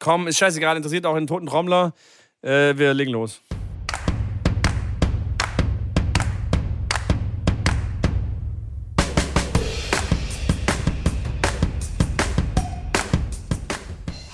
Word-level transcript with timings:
Komm, 0.00 0.28
ist 0.28 0.38
scheißegal, 0.38 0.76
interessiert 0.76 1.06
auch 1.06 1.16
den 1.16 1.26
toten 1.26 1.46
Trommler. 1.46 1.92
Äh, 2.40 2.76
wir 2.76 2.94
legen 2.94 3.10
los. 3.10 3.40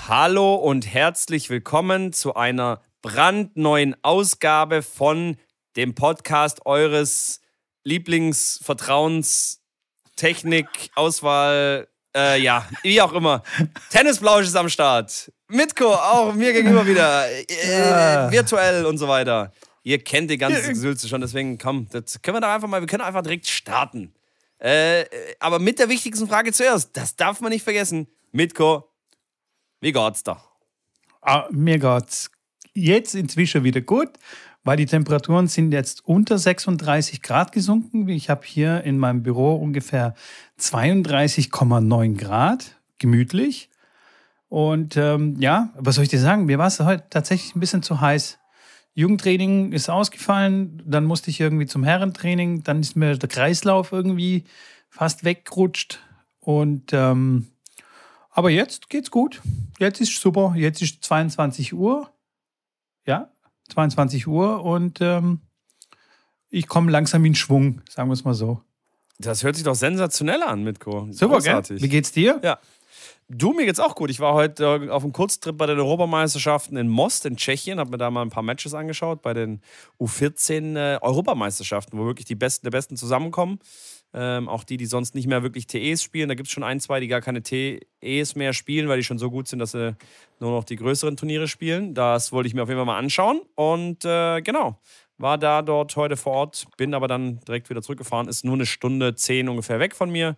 Hallo 0.06 0.56
und 0.56 0.86
herzlich 0.86 1.48
willkommen 1.48 2.12
zu 2.12 2.34
einer 2.34 2.82
brandneuen 3.00 3.96
Ausgabe 4.02 4.82
von 4.82 5.38
dem 5.76 5.94
Podcast 5.94 6.66
eures 6.66 7.40
Lieblingsvertrauens 7.84 9.62
Technik, 10.16 10.68
Auswahl, 10.94 11.88
äh, 12.14 12.38
ja, 12.38 12.68
wie 12.82 13.00
auch 13.00 13.14
immer. 13.14 13.42
Tennisblausch 13.90 14.44
ist 14.44 14.56
am 14.56 14.68
Start. 14.68 15.32
Mitko 15.48 15.92
auch 15.94 16.34
mir 16.34 16.52
gegenüber 16.52 16.86
wieder. 16.86 17.30
Äh, 17.30 18.30
virtuell 18.30 18.86
und 18.86 18.98
so 18.98 19.08
weiter. 19.08 19.52
Ihr 19.82 20.02
kennt 20.02 20.30
die 20.30 20.38
ganze 20.38 20.68
Gesülze 20.68 21.08
schon, 21.08 21.20
deswegen 21.20 21.58
komm, 21.58 21.88
das 21.90 22.22
können 22.22 22.38
wir 22.38 22.40
doch 22.40 22.48
einfach 22.48 22.68
mal, 22.68 22.80
wir 22.80 22.86
können 22.86 23.02
einfach 23.02 23.22
direkt 23.22 23.46
starten. 23.46 24.14
Äh, 24.58 25.04
aber 25.40 25.58
mit 25.58 25.78
der 25.78 25.90
wichtigsten 25.90 26.26
Frage 26.26 26.52
zuerst, 26.52 26.96
das 26.96 27.16
darf 27.16 27.42
man 27.42 27.52
nicht 27.52 27.64
vergessen. 27.64 28.08
Mitko, 28.32 28.88
wie 29.80 29.92
geht's 29.92 30.22
da? 30.22 30.42
Ah, 31.20 31.48
mir 31.50 31.78
geht's 31.78 32.30
jetzt 32.72 33.14
inzwischen 33.14 33.62
wieder 33.62 33.82
gut, 33.82 34.08
weil 34.62 34.78
die 34.78 34.86
Temperaturen 34.86 35.48
sind 35.48 35.72
jetzt 35.72 36.04
unter 36.06 36.38
36 36.38 37.20
Grad 37.20 37.52
gesunken. 37.52 38.08
Ich 38.08 38.30
habe 38.30 38.46
hier 38.46 38.84
in 38.84 38.98
meinem 38.98 39.22
Büro 39.22 39.54
ungefähr 39.54 40.14
32,9 40.58 42.16
Grad, 42.16 42.80
gemütlich. 42.98 43.68
Und 44.54 44.96
ähm, 44.96 45.34
ja, 45.40 45.70
was 45.76 45.96
soll 45.96 46.04
ich 46.04 46.10
dir 46.10 46.20
sagen? 46.20 46.44
Mir 46.44 46.58
war 46.58 46.68
es 46.68 46.78
heute 46.78 47.02
tatsächlich 47.10 47.56
ein 47.56 47.58
bisschen 47.58 47.82
zu 47.82 48.00
heiß. 48.00 48.38
Jugendtraining 48.94 49.72
ist 49.72 49.90
ausgefallen, 49.90 50.80
dann 50.86 51.06
musste 51.06 51.28
ich 51.30 51.40
irgendwie 51.40 51.66
zum 51.66 51.82
Herrentraining, 51.82 52.62
dann 52.62 52.78
ist 52.78 52.94
mir 52.94 53.18
der 53.18 53.28
Kreislauf 53.28 53.90
irgendwie 53.90 54.44
fast 54.90 55.24
weggerutscht. 55.24 55.98
Und 56.38 56.92
ähm, 56.92 57.48
aber 58.30 58.50
jetzt 58.50 58.90
geht's 58.90 59.10
gut. 59.10 59.42
Jetzt 59.80 60.00
ist 60.00 60.20
super. 60.20 60.54
Jetzt 60.56 60.80
ist 60.82 61.02
22 61.02 61.74
Uhr. 61.74 62.12
Ja, 63.08 63.32
22 63.70 64.28
Uhr 64.28 64.62
und 64.62 65.00
ähm, 65.00 65.40
ich 66.48 66.68
komme 66.68 66.92
langsam 66.92 67.24
in 67.24 67.34
Schwung, 67.34 67.80
sagen 67.90 68.08
wir 68.08 68.14
es 68.14 68.22
mal 68.22 68.34
so. 68.34 68.62
Das 69.18 69.42
hört 69.42 69.56
sich 69.56 69.64
doch 69.64 69.74
sensationell 69.74 70.44
an, 70.44 70.62
Mitko. 70.62 71.08
Super, 71.10 71.34
Großartig. 71.34 71.78
gell? 71.78 71.82
Wie 71.82 71.88
geht's 71.88 72.12
dir? 72.12 72.38
Ja. 72.44 72.60
Du, 73.30 73.54
mir 73.54 73.64
geht's 73.64 73.80
auch 73.80 73.94
gut. 73.94 74.10
Ich 74.10 74.20
war 74.20 74.34
heute 74.34 74.64
äh, 74.64 74.90
auf 74.90 75.02
einem 75.02 75.14
Kurztrip 75.14 75.56
bei 75.56 75.64
den 75.64 75.78
Europameisterschaften 75.78 76.76
in 76.76 76.88
Most 76.88 77.24
in 77.24 77.36
Tschechien, 77.36 77.78
habe 77.78 77.90
mir 77.90 77.96
da 77.96 78.10
mal 78.10 78.20
ein 78.20 78.28
paar 78.28 78.42
Matches 78.42 78.74
angeschaut 78.74 79.22
bei 79.22 79.32
den 79.32 79.62
U14 79.98 80.76
äh, 80.76 80.98
Europameisterschaften, 81.00 81.98
wo 81.98 82.04
wirklich 82.04 82.26
die 82.26 82.34
Besten 82.34 82.66
der 82.66 82.70
Besten 82.70 82.96
zusammenkommen. 82.98 83.60
Ähm, 84.12 84.46
auch 84.48 84.62
die, 84.62 84.76
die 84.76 84.84
sonst 84.84 85.14
nicht 85.14 85.26
mehr 85.26 85.42
wirklich 85.42 85.66
TEs 85.66 86.02
spielen. 86.02 86.28
Da 86.28 86.34
gibt 86.34 86.48
es 86.48 86.52
schon 86.52 86.62
ein, 86.62 86.80
zwei, 86.80 87.00
die 87.00 87.08
gar 87.08 87.22
keine 87.22 87.42
TEs 87.42 88.36
mehr 88.36 88.52
spielen, 88.52 88.88
weil 88.88 88.98
die 88.98 89.04
schon 89.04 89.18
so 89.18 89.30
gut 89.30 89.48
sind, 89.48 89.58
dass 89.58 89.72
sie 89.72 89.96
nur 90.38 90.50
noch 90.50 90.64
die 90.64 90.76
größeren 90.76 91.16
Turniere 91.16 91.48
spielen. 91.48 91.94
Das 91.94 92.30
wollte 92.30 92.46
ich 92.46 92.54
mir 92.54 92.62
auf 92.62 92.68
jeden 92.68 92.78
Fall 92.78 92.86
mal 92.86 92.98
anschauen. 92.98 93.40
Und 93.54 94.04
äh, 94.04 94.42
genau, 94.42 94.78
war 95.16 95.38
da 95.38 95.62
dort 95.62 95.96
heute 95.96 96.18
vor 96.18 96.34
Ort, 96.34 96.66
bin 96.76 96.92
aber 96.92 97.08
dann 97.08 97.40
direkt 97.40 97.70
wieder 97.70 97.80
zurückgefahren. 97.80 98.28
Ist 98.28 98.44
nur 98.44 98.54
eine 98.54 98.66
Stunde 98.66 99.14
zehn 99.14 99.48
ungefähr 99.48 99.80
weg 99.80 99.96
von 99.96 100.10
mir 100.10 100.36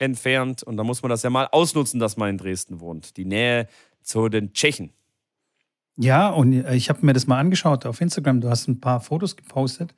entfernt. 0.00 0.62
Und 0.62 0.76
da 0.76 0.84
muss 0.84 1.02
man 1.02 1.10
das 1.10 1.22
ja 1.22 1.30
mal 1.30 1.48
ausnutzen, 1.52 2.00
dass 2.00 2.16
man 2.16 2.30
in 2.30 2.38
Dresden 2.38 2.80
wohnt. 2.80 3.16
Die 3.16 3.24
Nähe 3.24 3.68
zu 4.02 4.28
den 4.28 4.52
Tschechen. 4.52 4.92
Ja, 5.96 6.30
und 6.30 6.52
ich 6.52 6.88
habe 6.88 7.04
mir 7.04 7.12
das 7.12 7.26
mal 7.26 7.38
angeschaut 7.38 7.84
auf 7.84 8.00
Instagram. 8.00 8.40
Du 8.40 8.48
hast 8.48 8.68
ein 8.68 8.80
paar 8.80 9.00
Fotos 9.00 9.36
gepostet. 9.36 9.94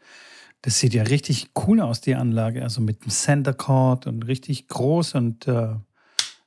Das 0.62 0.78
sieht 0.78 0.94
ja 0.94 1.04
richtig 1.04 1.50
cool 1.66 1.80
aus, 1.80 2.00
die 2.00 2.14
Anlage. 2.14 2.62
Also 2.62 2.80
mit 2.80 3.04
dem 3.04 3.10
Center 3.10 3.52
Court 3.52 4.06
und 4.06 4.26
richtig 4.26 4.68
groß 4.68 5.14
und 5.14 5.46
äh, 5.46 5.74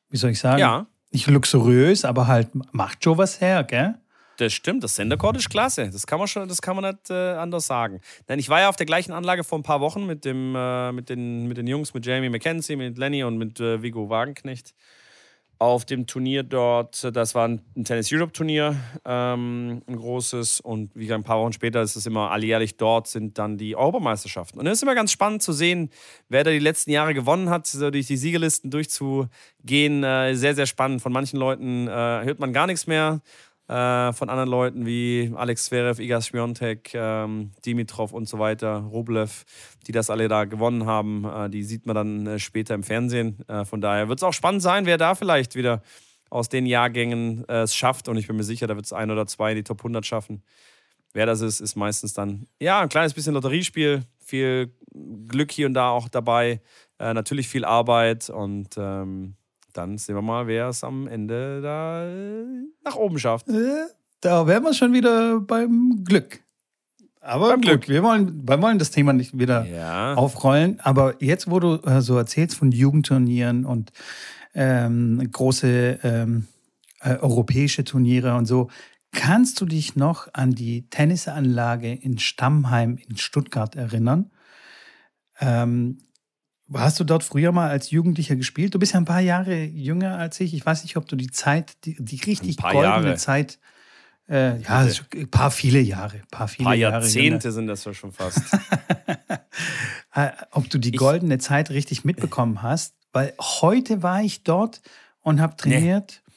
wie 0.10 0.18
soll 0.18 0.32
ich 0.32 0.40
sagen? 0.40 0.60
Ja. 0.60 0.88
Nicht 1.12 1.28
luxuriös, 1.28 2.04
aber 2.04 2.28
halt 2.28 2.50
macht 2.74 3.04
schon 3.04 3.18
was 3.18 3.40
her, 3.40 3.64
gell? 3.64 3.96
Das 4.38 4.54
stimmt, 4.54 4.84
das 4.84 4.96
Center 4.96 5.18
Court 5.18 5.38
ist 5.38 5.50
klasse. 5.50 5.90
Das 5.90 6.06
kann 6.06 6.20
man 6.20 6.28
schon, 6.28 6.48
das 6.48 6.62
kann 6.62 6.76
man 6.76 6.92
nicht 6.92 7.10
äh, 7.10 7.34
anders 7.34 7.68
sagen. 7.68 8.02
Nein, 8.28 8.40
ich 8.40 8.50
war 8.50 8.60
ja 8.60 8.70
auf 8.70 8.76
der 8.76 8.86
gleichen 8.86 9.12
Anlage 9.12 9.44
vor 9.44 9.58
ein 9.60 9.64
paar 9.64 9.82
Wochen 9.82 10.06
mit, 10.06 10.26
dem, 10.26 10.56
äh, 10.56 10.92
mit, 10.92 11.10
den, 11.10 11.48
mit 11.48 11.58
den 11.58 11.68
Jungs, 11.68 11.94
mit 11.94 12.06
Jamie 12.06 12.30
McKenzie, 12.30 12.76
mit 12.76 12.98
Lenny 12.98 13.24
und 13.24 13.38
mit 13.38 13.60
äh, 13.60 13.82
Vigo 13.82 14.10
Wagenknecht 14.10 14.74
auf 15.58 15.86
dem 15.86 16.06
Turnier 16.06 16.44
dort. 16.44 17.16
Das 17.16 17.36
war 17.36 17.48
ein 17.48 17.62
Tennis 17.84 18.12
Europe 18.12 18.34
Turnier, 18.34 18.76
ähm, 19.06 19.82
ein 19.88 19.96
großes. 19.96 20.60
Und 20.60 20.92
wie 20.96 21.12
ein 21.14 21.24
paar 21.24 21.40
Wochen 21.40 21.54
später 21.54 21.82
ist 21.82 21.96
es 21.96 22.06
immer 22.06 22.32
alljährlich 22.32 22.78
dort, 22.78 23.08
sind 23.08 23.38
dann 23.38 23.58
die 23.58 23.76
Europameisterschaften. 23.76 24.60
Und 24.60 24.68
es 24.68 24.74
ist 24.74 24.84
immer 24.84 24.96
ganz 24.96 25.12
spannend 25.12 25.44
zu 25.44 25.54
sehen, 25.54 25.90
wer 26.30 26.44
da 26.44 26.52
die 26.52 26.60
letzten 26.60 26.92
Jahre 26.92 27.14
gewonnen 27.14 27.50
hat, 27.50 27.68
so 27.68 27.90
durch 27.90 28.08
die 28.08 28.18
Siegerlisten 28.18 28.70
durchzugehen. 28.70 30.04
Äh, 30.04 30.36
sehr, 30.36 30.56
sehr 30.56 30.66
spannend. 30.66 31.02
Von 31.02 31.14
manchen 31.14 31.40
Leuten 31.40 31.88
äh, 31.88 31.92
hört 31.92 32.40
man 32.40 32.52
gar 32.52 32.68
nichts 32.68 32.88
mehr. 32.88 33.22
Äh, 33.68 34.14
von 34.14 34.30
anderen 34.30 34.50
Leuten 34.50 34.86
wie 34.86 35.34
Alex 35.36 35.66
Zverev, 35.66 36.00
Iga 36.00 36.22
Swiatek, 36.22 36.94
ähm, 36.94 37.52
Dimitrov 37.66 38.14
und 38.14 38.30
so 38.30 38.38
weiter, 38.38 38.78
Rublev, 38.78 39.44
die 39.88 39.92
das 39.92 40.12
alle 40.12 40.28
da 40.28 40.46
gewonnen 40.46 40.86
haben, 40.86 41.26
äh, 41.26 41.50
die 41.50 41.64
sieht 41.64 41.88
man 41.88 41.96
dann 41.96 42.28
äh, 42.28 42.40
später 42.40 42.76
im 42.76 42.84
Fernsehen. 42.84 43.40
Äh, 43.48 43.66
von 43.66 43.82
daher 43.82 44.08
wird 44.08 44.20
es 44.20 44.24
auch 44.24 44.34
spannend 44.34 44.62
sein, 44.62 44.86
wer 44.86 45.00
da 45.00 45.16
vielleicht 45.16 45.56
wieder 45.56 45.82
aus 46.30 46.48
den 46.48 46.68
Jahrgängen 46.68 47.44
äh, 47.50 47.64
es 47.64 47.76
schafft. 47.76 48.08
Und 48.08 48.18
ich 48.18 48.28
bin 48.28 48.36
mir 48.36 48.44
sicher, 48.44 48.68
da 48.68 48.76
wird 48.76 48.86
es 48.86 48.94
ein 48.94 49.10
oder 49.10 49.26
zwei 49.26 49.52
in 49.52 49.58
die 49.58 49.64
Top 49.64 49.80
100 49.80 50.06
schaffen. 50.06 50.44
Wer 51.14 51.26
das 51.26 51.42
ist, 51.42 51.60
ist 51.60 51.76
meistens 51.76 52.14
dann 52.14 52.46
ja 52.60 52.82
ein 52.82 52.90
kleines 52.90 53.16
bisschen 53.16 53.34
Lotteriespiel, 53.34 54.04
viel 54.20 54.76
Glück 55.28 55.52
hier 55.52 55.66
und 55.66 55.74
da 55.74 55.90
auch 55.90 56.10
dabei, 56.10 56.62
natürlich 57.00 57.48
viel 57.48 57.64
Arbeit 57.64 58.30
und 58.30 58.76
ähm, 58.78 59.36
dann 59.78 59.98
sehen 59.98 60.16
wir 60.16 60.22
mal, 60.22 60.48
wer 60.48 60.70
es 60.70 60.84
am 60.84 61.08
Ende 61.08 61.62
da 61.62 62.06
äh, 62.06 62.46
nach 62.84 62.96
oben 62.96 63.20
schafft. 63.20 63.48
Äh, 63.50 63.88
da 64.22 64.48
wären 64.48 64.64
wir 64.64 64.74
schon 64.74 64.94
wieder 64.94 65.40
beim 65.40 66.04
Glück. 66.04 66.40
Aber 67.22 67.50
beim 67.50 67.62
Glück. 67.62 67.90
wir 67.90 68.04
wollen, 68.04 68.48
wir 68.48 68.62
wollen 68.62 68.80
das 68.80 68.92
Thema 68.92 69.14
nicht 69.14 69.38
wieder 69.38 69.66
ja. 69.66 70.14
aufrollen. 70.14 70.80
Aber 70.82 71.16
jetzt, 71.22 71.50
wo 71.50 71.60
du 71.60 71.76
äh, 71.84 72.02
so 72.02 72.18
erzählst 72.18 72.58
von 72.58 72.72
Jugendturnieren 72.72 73.66
und 73.66 73.92
ähm, 74.54 75.28
große 75.32 76.00
ähm, 76.04 76.48
äh, 77.02 77.18
europäische 77.18 77.84
Turniere 77.84 78.36
und 78.36 78.46
so, 78.46 78.70
kannst 79.12 79.60
du 79.60 79.66
dich 79.66 79.96
noch 79.96 80.28
an 80.34 80.52
die 80.52 80.90
Tennisanlage 80.90 81.94
in 81.94 82.20
Stammheim 82.20 82.98
in 82.98 83.18
Stuttgart 83.18 83.76
erinnern? 83.76 84.32
Ähm, 85.40 86.00
Hast 86.74 87.00
du 87.00 87.04
dort 87.04 87.24
früher 87.24 87.52
mal 87.52 87.70
als 87.70 87.92
Jugendlicher 87.92 88.36
gespielt? 88.36 88.74
Du 88.74 88.80
bist 88.80 88.94
ja 88.94 89.00
ein 89.00 89.06
paar 89.06 89.22
Jahre 89.22 89.64
jünger 89.64 90.18
als 90.18 90.40
ich. 90.40 90.54
Ich 90.54 90.66
weiß 90.66 90.84
nicht, 90.84 90.98
ob 90.98 91.08
du 91.08 91.16
die 91.16 91.30
Zeit, 91.30 91.86
die, 91.86 91.96
die 92.00 92.20
richtig 92.26 92.58
goldene 92.58 92.84
Jahre. 92.84 93.16
Zeit, 93.16 93.60
äh, 94.28 94.60
ja, 94.62 94.88
ein 95.14 95.30
paar 95.30 95.52
viele 95.52 95.80
Jahre, 95.80 96.22
paar 96.32 96.48
viele 96.48 96.68
ein 96.68 96.72
paar 96.72 96.76
Jahrzehnte 96.76 97.48
Jahre 97.48 97.52
sind 97.52 97.68
das 97.68 97.84
ja 97.86 97.94
schon 97.94 98.12
fast. 98.12 98.42
Äh, 100.14 100.32
ob 100.52 100.70
du 100.70 100.78
die 100.78 100.94
goldene 100.94 101.40
Zeit 101.40 101.72
richtig 101.72 102.06
mitbekommen 102.06 102.62
hast, 102.62 102.96
weil 103.12 103.34
heute 103.38 104.02
war 104.02 104.22
ich 104.22 104.44
dort 104.44 104.82
und 105.20 105.42
habe 105.42 105.58
trainiert. 105.58 106.24
Nee. 106.26 106.34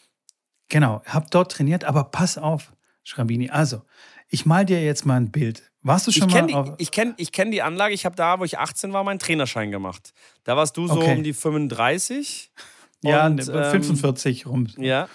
Genau, 0.68 1.00
habe 1.06 1.26
dort 1.30 1.52
trainiert, 1.52 1.84
aber 1.84 2.02
pass 2.02 2.38
auf, 2.38 2.72
Schrambini. 3.04 3.50
Also, 3.50 3.82
ich 4.28 4.46
mal 4.46 4.64
dir 4.64 4.82
jetzt 4.82 5.06
mal 5.06 5.14
ein 5.14 5.30
Bild. 5.30 5.70
Warst 5.88 6.06
du 6.06 6.12
schon 6.12 6.28
ich 6.28 6.34
mal? 6.34 6.65
Die, 6.76 6.82
ich 6.82 6.91
kenne 6.91 7.15
ich 7.16 7.32
kenn 7.32 7.50
die 7.50 7.62
Anlage. 7.62 7.94
Ich 7.94 8.04
habe 8.04 8.15
da, 8.15 8.38
wo 8.38 8.44
ich 8.44 8.59
18 8.59 8.93
war, 8.93 9.04
meinen 9.04 9.19
Trainerschein 9.19 9.71
gemacht. 9.71 10.12
Da 10.44 10.54
warst 10.54 10.76
du 10.76 10.87
so 10.87 11.00
okay. 11.00 11.16
um 11.16 11.22
die 11.22 11.32
35. 11.32 12.50
Ja, 13.03 13.26
und, 13.26 13.43
45 13.43 14.44
ähm, 14.44 14.50
rum. 14.50 14.66
Ja. 14.76 15.09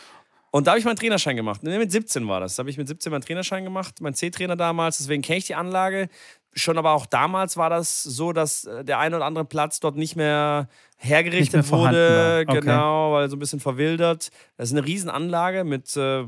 Und 0.49 0.65
da 0.65 0.71
habe 0.71 0.79
ich 0.79 0.85
meinen 0.85 0.95
Trainerschein 0.95 1.35
gemacht. 1.35 1.61
Nee, 1.63 1.77
mit 1.77 1.91
17 1.91 2.27
war 2.27 2.39
das. 2.39 2.55
Da 2.55 2.61
habe 2.61 2.71
ich 2.71 2.77
mit 2.77 2.87
17 2.87 3.11
meinen 3.11 3.21
Trainerschein 3.21 3.63
gemacht, 3.63 4.01
mein 4.01 4.15
C-Trainer 4.15 4.55
damals. 4.55 4.97
Deswegen 4.97 5.21
kenne 5.21 5.37
ich 5.37 5.45
die 5.45 5.55
Anlage. 5.55 6.09
Schon 6.53 6.77
aber 6.77 6.93
auch 6.93 7.05
damals 7.05 7.55
war 7.55 7.69
das 7.69 8.01
so, 8.01 8.33
dass 8.33 8.65
äh, 8.65 8.83
der 8.83 8.99
eine 8.99 9.15
oder 9.15 9.25
andere 9.25 9.45
Platz 9.45 9.79
dort 9.79 9.95
nicht 9.95 10.15
mehr 10.15 10.69
hergerichtet 10.97 11.61
nicht 11.61 11.71
mehr 11.71 11.79
wurde. 11.79 12.45
Okay. 12.47 12.61
Genau, 12.61 13.13
weil 13.13 13.29
so 13.29 13.35
ein 13.35 13.39
bisschen 13.39 13.59
verwildert. 13.59 14.29
Das 14.57 14.69
ist 14.69 14.77
eine 14.77 14.85
Riesenanlage 14.85 15.65
mit. 15.65 15.95
Äh, 15.97 16.25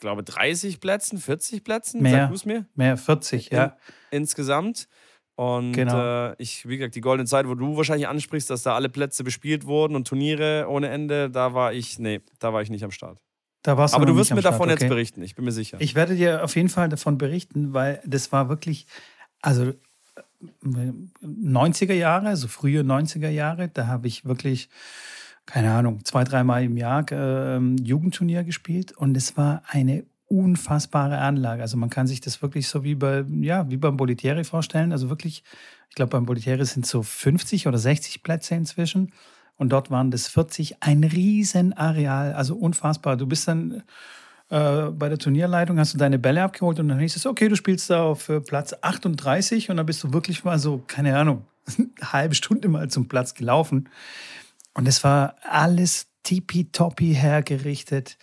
ich 0.00 0.02
glaube, 0.02 0.22
30 0.22 0.80
Plätzen, 0.80 1.18
40 1.18 1.62
Plätzen, 1.62 2.00
mehr, 2.00 2.12
sag 2.12 2.28
du 2.30 2.34
es 2.34 2.46
mir? 2.46 2.64
Mehr, 2.74 2.96
40, 2.96 3.50
ja. 3.50 3.76
In, 4.10 4.22
insgesamt. 4.22 4.88
Und 5.36 5.72
genau. 5.72 6.30
äh, 6.30 6.36
ich, 6.38 6.66
wie 6.66 6.78
gesagt, 6.78 6.94
die 6.94 7.02
goldene 7.02 7.26
Zeit, 7.26 7.46
wo 7.46 7.54
du 7.54 7.76
wahrscheinlich 7.76 8.08
ansprichst, 8.08 8.48
dass 8.48 8.62
da 8.62 8.74
alle 8.74 8.88
Plätze 8.88 9.24
bespielt 9.24 9.66
wurden 9.66 9.94
und 9.96 10.08
Turniere 10.08 10.64
ohne 10.70 10.88
Ende, 10.88 11.28
da 11.28 11.52
war 11.52 11.74
ich, 11.74 11.98
nee, 11.98 12.22
da 12.38 12.54
war 12.54 12.62
ich 12.62 12.70
nicht 12.70 12.82
am 12.82 12.90
Start. 12.90 13.18
Da 13.62 13.76
warst 13.76 13.92
du 13.92 13.96
Aber 13.96 14.06
du 14.06 14.16
wirst 14.16 14.34
mir 14.34 14.40
davon 14.40 14.70
okay. 14.70 14.80
jetzt 14.80 14.88
berichten, 14.88 15.22
ich 15.22 15.34
bin 15.34 15.44
mir 15.44 15.52
sicher. 15.52 15.76
Ich 15.78 15.94
werde 15.94 16.16
dir 16.16 16.42
auf 16.42 16.56
jeden 16.56 16.70
Fall 16.70 16.88
davon 16.88 17.18
berichten, 17.18 17.74
weil 17.74 18.00
das 18.06 18.32
war 18.32 18.48
wirklich, 18.48 18.86
also 19.42 19.74
90er 20.64 21.92
Jahre, 21.92 22.28
also 22.28 22.48
frühe 22.48 22.80
90er 22.80 23.28
Jahre, 23.28 23.68
da 23.68 23.86
habe 23.86 24.08
ich 24.08 24.24
wirklich 24.24 24.70
keine 25.50 25.72
Ahnung, 25.72 26.04
zwei, 26.04 26.22
dreimal 26.22 26.62
im 26.62 26.76
Jahr 26.76 27.04
äh, 27.10 27.58
Jugendturnier 27.82 28.44
gespielt 28.44 28.92
und 28.92 29.16
es 29.16 29.36
war 29.36 29.62
eine 29.66 30.04
unfassbare 30.28 31.18
Anlage. 31.18 31.60
Also 31.60 31.76
man 31.76 31.90
kann 31.90 32.06
sich 32.06 32.20
das 32.20 32.40
wirklich 32.40 32.68
so 32.68 32.84
wie 32.84 32.94
bei, 32.94 33.24
ja, 33.40 33.68
wie 33.68 33.76
beim 33.76 33.96
Bolitieri 33.96 34.44
vorstellen. 34.44 34.92
Also 34.92 35.10
wirklich, 35.10 35.42
ich 35.88 35.96
glaube, 35.96 36.10
beim 36.10 36.24
Bolitieri 36.24 36.64
sind 36.64 36.86
so 36.86 37.02
50 37.02 37.66
oder 37.66 37.78
60 37.78 38.22
Plätze 38.22 38.54
inzwischen. 38.54 39.12
Und 39.56 39.70
dort 39.70 39.90
waren 39.90 40.12
das 40.12 40.28
40, 40.28 40.82
ein 40.84 41.02
Riesenareal, 41.02 42.32
also 42.32 42.54
unfassbar. 42.54 43.16
Du 43.16 43.26
bist 43.26 43.48
dann 43.48 43.82
äh, 44.50 44.82
bei 44.84 45.08
der 45.08 45.18
Turnierleitung, 45.18 45.80
hast 45.80 45.94
du 45.94 45.98
deine 45.98 46.20
Bälle 46.20 46.44
abgeholt 46.44 46.78
und 46.78 46.88
dann 46.88 47.00
hieß 47.00 47.16
es, 47.16 47.26
okay, 47.26 47.48
du 47.48 47.56
spielst 47.56 47.90
da 47.90 48.04
auf 48.04 48.28
äh, 48.28 48.40
Platz 48.40 48.72
38 48.80 49.68
und 49.68 49.78
dann 49.78 49.86
bist 49.86 50.04
du 50.04 50.12
wirklich 50.12 50.44
mal 50.44 50.60
so, 50.60 50.80
keine 50.86 51.18
Ahnung, 51.18 51.44
eine 51.76 52.12
halbe 52.12 52.36
Stunde 52.36 52.68
mal 52.68 52.88
zum 52.88 53.08
Platz 53.08 53.34
gelaufen. 53.34 53.88
Und 54.74 54.86
es 54.88 55.02
war 55.04 55.36
alles 55.42 56.08
tippitoppi 56.22 57.14
hergerichtet 57.14 58.18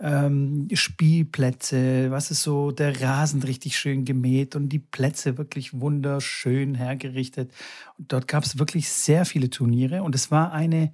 ähm, 0.00 0.68
Spielplätze, 0.72 2.10
was 2.10 2.30
ist 2.30 2.42
so, 2.42 2.70
der 2.70 3.00
Rasen 3.00 3.42
richtig 3.42 3.78
schön 3.78 4.04
gemäht 4.04 4.56
und 4.56 4.70
die 4.70 4.78
Plätze 4.78 5.36
wirklich 5.36 5.78
wunderschön 5.78 6.74
hergerichtet. 6.74 7.52
Und 7.98 8.12
dort 8.12 8.26
gab 8.26 8.44
es 8.44 8.58
wirklich 8.58 8.88
sehr 8.88 9.26
viele 9.26 9.50
Turniere 9.50 10.02
und 10.02 10.14
es 10.14 10.30
war 10.30 10.52
eine, 10.52 10.92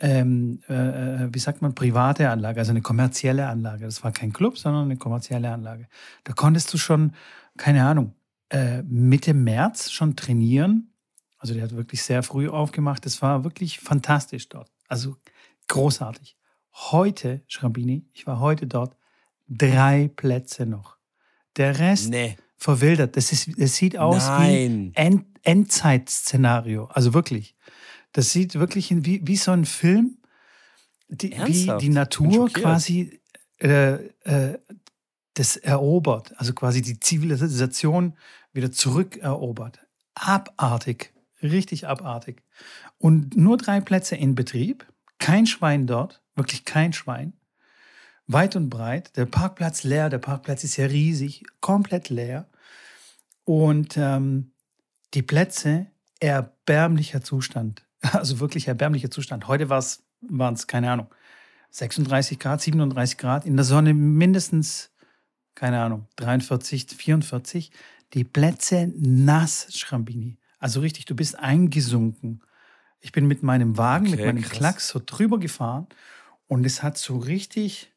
ähm, 0.00 0.60
äh, 0.68 1.24
äh, 1.24 1.28
wie 1.32 1.38
sagt 1.38 1.62
man, 1.62 1.74
private 1.76 2.28
Anlage, 2.28 2.58
also 2.58 2.72
eine 2.72 2.82
kommerzielle 2.82 3.46
Anlage. 3.46 3.84
Das 3.84 4.02
war 4.02 4.10
kein 4.10 4.32
Club, 4.32 4.58
sondern 4.58 4.84
eine 4.84 4.96
kommerzielle 4.96 5.50
Anlage. 5.52 5.86
Da 6.24 6.32
konntest 6.32 6.74
du 6.74 6.78
schon, 6.78 7.12
keine 7.56 7.86
Ahnung, 7.86 8.14
äh, 8.50 8.82
Mitte 8.82 9.32
März 9.32 9.92
schon 9.92 10.16
trainieren. 10.16 10.93
Also 11.44 11.52
der 11.52 11.64
hat 11.64 11.76
wirklich 11.76 12.02
sehr 12.02 12.22
früh 12.22 12.48
aufgemacht. 12.48 13.04
Das 13.04 13.20
war 13.20 13.44
wirklich 13.44 13.78
fantastisch 13.78 14.48
dort. 14.48 14.72
Also 14.88 15.18
großartig. 15.68 16.38
Heute, 16.72 17.42
Schrambini, 17.48 18.08
ich 18.14 18.26
war 18.26 18.40
heute 18.40 18.66
dort, 18.66 18.96
drei 19.46 20.10
Plätze 20.16 20.64
noch. 20.64 20.96
Der 21.58 21.78
Rest 21.78 22.08
nee. 22.08 22.38
verwildert. 22.56 23.18
Das, 23.18 23.30
ist, 23.30 23.60
das 23.60 23.76
sieht 23.76 23.98
aus 23.98 24.26
Nein. 24.26 24.92
wie 24.94 24.98
End, 24.98 25.26
Endzeit-Szenario. 25.42 26.86
Also 26.86 27.12
wirklich. 27.12 27.54
Das 28.12 28.32
sieht 28.32 28.54
wirklich 28.54 28.88
wie, 29.04 29.20
wie 29.26 29.36
so 29.36 29.50
ein 29.50 29.66
Film, 29.66 30.16
die, 31.10 31.30
wie 31.44 31.70
die 31.78 31.90
Natur 31.90 32.48
quasi 32.48 33.20
äh, 33.58 33.96
äh, 34.22 34.58
das 35.34 35.58
erobert. 35.58 36.32
Also 36.38 36.54
quasi 36.54 36.80
die 36.80 36.98
Zivilisation 36.98 38.16
wieder 38.54 38.72
zurückerobert. 38.72 39.80
Abartig. 40.14 41.13
Richtig 41.44 41.86
abartig. 41.86 42.42
Und 42.98 43.36
nur 43.36 43.56
drei 43.56 43.80
Plätze 43.80 44.16
in 44.16 44.34
Betrieb. 44.34 44.86
Kein 45.18 45.46
Schwein 45.46 45.86
dort 45.86 46.24
wirklich 46.34 46.64
kein 46.64 46.92
Schwein. 46.92 47.34
Weit 48.26 48.56
und 48.56 48.70
breit, 48.70 49.16
der 49.16 49.26
Parkplatz 49.26 49.84
leer, 49.84 50.08
der 50.08 50.18
Parkplatz 50.18 50.64
ist 50.64 50.76
ja 50.76 50.86
riesig, 50.86 51.44
komplett 51.60 52.08
leer. 52.08 52.48
Und 53.44 53.96
ähm, 53.98 54.52
die 55.12 55.22
Plätze, 55.22 55.86
erbärmlicher 56.20 57.22
Zustand. 57.22 57.82
Also 58.12 58.38
wirklich 58.38 58.68
erbärmlicher 58.68 59.10
Zustand. 59.10 59.48
Heute 59.48 59.70
waren 59.70 60.54
es, 60.54 60.66
keine 60.66 60.90
Ahnung, 60.90 61.06
36 61.70 62.38
Grad, 62.38 62.60
37 62.60 63.16
Grad, 63.16 63.46
in 63.46 63.56
der 63.56 63.64
Sonne 63.64 63.94
mindestens, 63.94 64.90
keine 65.54 65.80
Ahnung, 65.80 66.06
43, 66.16 66.86
44. 66.86 67.70
Die 68.12 68.24
Plätze 68.24 68.92
nass, 68.94 69.68
Schrambini. 69.74 70.36
Also 70.64 70.80
richtig, 70.80 71.04
du 71.04 71.14
bist 71.14 71.38
eingesunken. 71.38 72.40
Ich 73.00 73.12
bin 73.12 73.26
mit 73.26 73.42
meinem 73.42 73.76
Wagen, 73.76 74.06
okay, 74.06 74.16
mit 74.16 74.24
meinem 74.24 74.42
krass. 74.42 74.52
Klacks 74.58 74.88
so 74.88 74.98
drüber 75.04 75.38
gefahren 75.38 75.86
und 76.46 76.64
es 76.64 76.82
hat 76.82 76.96
so 76.96 77.18
richtig 77.18 77.92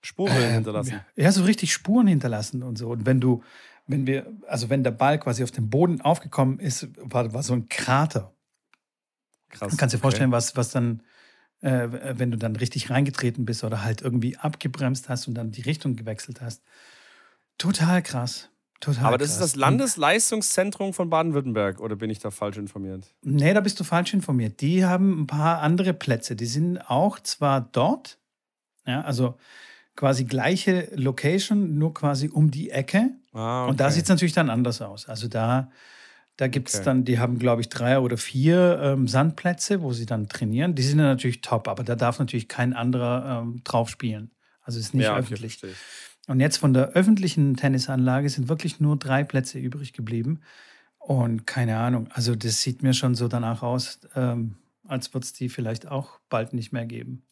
Spuren 0.00 0.36
äh, 0.36 0.52
hinterlassen. 0.52 1.00
Ja, 1.16 1.32
so 1.32 1.42
richtig 1.42 1.72
Spuren 1.72 2.06
hinterlassen 2.06 2.62
und 2.62 2.78
so. 2.78 2.90
Und 2.90 3.06
wenn 3.06 3.20
du, 3.20 3.42
wenn 3.88 4.06
wir, 4.06 4.32
also 4.46 4.70
wenn 4.70 4.84
der 4.84 4.92
Ball 4.92 5.18
quasi 5.18 5.42
auf 5.42 5.50
dem 5.50 5.68
Boden 5.68 6.00
aufgekommen 6.00 6.60
ist, 6.60 6.90
war, 6.96 7.32
war 7.32 7.42
so 7.42 7.54
ein 7.54 7.68
Krater. 7.68 8.32
Krass. 9.48 9.72
Du 9.72 9.76
kannst 9.76 9.96
dir 9.96 9.98
vorstellen, 9.98 10.30
okay. 10.30 10.36
was, 10.36 10.54
was 10.54 10.70
dann, 10.70 11.02
äh, 11.60 11.88
wenn 12.18 12.30
du 12.30 12.38
dann 12.38 12.54
richtig 12.54 12.88
reingetreten 12.88 13.46
bist 13.46 13.64
oder 13.64 13.82
halt 13.82 14.00
irgendwie 14.00 14.36
abgebremst 14.36 15.08
hast 15.08 15.26
und 15.26 15.34
dann 15.34 15.50
die 15.50 15.62
Richtung 15.62 15.96
gewechselt 15.96 16.40
hast. 16.40 16.62
Total 17.58 18.00
krass. 18.00 18.48
Total 18.80 19.06
Aber 19.06 19.18
das 19.18 19.30
krass. 19.30 19.36
ist 19.36 19.54
das 19.54 19.56
Landesleistungszentrum 19.56 20.92
von 20.92 21.10
Baden-Württemberg, 21.10 21.80
oder 21.80 21.96
bin 21.96 22.10
ich 22.10 22.20
da 22.20 22.30
falsch 22.30 22.58
informiert? 22.58 23.08
Nee, 23.22 23.52
da 23.52 23.60
bist 23.60 23.80
du 23.80 23.84
falsch 23.84 24.14
informiert. 24.14 24.60
Die 24.60 24.84
haben 24.84 25.22
ein 25.22 25.26
paar 25.26 25.60
andere 25.62 25.94
Plätze. 25.94 26.36
Die 26.36 26.46
sind 26.46 26.78
auch 26.88 27.18
zwar 27.18 27.60
dort, 27.60 28.18
ja, 28.86 29.00
also 29.02 29.36
quasi 29.96 30.24
gleiche 30.24 30.90
Location, 30.94 31.76
nur 31.76 31.92
quasi 31.92 32.28
um 32.28 32.52
die 32.52 32.70
Ecke. 32.70 33.10
Ah, 33.32 33.62
okay. 33.62 33.70
Und 33.70 33.80
da 33.80 33.90
sieht 33.90 34.04
es 34.04 34.08
natürlich 34.08 34.32
dann 34.32 34.48
anders 34.48 34.80
aus. 34.80 35.08
Also 35.08 35.26
da, 35.26 35.72
da 36.36 36.46
gibt 36.46 36.68
es 36.68 36.76
okay. 36.76 36.84
dann, 36.84 37.04
die 37.04 37.18
haben, 37.18 37.40
glaube 37.40 37.62
ich, 37.62 37.68
drei 37.68 37.98
oder 37.98 38.16
vier 38.16 38.78
ähm, 38.80 39.08
Sandplätze, 39.08 39.82
wo 39.82 39.92
sie 39.92 40.06
dann 40.06 40.28
trainieren. 40.28 40.76
Die 40.76 40.82
sind 40.82 40.98
dann 40.98 41.08
natürlich 41.08 41.40
top, 41.40 41.66
aber 41.66 41.82
da 41.82 41.96
darf 41.96 42.20
natürlich 42.20 42.46
kein 42.46 42.74
anderer 42.74 43.42
ähm, 43.42 43.60
drauf 43.64 43.90
spielen. 43.90 44.30
Also 44.62 44.78
ist 44.78 44.94
nicht 44.94 45.06
ja, 45.06 45.16
öffentlich. 45.16 45.58
Okay, 45.64 45.72
und 46.28 46.40
jetzt 46.40 46.58
von 46.58 46.74
der 46.74 46.90
öffentlichen 46.90 47.56
Tennisanlage 47.56 48.28
sind 48.28 48.48
wirklich 48.48 48.80
nur 48.80 48.96
drei 48.96 49.24
Plätze 49.24 49.58
übrig 49.58 49.94
geblieben. 49.94 50.40
Und 50.98 51.46
keine 51.46 51.78
Ahnung, 51.78 52.08
also 52.12 52.36
das 52.36 52.60
sieht 52.60 52.82
mir 52.82 52.92
schon 52.92 53.14
so 53.14 53.28
danach 53.28 53.62
aus, 53.62 54.00
ähm, 54.14 54.56
als 54.86 55.12
würde 55.14 55.24
es 55.24 55.32
die 55.32 55.48
vielleicht 55.48 55.88
auch 55.88 56.20
bald 56.28 56.52
nicht 56.52 56.70
mehr 56.70 56.84
geben. 56.84 57.22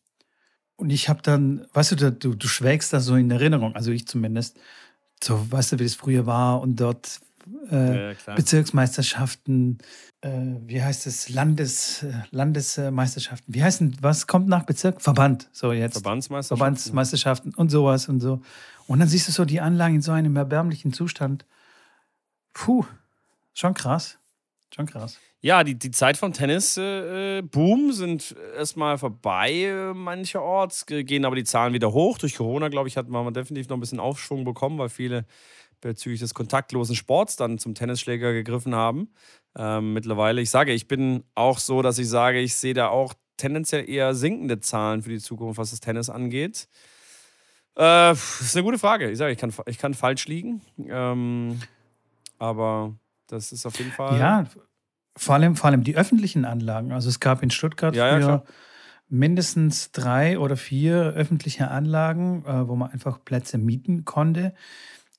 Und 0.77 0.91
ich 0.91 1.11
habe 1.11 1.21
dann, 1.23 1.67
weißt 1.75 1.93
du, 1.93 2.11
du, 2.11 2.35
du 2.35 2.49
schwelgst 2.49 2.93
da 2.93 3.01
so 3.01 3.17
in 3.17 3.31
Erinnerung, 3.31 3.75
also 3.77 3.91
ich 3.91 4.07
zumindest, 4.07 4.59
so, 5.23 5.51
weißt 5.51 5.73
du, 5.73 5.79
wie 5.79 5.85
das 5.85 5.95
früher 5.95 6.25
war 6.25 6.61
und 6.63 6.81
dort 6.81 7.21
äh, 7.71 8.13
ja, 8.13 8.35
Bezirksmeisterschaften, 8.35 9.79
äh, 10.21 10.31
wie 10.67 10.83
heißt 10.83 11.07
es, 11.07 11.29
Landes, 11.29 12.03
äh, 12.03 12.13
Landesmeisterschaften, 12.31 13.55
wie 13.55 13.63
heißen, 13.63 13.97
was 14.01 14.27
kommt 14.27 14.49
nach 14.49 14.65
Bezirk? 14.65 15.01
Verband, 15.01 15.49
so 15.53 15.73
jetzt. 15.73 15.95
Verbandsmeisterschaften. 15.95 16.59
Verbandsmeisterschaften 16.59 17.55
und 17.55 17.71
sowas 17.71 18.09
und 18.09 18.21
so. 18.21 18.41
Und 18.87 19.01
dann 19.01 19.09
siehst 19.09 19.29
du 19.29 19.33
so 19.33 19.45
die 19.45 19.61
Anlagen 19.61 19.97
in 19.97 20.03
so 20.03 20.13
einem 20.13 20.37
erbärmlichen 20.37 20.93
Zustand. 20.93 21.45
Puh, 22.53 22.85
schon 23.55 23.75
krass. 23.75 24.19
Schon 24.75 24.87
krass. 24.87 25.19
Ja, 25.43 25.63
die, 25.63 25.79
die 25.79 25.91
Zeit 25.91 26.17
vom 26.17 26.33
Tennis-Boom 26.33 27.91
äh, 27.91 27.93
sind 27.93 28.35
erstmal 28.57 28.99
vorbei 28.99 29.53
äh, 29.53 29.95
mancherorts, 29.95 30.87
gehen 30.87 31.25
aber 31.25 31.37
die 31.37 31.45
Zahlen 31.45 31.73
wieder 31.73 31.93
hoch. 31.93 32.19
Durch 32.19 32.35
Corona, 32.35 32.69
glaube 32.69 32.89
ich, 32.89 32.97
hat 32.97 33.09
man 33.09 33.33
definitiv 33.33 33.69
noch 33.69 33.77
ein 33.77 33.81
bisschen 33.81 34.01
Aufschwung 34.01 34.45
bekommen, 34.45 34.79
weil 34.79 34.89
viele 34.89 35.25
bezüglich 35.87 36.21
des 36.21 36.35
kontaktlosen 36.35 36.97
Sports 36.97 37.37
dann 37.37 37.59
zum 37.59 37.75
Tennisschläger 37.75 38.33
gegriffen 38.33 38.75
haben. 38.75 39.09
Ähm, 39.57 39.93
mittlerweile, 39.93 40.41
ich 40.41 40.51
sage, 40.51 40.73
ich 40.73 40.89
bin 40.89 41.25
auch 41.35 41.59
so, 41.59 41.83
dass 41.83 41.99
ich 41.99 42.09
sage, 42.09 42.41
ich 42.41 42.55
sehe 42.55 42.75
da 42.75 42.89
auch 42.89 43.15
tendenziell 43.37 43.89
eher 43.89 44.15
sinkende 44.15 44.61
Zahlen 44.61 45.03
für 45.03 45.11
die 45.11 45.19
Zukunft, 45.19 45.59
was 45.59 45.71
das 45.71 45.81
Tennis 45.81 46.11
angeht. 46.11 46.69
Äh, 47.75 48.13
das 48.13 48.41
ist 48.41 48.57
eine 48.57 48.65
gute 48.65 48.79
Frage. 48.79 49.11
Ich 49.11 49.19
sage, 49.19 49.33
ich 49.33 49.39
kann, 49.39 49.53
ich 49.67 49.79
kann 49.79 49.95
falsch 49.95 50.27
liegen. 50.27 50.63
Ähm, 50.89 51.61
aber 52.39 52.95
das 53.27 53.53
ist 53.53 53.67
auf 53.67 53.79
jeden 53.79 53.93
Fall. 53.93 54.19
Ja, 54.19 54.45
vor 55.17 55.35
allem, 55.35 55.57
vor 55.57 55.71
allem 55.71 55.85
die 55.85 55.97
öffentlichen 55.97 56.45
Anlagen. 56.45 56.93
Also 56.93 57.09
es 57.09 57.21
gab 57.21 57.43
in 57.43 57.51
Stuttgart 57.51 57.95
ja, 57.97 58.19
ja, 58.19 58.43
mindestens 59.09 59.93
drei 59.93 60.39
oder 60.39 60.57
vier 60.57 61.13
öffentliche 61.15 61.71
Anlagen, 61.71 62.45
äh, 62.45 62.69
wo 62.69 62.77
man 62.77 62.91
einfach 62.91 63.25
Plätze 63.25 63.59
mieten 63.59 64.05
konnte. 64.05 64.55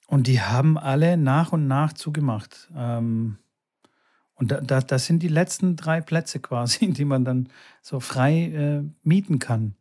Und 0.08 0.28
die 0.28 0.42
haben 0.42 0.78
alle 0.78 1.18
nach 1.18 1.52
und 1.52 1.68
nach 1.68 1.94
zugemacht. 1.94 2.70
Ähm, 2.76 3.38
und 4.36 4.52
da, 4.52 4.62
da, 4.62 4.80
das 4.80 5.06
sind 5.06 5.22
die 5.22 5.28
letzten 5.28 5.76
drei 5.76 6.02
Plätze 6.02 6.40
quasi, 6.40 6.92
die 6.94 7.06
man 7.06 7.26
dann 7.26 7.50
so 7.82 8.00
frei 8.00 8.46
äh, 8.46 8.84
mieten 9.04 9.40
kann. 9.40 9.76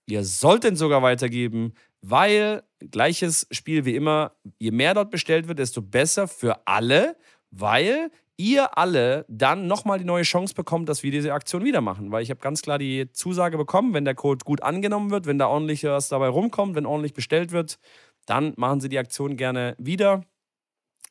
Ihr 0.07 0.25
sollt 0.25 0.65
ihn 0.65 0.75
sogar 0.75 1.03
weitergeben, 1.03 1.73
weil 2.03 2.65
gleiches 2.91 3.47
Spiel 3.53 3.85
wie 3.85 3.95
immer, 3.95 4.33
je 4.59 4.73
mehr 4.73 4.95
dort 4.95 5.11
bestellt 5.11 5.47
wird, 5.47 5.61
desto 5.61 5.83
besser 5.83 6.27
für 6.27 6.67
alle, 6.67 7.17
weil 7.59 8.11
ihr 8.37 8.77
alle 8.77 9.25
dann 9.29 9.67
nochmal 9.67 9.99
die 9.99 10.05
neue 10.05 10.23
Chance 10.23 10.55
bekommt, 10.55 10.89
dass 10.89 11.03
wir 11.03 11.11
diese 11.11 11.33
Aktion 11.33 11.65
wieder 11.65 11.81
machen. 11.81 12.13
Weil 12.13 12.23
ich 12.23 12.31
habe 12.31 12.41
ganz 12.41 12.63
klar 12.63 12.79
die 12.79 13.11
Zusage 13.13 13.57
bekommen, 13.57 13.95
wenn 13.95 14.05
der 14.05 14.15
Code 14.15 14.45
gut 14.45 14.63
angenommen 14.63 15.11
wird, 15.11 15.27
wenn 15.27 15.39
da 15.39 15.49
ordentlich 15.49 15.83
was 15.85 16.09
dabei 16.09 16.29
rumkommt, 16.29 16.77
wenn 16.77 16.87
ordentlich 16.87 17.15
bestellt 17.15 17.53
wird, 17.53 17.79
dann 18.27 18.53
machen 18.57 18.81
sie 18.81 18.89
die 18.89 18.99
Aktion 18.99 19.37
gerne 19.37 19.75
wieder. 19.79 20.25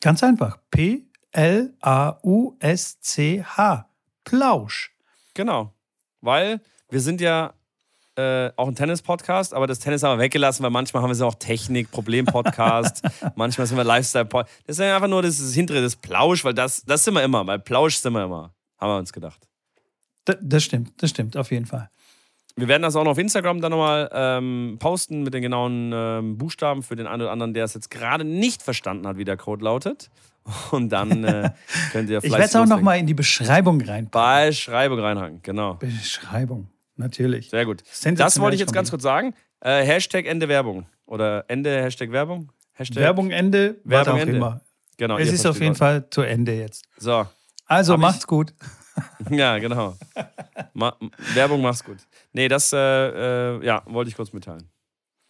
Ganz 0.05 0.23
einfach. 0.23 0.59
P-L-A-U-S-C-H. 0.71 1.09
Plausch. 4.25 4.95
Genau. 5.33 5.73
Weil 6.21 6.61
wir 6.91 7.01
sind 7.01 7.23
ja 7.23 7.55
äh, 8.17 8.51
auch 8.57 8.69
ein 8.69 8.75
Tennis-Podcast, 8.75 9.55
aber 9.55 9.67
das 9.67 9.79
Tennis 9.79 10.03
haben 10.03 10.19
wir 10.19 10.25
weggelassen, 10.25 10.63
weil 10.63 10.69
manchmal 10.69 11.03
haben 11.03 11.09
wir 11.09 11.15
so 11.15 11.27
auch 11.27 11.37
Technik, 11.37 11.91
Problem-Podcast, 11.91 13.01
manchmal 13.35 13.67
sind 13.67 13.79
wir 13.79 13.85
Lifestyle-Podcast. 13.85 14.55
Das 14.67 14.79
ist 14.79 14.83
einfach 14.85 15.09
nur 15.09 15.23
das, 15.23 15.39
das 15.39 15.55
hintere, 15.55 15.81
das 15.81 15.97
Plausch, 15.97 16.45
weil 16.45 16.53
das, 16.53 16.85
das 16.85 17.03
sind 17.03 17.15
wir 17.15 17.23
immer. 17.23 17.43
Bei 17.43 17.57
Plausch 17.57 17.97
sind 17.97 18.13
wir 18.13 18.25
immer. 18.25 18.55
Haben 18.77 18.91
wir 18.91 18.99
uns 18.99 19.11
gedacht. 19.11 19.49
D 20.29 20.35
das 20.39 20.65
stimmt, 20.65 21.03
das 21.03 21.09
stimmt, 21.09 21.35
auf 21.35 21.51
jeden 21.51 21.65
Fall. 21.65 21.89
Wir 22.57 22.69
werden 22.69 22.83
das 22.83 22.95
auch 22.95 23.03
noch 23.03 23.13
auf 23.13 23.19
Instagram 23.19 23.61
dann 23.61 23.73
nochmal 23.73 24.09
ähm, 24.13 24.77
posten 24.79 25.25
mit 25.25 25.35
den 25.35 25.43
genauen 25.43 25.91
ähm, 25.93 26.39
Buchstaben 26.39 26.83
für 26.85 26.95
den 26.95 27.07
einen 27.09 27.23
oder 27.23 27.33
anderen, 27.33 27.53
der 27.53 27.65
es 27.65 27.75
jetzt 27.75 27.91
gerade 27.91 28.25
nicht 28.25 28.63
verstanden 28.63 29.07
hat, 29.09 29.17
wie 29.17 29.25
der 29.25 29.37
Code 29.37 29.65
lautet. 29.65 30.11
Und 30.71 30.91
dann 30.91 31.25
äh, 31.25 31.51
könnt 31.93 32.11
ihr 32.11 32.21
vielleicht. 32.21 32.25
ich 32.25 32.33
werde 32.33 32.45
es 32.45 32.57
auch 32.57 32.67
nochmal 32.67 32.99
in 32.99 33.07
die 33.07 33.15
Beschreibung 33.15 33.81
reinpacken. 33.81 34.11
Bei 34.11 34.53
Schreibung 34.53 35.01
reinhaken, 35.01 35.41
genau. 35.43 35.75
Beschreibung, 35.75 36.69
natürlich. 36.97 37.51
Sehr 37.51 37.65
gut. 37.65 37.83
Das 38.03 38.39
wollte 38.39 38.55
ich 38.55 38.61
jetzt 38.61 38.73
ganz 38.73 38.91
kurz 38.91 39.03
sagen. 39.03 39.35
Äh, 39.61 39.85
Hashtag 39.85 40.27
Ende 40.27 40.49
Werbung. 40.49 40.87
Oder 41.07 41.45
Ende 41.49 41.83
Hashtag 41.83 42.13
Werbung. 42.13 42.53
Hashtag 42.73 43.03
Werbung 43.03 43.31
Ende, 43.31 43.81
Werbung 43.85 44.19
Ende. 44.19 44.37
immer. 44.37 44.61
Genau. 44.97 45.19
Es 45.19 45.33
ist 45.33 45.47
auf 45.47 45.61
jeden. 45.61 45.75
Fall 45.75 46.09
zu 46.11 46.23
Ende 46.23 46.55
jetzt. 46.55 46.85
So. 46.99 47.27
Also 47.67 47.97
macht's 47.97 48.27
gut. 48.27 48.55
ja, 49.31 49.59
genau. 49.59 49.97
Ma 50.73 50.97
Werbung 51.35 51.63
macht's 51.63 51.85
gut. 51.85 51.99
Nee, 52.33 52.49
das 52.49 52.73
äh, 52.73 52.79
äh, 52.79 53.65
ja, 53.65 53.83
wollte 53.87 54.11
ich 54.11 54.17
kurz 54.17 54.33
mitteilen. 54.33 54.69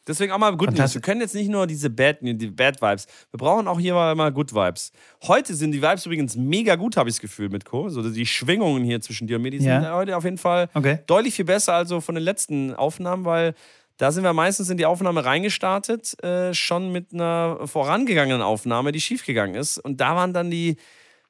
Deswegen 0.06 0.32
auch 0.32 0.38
mal 0.38 0.54
Good 0.54 0.76
News. 0.76 0.94
Wir 0.94 1.00
können 1.00 1.22
jetzt 1.22 1.34
nicht 1.34 1.48
nur 1.48 1.66
diese 1.66 1.88
Bad, 1.88 2.18
die 2.20 2.48
Bad 2.48 2.82
Vibes. 2.82 3.06
Wir 3.30 3.38
brauchen 3.38 3.66
auch 3.66 3.80
hier 3.80 3.94
mal, 3.94 4.14
mal 4.14 4.30
Good 4.32 4.54
Vibes. 4.54 4.92
Heute 5.22 5.54
sind 5.54 5.72
die 5.72 5.80
Vibes 5.80 6.04
übrigens 6.04 6.36
mega 6.36 6.76
gut, 6.76 6.98
habe 6.98 7.08
ich 7.08 7.14
das 7.14 7.20
Gefühl, 7.22 7.48
mit 7.48 7.64
Co. 7.64 7.88
So 7.88 8.02
die 8.02 8.26
Schwingungen 8.26 8.84
hier 8.84 9.00
zwischen 9.00 9.26
dir 9.26 9.36
und 9.36 9.42
mir, 9.42 9.50
die 9.50 9.58
ja. 9.58 9.80
sind 9.80 9.90
heute 9.90 10.16
auf 10.16 10.24
jeden 10.24 10.36
Fall 10.36 10.68
okay. 10.74 10.98
deutlich 11.06 11.34
viel 11.34 11.46
besser 11.46 11.72
als 11.74 11.88
so 11.88 12.02
von 12.02 12.14
den 12.14 12.24
letzten 12.24 12.74
Aufnahmen, 12.74 13.24
weil 13.24 13.54
da 13.96 14.12
sind 14.12 14.24
wir 14.24 14.32
meistens 14.34 14.68
in 14.68 14.76
die 14.76 14.86
Aufnahme 14.86 15.24
reingestartet, 15.24 16.22
äh, 16.22 16.52
schon 16.52 16.92
mit 16.92 17.14
einer 17.14 17.60
vorangegangenen 17.64 18.42
Aufnahme, 18.42 18.92
die 18.92 19.00
schiefgegangen 19.00 19.54
ist. 19.54 19.78
Und 19.78 20.00
da 20.00 20.16
waren 20.16 20.34
dann 20.34 20.50
die, 20.50 20.76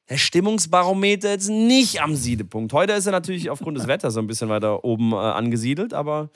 der 0.08 0.18
Stimmungsbarometer 0.18 1.30
jetzt 1.30 1.48
nicht 1.48 2.02
am 2.02 2.14
Siedepunkt. 2.14 2.72
Heute 2.72 2.92
ist 2.92 3.06
er 3.06 3.12
natürlich 3.12 3.50
aufgrund 3.50 3.78
des 3.78 3.86
Wetters 3.88 4.14
so 4.14 4.20
ein 4.20 4.26
bisschen 4.26 4.48
weiter 4.48 4.84
oben 4.84 5.12
äh, 5.12 5.16
angesiedelt, 5.16 5.94
aber 5.94 6.30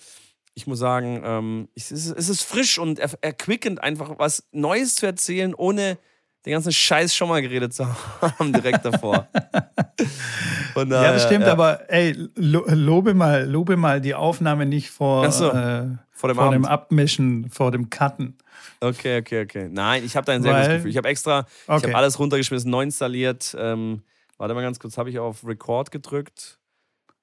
ich 0.55 0.67
muss 0.67 0.79
sagen, 0.79 1.23
ähm, 1.25 1.69
es, 1.75 1.93
ist, 1.93 2.11
es, 2.11 2.29
ist, 2.29 2.43
frisch 2.43 2.79
und 2.79 2.99
er, 2.99 3.11
erquickend, 3.21 3.83
einfach 3.83 4.19
was 4.19 4.49
Neues 4.51 4.97
zu 4.97 5.07
erzählen, 5.07 5.55
ohne 5.55 5.99
den 6.45 6.53
ganzen 6.53 6.73
Scheiß 6.73 7.15
schon 7.15 7.29
mal 7.29 7.43
geredet 7.43 7.75
zu 7.75 7.87
haben, 8.21 8.53
direkt 8.53 8.85
davor. 8.85 9.29
Von, 10.73 10.91
ja, 10.91 11.13
das 11.13 11.25
stimmt, 11.25 11.47
ja. 11.47 11.53
aber 11.53 11.91
ey, 11.91 12.17
lo, 12.35 12.65
lobe, 12.67 13.15
mal, 13.15 13.49
lobe 13.49 13.77
mal 13.77 14.01
die 14.01 14.15
Aufnahme 14.15 14.67
nicht 14.67 14.91
vor, 14.91 15.31
so, 15.31 15.51
äh, 15.51 15.89
vor, 16.19 16.29
dem, 16.29 16.37
vor 16.37 16.51
dem, 16.51 16.65
Abmischen, 16.65 17.49
vor 17.49 17.71
dem 17.71 17.91
Cutten. 17.91 18.37
Okay, 18.81 19.21
okay, 19.21 19.43
okay. 19.43 19.69
Nein, 19.71 20.05
ich 20.05 20.17
habe 20.17 20.27
da 20.27 20.33
ein 20.33 20.43
sehr 20.43 20.53
Weil, 20.53 20.63
gutes 20.63 20.77
Gefühl. 20.79 20.91
Ich 20.91 20.97
habe 20.97 21.09
extra, 21.09 21.47
okay. 21.67 21.79
ich 21.79 21.85
habe 21.85 21.97
alles 21.97 22.19
runtergeschmissen, 22.19 22.71
neu 22.71 22.83
installiert. 22.83 23.57
Ähm, 23.57 24.03
warte 24.37 24.55
mal 24.55 24.63
ganz 24.63 24.81
kurz, 24.81 24.99
habe 24.99 25.11
ich 25.11 25.19
auf 25.19 25.47
Record 25.47 25.93
gedrückt. 25.93 26.59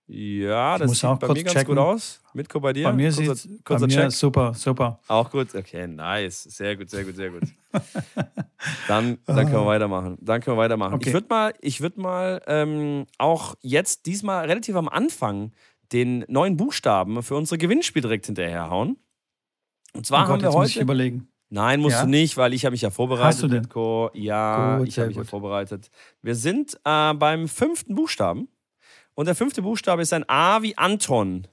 Ja, 0.08 0.78
das 0.78 0.92
sieht 0.92 1.20
bei 1.20 1.28
mir 1.30 1.44
ganz 1.44 1.54
checken. 1.54 1.75
gut 1.75 1.78
aus. 1.80 2.22
Mitko 2.34 2.60
bei 2.60 2.72
dir? 2.74 2.84
Bei 2.84 2.94
mir 2.94 3.12
kurzer, 3.12 3.36
sieht 3.36 3.66
kurzer 3.66 3.88
bei 3.88 3.96
mir 3.96 4.12
super, 4.12 4.54
super. 4.54 5.00
Auch 5.08 5.30
gut, 5.32 5.54
okay, 5.56 5.88
nice. 5.88 6.44
Sehr 6.44 6.78
gut, 6.78 6.90
sehr 6.90 7.04
gut, 7.04 7.16
sehr 7.16 7.32
gut. 7.32 7.42
dann, 8.88 9.18
dann 9.25 9.36
können 9.36 9.52
wir 9.52 9.60
ah. 9.60 9.66
weitermachen. 9.66 10.18
Dann 10.22 10.42
können 10.42 10.56
wir 10.56 10.62
weitermachen. 10.62 10.94
Okay. 10.94 11.10
Ich 11.10 11.14
würde 11.14 11.28
mal, 11.28 11.54
ich 11.60 11.82
würd 11.82 11.98
mal 11.98 12.42
ähm, 12.46 13.08
auch 13.18 13.56
jetzt 13.62 14.06
diesmal 14.06 14.46
relativ 14.46 14.75
am 14.75 14.88
Anfang 14.88 15.52
den 15.92 16.25
neuen 16.27 16.58
Buchstaben 16.58 17.22
für 17.24 17.36
unser 17.36 17.58
Gewinnspiel 17.58 18.01
direkt 18.01 18.25
hinterherhauen. 18.25 18.98
Und 19.94 20.06
zwar 20.06 20.24
oh 20.24 20.27
Gott, 20.27 20.34
haben 20.34 20.42
wir 20.44 20.50
heute. 20.50 20.60
Muss 20.60 20.75
ich 20.75 20.82
überlegen. 20.82 21.27
Nein, 21.50 21.80
musst 21.80 21.98
ja? 21.98 22.04
du 22.04 22.10
nicht, 22.10 22.38
weil 22.38 22.54
ich 22.54 22.65
habe 22.65 22.72
mich 22.72 22.82
ja 22.82 22.89
vorbereitet. 22.89 23.25
Hast 23.25 23.44
du 23.44 23.48
denn? 23.48 23.62
Mitko. 23.62 24.10
Ja, 24.13 24.77
gut, 24.77 24.88
ich 24.88 24.98
habe 24.98 25.08
mich 25.08 25.18
ja 25.18 25.24
vorbereitet. 25.24 25.89
Wir 26.22 26.36
sind 26.36 26.75
äh, 26.84 27.13
beim 27.13 27.48
fünften 27.48 27.96
Buchstaben. 27.96 28.50
Und 29.13 29.27
der 29.27 29.36
fünfte 29.36 29.62
Buchstabe 29.62 30.01
ist 30.01 30.12
ein 30.12 30.27
A 30.27 30.62
wie 30.62 30.77
Anton. 30.77 31.48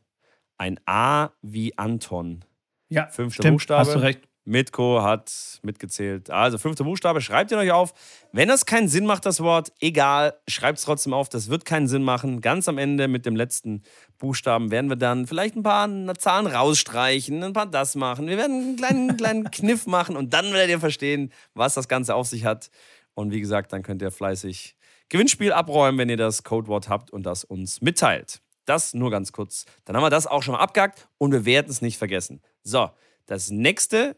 Ein 0.59 0.81
A 0.87 1.31
wie 1.43 1.77
Anton. 1.79 2.45
Ja, 2.89 3.07
fünfter 3.07 3.43
stimmt, 3.43 3.55
Buchstabe. 3.55 3.81
Hast 3.81 3.95
du 3.95 4.01
recht. 4.01 4.29
Mitko 4.45 5.03
hat 5.03 5.61
mitgezählt. 5.63 6.31
Also 6.31 6.59
fünfter 6.59 6.85
Buchstabe, 6.85 7.21
schreibt 7.21 7.53
ihn 7.53 7.59
euch 7.59 7.71
auf. 7.71 7.95
Wenn 8.33 8.49
das 8.49 8.67
keinen 8.67 8.89
Sinn 8.89 9.07
macht, 9.07 9.25
das 9.25 9.41
Wort, 9.41 9.73
egal, 9.81 10.35
schreibt 10.49 10.79
es 10.79 10.85
trotzdem 10.85 11.13
auf. 11.13 11.29
Das 11.29 11.49
wird 11.49 11.65
keinen 11.65 11.87
Sinn 11.87 12.03
machen. 12.03 12.41
Ganz 12.41 12.69
am 12.69 12.79
Ende 12.79 13.07
mit 13.07 13.25
dem 13.25 13.37
letzten 13.37 13.83
Buchstaben 14.19 14.71
werden 14.71 14.91
wir 14.91 14.97
dann 14.97 15.27
vielleicht 15.27 15.55
ein 15.55 15.63
paar 15.63 15.89
Zahlen 16.19 16.47
rausstreichen, 16.47 17.43
ein 17.43 17.53
paar 17.53 17.67
das 17.67 17.95
machen. 17.95 18.27
Wir 18.27 18.37
werden 18.37 18.63
einen 18.63 18.77
kleinen, 18.77 19.17
kleinen 19.17 19.51
Kniff 19.51 19.87
machen 19.87 20.17
und 20.17 20.35
dann 20.35 20.53
werdet 20.53 20.71
ihr 20.71 20.81
verstehen, 20.81 21.33
was 21.55 21.75
das 21.75 21.89
Ganze 21.89 22.15
auf 22.15 22.27
sich 22.27 22.45
hat. 22.45 22.71
Und 23.15 23.31
wie 23.31 23.41
gesagt, 23.41 23.73
dann 23.73 23.83
könnt 23.83 24.03
ihr 24.03 24.11
fleißig 24.11 24.77
Gewinnspiel 25.09 25.53
abräumen, 25.53 25.99
wenn 25.99 26.09
ihr 26.09 26.17
das 26.17 26.43
Codewort 26.43 26.89
habt 26.89 27.11
und 27.11 27.25
das 27.25 27.45
uns 27.45 27.81
mitteilt. 27.81 28.41
Das 28.65 28.95
nur 28.95 29.11
ganz 29.11 29.33
kurz. 29.33 29.67
Dann 29.85 29.97
haben 29.97 30.03
wir 30.03 30.11
das 30.11 30.27
auch 30.27 30.43
schon 30.43 30.53
mal 30.53 30.61
abgehakt 30.61 31.09
und 31.19 31.33
wir 31.33 31.45
werden 31.45 31.71
es 31.71 31.83
nicht 31.83 31.99
vergessen. 31.99 32.41
So, 32.63 32.91
das 33.27 33.51
nächste 33.51 34.17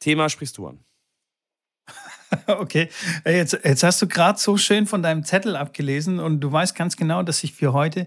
Thema 0.00 0.28
sprichst 0.28 0.58
du 0.58 0.66
an. 0.66 0.80
Okay, 2.46 2.88
jetzt, 3.24 3.58
jetzt 3.64 3.82
hast 3.82 4.00
du 4.00 4.06
gerade 4.06 4.38
so 4.38 4.56
schön 4.56 4.86
von 4.86 5.02
deinem 5.02 5.24
Zettel 5.24 5.56
abgelesen 5.56 6.20
und 6.20 6.40
du 6.40 6.52
weißt 6.52 6.76
ganz 6.76 6.96
genau, 6.96 7.24
dass 7.24 7.42
ich 7.42 7.54
für 7.54 7.72
heute 7.72 8.06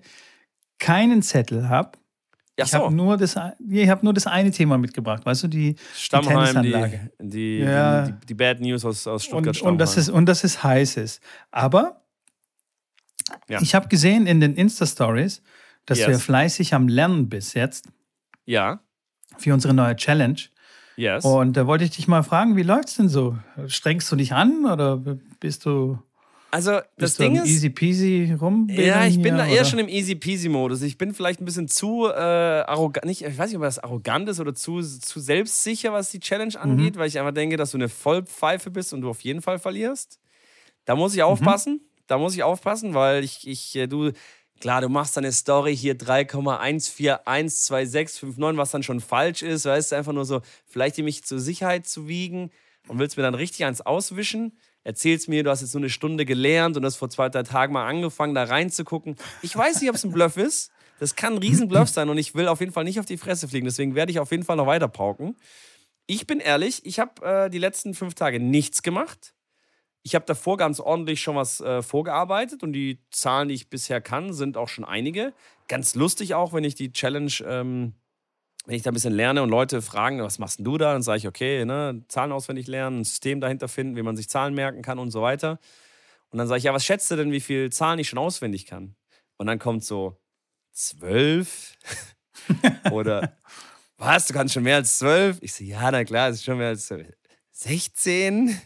keinen 0.79 1.21
Zettel 1.21 1.67
habe. 1.67 1.97
Ja, 2.57 2.65
ich 2.65 2.71
so. 2.71 2.79
habe 2.79 2.93
nur, 2.93 3.17
das, 3.17 3.35
hab 3.35 4.03
nur 4.03 4.13
das 4.13 4.27
eine 4.27 4.51
Thema 4.51 4.77
mitgebracht, 4.77 5.25
weißt 5.25 5.43
du, 5.43 5.47
die, 5.47 5.75
Stammheim, 5.95 6.61
die 6.61 6.71
Die, 6.71 6.99
die, 7.19 7.57
ja. 7.59 8.03
die, 8.03 8.13
die, 8.27 8.33
Bad 8.33 8.59
News 8.61 8.85
aus, 8.85 9.07
aus 9.07 9.25
Stuttgart. 9.25 9.59
Und, 9.61 9.71
und, 9.71 9.77
das 9.79 9.97
ist, 9.97 10.09
und 10.09 10.25
das 10.27 10.43
ist 10.43 10.63
heißes. 10.63 11.19
Aber 11.51 12.03
ja. 13.49 13.61
ich 13.61 13.73
habe 13.73 13.87
gesehen 13.87 14.27
in 14.27 14.39
den 14.39 14.55
Insta-Stories, 14.55 15.41
dass 15.85 15.97
yes. 15.97 16.05
du 16.05 16.11
ja 16.13 16.19
fleißig 16.19 16.73
am 16.73 16.87
Lernen 16.87 17.27
bist 17.27 17.55
jetzt. 17.55 17.89
Ja. 18.45 18.81
Für 19.37 19.53
unsere 19.53 19.73
neue 19.73 19.95
Challenge. 19.95 20.39
Yes. 20.95 21.25
Und 21.25 21.57
da 21.57 21.67
wollte 21.67 21.83
ich 21.83 21.91
dich 21.91 22.07
mal 22.07 22.23
fragen, 22.23 22.55
wie 22.55 22.63
läuft's 22.63 22.95
denn 22.95 23.09
so? 23.09 23.37
Strengst 23.67 24.11
du 24.11 24.15
dich 24.15 24.33
an 24.33 24.65
oder 24.65 24.97
bist 25.39 25.65
du 25.65 25.99
also 26.53 26.81
das 26.97 27.15
Ding 27.15 27.35
ist 27.35 27.47
easy 27.47 27.71
peasy 27.71 28.37
rum. 28.39 28.67
Ja, 28.69 29.07
ich 29.07 29.19
bin 29.19 29.37
da 29.37 29.47
eher 29.47 29.61
oder? 29.61 29.65
schon 29.65 29.79
im 29.79 29.87
easy 29.87 30.13
peasy 30.13 30.49
Modus. 30.49 30.83
Ich 30.83 30.99
bin 30.99 31.11
vielleicht 31.11 31.41
ein 31.41 31.45
bisschen 31.45 31.67
zu 31.67 32.05
äh, 32.05 32.11
arrogant, 32.11 33.05
nicht, 33.05 33.23
ich 33.23 33.35
weiß 33.35 33.49
nicht, 33.49 33.57
ob 33.57 33.63
das 33.63 33.79
arrogant 33.79 34.29
ist 34.29 34.39
oder 34.39 34.53
zu, 34.53 34.79
zu 34.83 35.19
selbstsicher, 35.19 35.93
was 35.93 36.11
die 36.11 36.19
Challenge 36.19 36.53
angeht, 36.59 36.93
mhm. 36.93 36.99
weil 36.99 37.07
ich 37.07 37.17
einfach 37.17 37.33
denke, 37.33 37.57
dass 37.57 37.71
du 37.71 37.77
eine 37.77 37.89
Vollpfeife 37.89 38.69
bist 38.69 38.93
und 38.93 39.01
du 39.01 39.09
auf 39.09 39.21
jeden 39.21 39.41
Fall 39.41 39.57
verlierst. 39.57 40.19
Da 40.85 40.95
muss 40.95 41.15
ich 41.15 41.23
aufpassen. 41.23 41.73
Mhm. 41.73 41.87
Da 42.05 42.19
muss 42.19 42.35
ich 42.35 42.43
aufpassen, 42.43 42.93
weil 42.93 43.23
ich, 43.23 43.47
ich 43.47 43.75
äh, 43.75 43.87
du 43.87 44.11
Klar, 44.63 44.79
du 44.79 44.87
machst 44.87 45.17
dann 45.17 45.25
eine 45.25 45.33
Story 45.33 45.75
hier 45.75 45.97
3,1412659, 45.97 48.55
was 48.55 48.71
dann 48.71 48.81
schon 48.81 49.01
falsch 49.01 49.41
ist. 49.41 49.65
Weißt 49.65 49.91
du, 49.91 49.97
einfach 49.97 50.13
nur 50.13 50.23
so, 50.23 50.39
vielleicht 50.65 50.97
mich 50.99 51.25
zur 51.25 51.39
Sicherheit 51.39 51.85
zu 51.85 52.07
wiegen 52.07 52.49
und 52.87 52.97
willst 52.97 53.17
mir 53.17 53.23
dann 53.23 53.35
richtig 53.35 53.65
eins 53.65 53.81
auswischen. 53.81 54.57
Erzählst 54.85 55.27
mir, 55.27 55.43
du 55.43 55.49
hast 55.49 55.59
jetzt 55.59 55.73
nur 55.73 55.81
eine 55.81 55.89
Stunde 55.89 56.23
gelernt 56.23 56.77
und 56.77 56.85
hast 56.85 56.95
vor 56.95 57.09
zwei, 57.09 57.27
drei 57.27 57.43
Tagen 57.43 57.73
mal 57.73 57.85
angefangen, 57.85 58.35
da 58.35 58.45
reinzugucken. 58.45 59.17
Ich 59.41 59.53
weiß 59.53 59.81
nicht, 59.81 59.89
ob 59.89 59.97
es 59.97 60.05
ein 60.05 60.13
Bluff 60.13 60.37
ist. 60.37 60.71
Das 60.97 61.17
kann 61.17 61.33
ein 61.33 61.39
Riesenbluff 61.39 61.89
sein 61.89 62.07
und 62.07 62.17
ich 62.17 62.33
will 62.33 62.47
auf 62.47 62.61
jeden 62.61 62.71
Fall 62.71 62.85
nicht 62.85 63.01
auf 63.01 63.05
die 63.05 63.17
Fresse 63.17 63.49
fliegen. 63.49 63.65
Deswegen 63.65 63.95
werde 63.95 64.13
ich 64.13 64.19
auf 64.19 64.31
jeden 64.31 64.43
Fall 64.43 64.55
noch 64.55 64.67
weiter 64.67 64.87
pauken. 64.87 65.35
Ich 66.07 66.25
bin 66.25 66.39
ehrlich, 66.39 66.85
ich 66.85 66.99
habe 66.99 67.25
äh, 67.25 67.49
die 67.49 67.59
letzten 67.59 67.95
fünf 67.95 68.13
Tage 68.13 68.39
nichts 68.39 68.81
gemacht. 68.81 69.33
Ich 70.03 70.15
habe 70.15 70.25
davor 70.25 70.57
ganz 70.57 70.79
ordentlich 70.79 71.21
schon 71.21 71.35
was 71.35 71.61
äh, 71.61 71.81
vorgearbeitet 71.81 72.61
und 72.61 72.73
die 72.73 72.99
Zahlen, 73.09 73.47
die 73.47 73.55
ich 73.55 73.69
bisher 73.69 74.01
kann, 74.01 74.33
sind 74.33 74.57
auch 74.57 74.67
schon 74.67 74.83
einige. 74.83 75.33
Ganz 75.69 75.95
lustig 75.95 76.35
auch, 76.35 76.51
wenn 76.53 76.65
ich 76.65 76.75
die 76.75 76.91
Challenge, 76.91 77.31
ähm, 77.45 77.93
wenn 78.65 78.75
ich 78.75 78.83
da 78.83 78.91
ein 78.91 78.93
bisschen 78.93 79.13
lerne 79.13 79.41
und 79.41 79.49
Leute 79.49 79.81
fragen, 79.81 80.21
was 80.21 80.39
machst 80.39 80.59
denn 80.59 80.65
du 80.65 80.77
da? 80.77 80.93
Dann 80.93 81.01
sage 81.03 81.19
ich, 81.19 81.27
okay, 81.27 81.63
ne, 81.63 82.03
Zahlen 82.09 82.33
auswendig 82.33 82.67
lernen, 82.67 82.99
ein 82.99 83.03
System 83.05 83.39
dahinter 83.39 83.69
finden, 83.69 83.95
wie 83.95 84.01
man 84.01 84.17
sich 84.17 84.29
Zahlen 84.29 84.53
merken 84.53 84.81
kann 84.81 84.99
und 84.99 85.11
so 85.11 85.21
weiter. 85.21 85.59
Und 86.31 86.37
dann 86.37 86.47
sage 86.47 86.57
ich, 86.57 86.63
ja, 86.65 86.73
was 86.73 86.85
schätzt 86.85 87.09
du 87.11 87.15
denn, 87.15 87.31
wie 87.31 87.39
viele 87.39 87.69
Zahlen 87.69 87.99
ich 87.99 88.09
schon 88.09 88.19
auswendig 88.19 88.65
kann? 88.65 88.95
Und 89.37 89.47
dann 89.47 89.59
kommt 89.59 89.85
so 89.85 90.17
zwölf 90.71 91.77
oder 92.91 93.37
was, 93.97 94.27
du 94.27 94.33
kannst 94.33 94.53
schon 94.53 94.63
mehr 94.63 94.77
als 94.77 94.97
zwölf? 94.97 95.37
Ich 95.41 95.53
so, 95.53 95.63
ja, 95.63 95.89
na 95.91 96.03
klar, 96.03 96.29
es 96.29 96.37
ist 96.37 96.43
schon 96.43 96.57
mehr 96.57 96.69
als 96.69 96.91
16. 97.51 98.59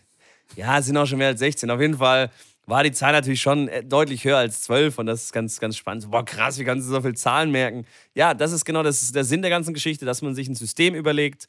Ja, 0.55 0.81
sind 0.81 0.97
auch 0.97 1.05
schon 1.05 1.19
mehr 1.19 1.27
als 1.27 1.39
16. 1.39 1.69
Auf 1.69 1.81
jeden 1.81 1.97
Fall 1.97 2.31
war 2.65 2.83
die 2.83 2.91
Zahl 2.91 3.13
natürlich 3.13 3.41
schon 3.41 3.67
äh, 3.69 3.83
deutlich 3.83 4.23
höher 4.25 4.37
als 4.37 4.61
12 4.61 4.97
und 4.99 5.05
das 5.05 5.23
ist 5.23 5.33
ganz, 5.33 5.59
ganz 5.59 5.77
spannend. 5.77 6.09
Boah, 6.11 6.25
krass, 6.25 6.59
wie 6.59 6.63
kannst 6.63 6.87
du 6.87 6.91
so 6.91 7.01
viele 7.01 7.13
Zahlen 7.15 7.51
merken? 7.51 7.85
Ja, 8.13 8.33
das 8.33 8.51
ist 8.51 8.65
genau 8.65 8.83
das 8.83 9.01
ist 9.01 9.15
der 9.15 9.23
Sinn 9.23 9.41
der 9.41 9.49
ganzen 9.49 9.73
Geschichte, 9.73 10.05
dass 10.05 10.21
man 10.21 10.35
sich 10.35 10.47
ein 10.47 10.55
System 10.55 10.93
überlegt 10.93 11.47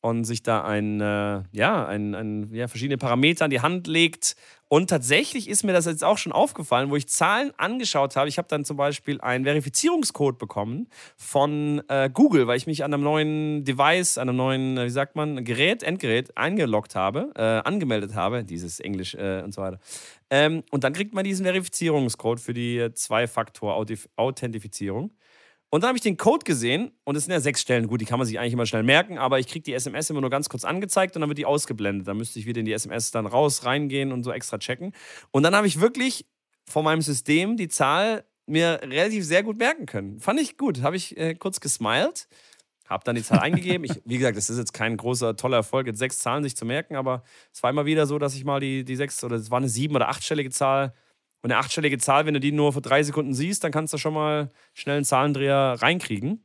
und 0.00 0.24
sich 0.24 0.42
da 0.42 0.64
ein, 0.64 1.00
äh, 1.00 1.42
ja, 1.52 1.86
ein, 1.86 2.14
ein, 2.14 2.54
ja, 2.54 2.68
verschiedene 2.68 2.98
Parameter 2.98 3.44
an 3.44 3.50
die 3.50 3.60
Hand 3.60 3.86
legt 3.86 4.36
und 4.68 4.90
tatsächlich 4.90 5.48
ist 5.48 5.62
mir 5.62 5.72
das 5.72 5.86
jetzt 5.86 6.02
auch 6.02 6.18
schon 6.18 6.32
aufgefallen, 6.32 6.90
wo 6.90 6.96
ich 6.96 7.06
Zahlen 7.06 7.52
angeschaut 7.56 8.16
habe. 8.16 8.28
Ich 8.28 8.36
habe 8.36 8.48
dann 8.48 8.64
zum 8.64 8.76
Beispiel 8.76 9.20
einen 9.20 9.44
Verifizierungscode 9.44 10.38
bekommen 10.38 10.88
von 11.16 11.82
äh, 11.88 12.10
Google, 12.12 12.48
weil 12.48 12.56
ich 12.56 12.66
mich 12.66 12.82
an 12.82 12.92
einem 12.92 13.04
neuen 13.04 13.62
Device, 13.64 14.18
an 14.18 14.28
einem 14.28 14.38
neuen, 14.38 14.76
äh, 14.76 14.86
wie 14.86 14.90
sagt 14.90 15.14
man, 15.14 15.44
Gerät, 15.44 15.84
Endgerät 15.84 16.36
eingeloggt 16.36 16.96
habe, 16.96 17.30
äh, 17.36 17.42
angemeldet 17.42 18.16
habe, 18.16 18.42
dieses 18.42 18.80
Englisch 18.80 19.14
äh, 19.14 19.42
und 19.42 19.54
so 19.54 19.62
weiter. 19.62 19.78
Ähm, 20.30 20.64
und 20.72 20.82
dann 20.82 20.92
kriegt 20.92 21.14
man 21.14 21.22
diesen 21.22 21.44
Verifizierungscode 21.44 22.40
für 22.40 22.52
die 22.52 22.88
Zwei-Faktor-Authentifizierung. 22.92 25.12
Und 25.70 25.82
dann 25.82 25.88
habe 25.88 25.98
ich 25.98 26.02
den 26.02 26.16
Code 26.16 26.44
gesehen 26.44 26.92
und 27.04 27.16
es 27.16 27.24
sind 27.24 27.32
ja 27.32 27.40
sechs 27.40 27.60
Stellen. 27.60 27.88
Gut, 27.88 28.00
die 28.00 28.04
kann 28.04 28.18
man 28.18 28.26
sich 28.26 28.38
eigentlich 28.38 28.52
immer 28.52 28.66
schnell 28.66 28.84
merken, 28.84 29.18
aber 29.18 29.40
ich 29.40 29.48
kriege 29.48 29.64
die 29.64 29.72
SMS 29.72 30.08
immer 30.10 30.20
nur 30.20 30.30
ganz 30.30 30.48
kurz 30.48 30.64
angezeigt 30.64 31.16
und 31.16 31.20
dann 31.20 31.28
wird 31.28 31.38
die 31.38 31.44
ausgeblendet. 31.44 32.06
Dann 32.06 32.16
müsste 32.16 32.38
ich 32.38 32.46
wieder 32.46 32.60
in 32.60 32.66
die 32.66 32.72
SMS 32.72 33.10
dann 33.10 33.26
raus, 33.26 33.64
reingehen 33.64 34.12
und 34.12 34.22
so 34.22 34.32
extra 34.32 34.58
checken. 34.58 34.92
Und 35.32 35.42
dann 35.42 35.56
habe 35.56 35.66
ich 35.66 35.80
wirklich 35.80 36.26
von 36.68 36.84
meinem 36.84 37.02
System 37.02 37.56
die 37.56 37.68
Zahl 37.68 38.24
mir 38.46 38.80
relativ 38.82 39.24
sehr 39.24 39.42
gut 39.42 39.58
merken 39.58 39.86
können. 39.86 40.20
Fand 40.20 40.40
ich 40.40 40.56
gut. 40.56 40.82
Habe 40.82 40.96
ich 40.96 41.16
äh, 41.16 41.34
kurz 41.34 41.58
gesmiled, 41.58 42.28
habe 42.88 43.02
dann 43.04 43.16
die 43.16 43.24
Zahl 43.24 43.38
eingegeben. 43.42 43.84
Ich, 43.84 44.02
wie 44.04 44.18
gesagt, 44.18 44.36
das 44.36 44.48
ist 44.48 44.58
jetzt 44.58 44.72
kein 44.72 44.96
großer, 44.96 45.36
toller 45.36 45.56
Erfolg, 45.56 45.88
jetzt 45.88 45.98
sechs 45.98 46.20
Zahlen 46.20 46.44
sich 46.44 46.56
zu 46.56 46.64
merken, 46.64 46.94
aber 46.94 47.24
es 47.52 47.62
war 47.64 47.70
immer 47.70 47.86
wieder 47.86 48.06
so, 48.06 48.18
dass 48.18 48.34
ich 48.34 48.44
mal 48.44 48.60
die, 48.60 48.84
die 48.84 48.94
sechs 48.96 49.22
oder 49.24 49.36
es 49.36 49.50
war 49.50 49.58
eine 49.58 49.68
sieben- 49.68 49.96
oder 49.96 50.08
achtstellige 50.08 50.50
Zahl 50.50 50.94
und 51.42 51.52
eine 51.52 51.58
achtstellige 51.58 51.98
Zahl, 51.98 52.26
wenn 52.26 52.34
du 52.34 52.40
die 52.40 52.52
nur 52.52 52.72
für 52.72 52.80
drei 52.80 53.02
Sekunden 53.02 53.34
siehst, 53.34 53.62
dann 53.64 53.72
kannst 53.72 53.92
du 53.92 53.98
schon 53.98 54.14
mal 54.14 54.50
schnell 54.74 54.96
einen 54.96 55.04
Zahlendreher 55.04 55.76
reinkriegen. 55.78 56.44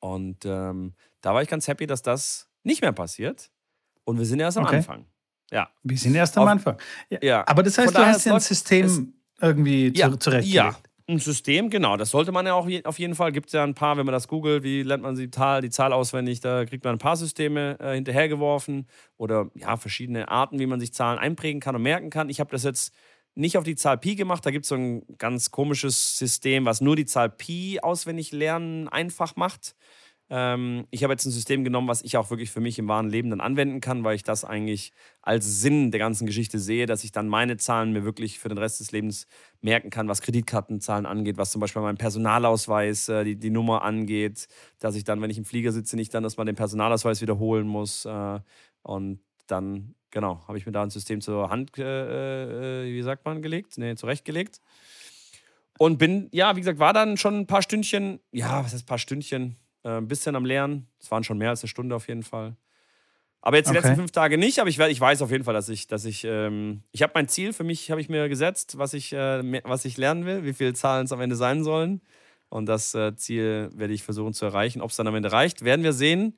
Und 0.00 0.44
ähm, 0.44 0.94
da 1.20 1.34
war 1.34 1.42
ich 1.42 1.48
ganz 1.48 1.68
happy, 1.68 1.86
dass 1.86 2.02
das 2.02 2.48
nicht 2.62 2.82
mehr 2.82 2.92
passiert. 2.92 3.50
Und 4.04 4.18
wir 4.18 4.26
sind 4.26 4.40
erst 4.40 4.58
am 4.58 4.64
okay. 4.64 4.76
Anfang. 4.76 5.06
Ja. 5.50 5.70
Wir 5.82 5.98
sind 5.98 6.14
erst 6.14 6.36
am 6.36 6.44
Auf, 6.44 6.50
Anfang. 6.50 6.78
Ja. 7.10 7.18
ja. 7.22 7.44
Aber 7.46 7.62
das 7.62 7.78
heißt, 7.78 7.94
du 7.94 7.98
hast 7.98 8.24
ja 8.24 8.34
ein 8.34 8.40
System 8.40 9.14
irgendwie 9.40 9.92
ja, 9.94 10.08
zurechtgelegt. 10.18 10.54
Ja, 10.54 10.76
ein 11.08 11.18
System, 11.18 11.70
genau. 11.70 11.96
Das 11.96 12.10
sollte 12.10 12.32
man 12.32 12.46
ja 12.46 12.54
auch 12.54 12.68
auf 12.84 12.98
jeden 12.98 13.14
Fall. 13.14 13.32
Gibt 13.32 13.48
es 13.48 13.52
ja 13.52 13.64
ein 13.64 13.74
paar, 13.74 13.96
wenn 13.96 14.06
man 14.06 14.12
das 14.12 14.28
googelt, 14.28 14.62
wie 14.62 14.82
lernt 14.82 15.02
man 15.02 15.14
die 15.14 15.30
Zahl, 15.30 15.60
die 15.60 15.70
Zahl 15.70 15.92
auswendig, 15.92 16.40
da 16.40 16.64
kriegt 16.64 16.84
man 16.84 16.94
ein 16.94 16.98
paar 16.98 17.16
Systeme 17.16 17.78
äh, 17.80 17.94
hinterhergeworfen 17.94 18.86
oder 19.16 19.50
ja, 19.54 19.76
verschiedene 19.76 20.28
Arten, 20.28 20.58
wie 20.58 20.66
man 20.66 20.80
sich 20.80 20.92
Zahlen 20.92 21.18
einprägen 21.18 21.60
kann 21.60 21.76
und 21.76 21.82
merken 21.82 22.10
kann. 22.10 22.28
Ich 22.28 22.40
habe 22.40 22.50
das 22.50 22.64
jetzt 22.64 22.94
nicht 23.34 23.56
auf 23.56 23.64
die 23.64 23.76
Zahl 23.76 23.98
Pi 23.98 24.14
gemacht. 24.14 24.44
Da 24.44 24.50
gibt 24.50 24.64
es 24.64 24.68
so 24.68 24.74
ein 24.74 25.02
ganz 25.18 25.50
komisches 25.50 26.18
System, 26.18 26.64
was 26.64 26.80
nur 26.80 26.96
die 26.96 27.06
Zahl 27.06 27.30
Pi 27.30 27.80
auswendig 27.80 28.32
lernen 28.32 28.88
einfach 28.88 29.36
macht. 29.36 29.74
Ähm, 30.30 30.86
ich 30.90 31.02
habe 31.04 31.12
jetzt 31.12 31.26
ein 31.26 31.30
System 31.30 31.62
genommen, 31.62 31.88
was 31.88 32.00
ich 32.02 32.16
auch 32.16 32.30
wirklich 32.30 32.50
für 32.50 32.60
mich 32.60 32.78
im 32.78 32.88
wahren 32.88 33.10
Leben 33.10 33.28
dann 33.28 33.42
anwenden 33.42 33.80
kann, 33.80 34.02
weil 34.02 34.16
ich 34.16 34.22
das 34.22 34.44
eigentlich 34.44 34.92
als 35.20 35.60
Sinn 35.60 35.90
der 35.90 35.98
ganzen 36.00 36.26
Geschichte 36.26 36.58
sehe, 36.58 36.86
dass 36.86 37.04
ich 37.04 37.12
dann 37.12 37.28
meine 37.28 37.58
Zahlen 37.58 37.92
mir 37.92 38.04
wirklich 38.04 38.38
für 38.38 38.48
den 38.48 38.56
Rest 38.56 38.80
des 38.80 38.92
Lebens 38.92 39.26
merken 39.60 39.90
kann, 39.90 40.08
was 40.08 40.22
Kreditkartenzahlen 40.22 41.04
angeht, 41.04 41.36
was 41.36 41.50
zum 41.50 41.60
Beispiel 41.60 41.82
mein 41.82 41.98
Personalausweis, 41.98 43.10
äh, 43.10 43.24
die, 43.24 43.36
die 43.36 43.50
Nummer 43.50 43.82
angeht, 43.82 44.48
dass 44.78 44.94
ich 44.94 45.04
dann, 45.04 45.20
wenn 45.20 45.30
ich 45.30 45.38
im 45.38 45.44
Flieger 45.44 45.70
sitze, 45.70 45.96
nicht 45.96 46.14
dann 46.14 46.24
erstmal 46.24 46.46
den 46.46 46.56
Personalausweis 46.56 47.20
wiederholen 47.20 47.66
muss 47.68 48.06
äh, 48.06 48.40
und 48.82 49.20
dann 49.48 49.94
Genau, 50.12 50.42
habe 50.46 50.58
ich 50.58 50.66
mir 50.66 50.72
da 50.72 50.82
ein 50.82 50.90
System 50.90 51.22
zur 51.22 51.48
Hand, 51.48 51.76
äh, 51.78 52.84
äh, 52.84 52.92
wie 52.92 53.02
sagt 53.02 53.24
man, 53.24 53.40
gelegt? 53.40 53.78
Nee, 53.78 53.94
zurechtgelegt. 53.96 54.60
Und 55.78 55.96
bin, 55.96 56.28
ja, 56.32 56.54
wie 56.54 56.60
gesagt, 56.60 56.78
war 56.78 56.92
dann 56.92 57.16
schon 57.16 57.40
ein 57.40 57.46
paar 57.46 57.62
Stündchen, 57.62 58.20
ja, 58.30 58.62
was 58.62 58.74
heißt 58.74 58.84
ein 58.84 58.86
paar 58.86 58.98
Stündchen, 58.98 59.56
äh, 59.84 59.88
ein 59.88 60.08
bisschen 60.08 60.36
am 60.36 60.44
Lernen. 60.44 60.86
Es 61.00 61.10
waren 61.10 61.24
schon 61.24 61.38
mehr 61.38 61.48
als 61.48 61.62
eine 61.62 61.68
Stunde 61.68 61.96
auf 61.96 62.08
jeden 62.08 62.22
Fall. 62.22 62.56
Aber 63.40 63.56
jetzt 63.56 63.68
die 63.68 63.70
okay. 63.76 63.88
letzten 63.88 63.96
fünf 63.96 64.12
Tage 64.12 64.36
nicht, 64.36 64.60
aber 64.60 64.68
ich, 64.68 64.78
ich 64.78 65.00
weiß 65.00 65.22
auf 65.22 65.30
jeden 65.30 65.44
Fall, 65.44 65.54
dass 65.54 65.70
ich, 65.70 65.86
dass 65.86 66.04
ich, 66.04 66.24
ähm, 66.24 66.82
ich 66.92 67.02
habe 67.02 67.12
mein 67.14 67.26
Ziel 67.26 67.54
für 67.54 67.64
mich, 67.64 67.90
habe 67.90 68.00
ich 68.00 68.10
mir 68.10 68.28
gesetzt, 68.28 68.76
was 68.76 68.92
ich, 68.92 69.14
äh, 69.14 69.62
was 69.64 69.86
ich 69.86 69.96
lernen 69.96 70.26
will, 70.26 70.44
wie 70.44 70.52
viele 70.52 70.74
Zahlen 70.74 71.06
es 71.06 71.12
am 71.12 71.22
Ende 71.22 71.36
sein 71.36 71.64
sollen. 71.64 72.02
Und 72.50 72.66
das 72.66 72.94
äh, 72.94 73.16
Ziel 73.16 73.70
werde 73.74 73.94
ich 73.94 74.02
versuchen 74.02 74.34
zu 74.34 74.44
erreichen. 74.44 74.82
Ob 74.82 74.90
es 74.90 74.96
dann 74.96 75.06
am 75.06 75.14
Ende 75.14 75.32
reicht, 75.32 75.64
werden 75.64 75.82
wir 75.82 75.94
sehen 75.94 76.36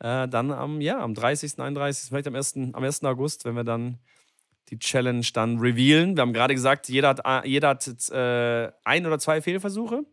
äh, 0.00 0.28
dann 0.28 0.50
am, 0.50 0.80
ja, 0.80 1.00
am 1.00 1.14
30., 1.14 1.58
31., 1.58 2.08
vielleicht 2.08 2.26
am 2.26 2.34
1., 2.34 2.56
am 2.72 2.82
1. 2.82 3.04
August, 3.04 3.44
wenn 3.44 3.54
wir 3.54 3.64
dann 3.64 3.98
die 4.70 4.78
Challenge 4.78 5.26
dann 5.32 5.58
revealen. 5.58 6.16
Wir 6.16 6.22
haben 6.22 6.32
gerade 6.32 6.54
gesagt, 6.54 6.88
jeder 6.88 7.08
hat, 7.10 7.20
äh, 7.24 7.48
jeder 7.48 7.68
hat 7.68 7.86
äh, 8.10 8.72
ein 8.84 9.06
oder 9.06 9.18
zwei 9.18 9.40
Fehlversuche. 9.40 10.04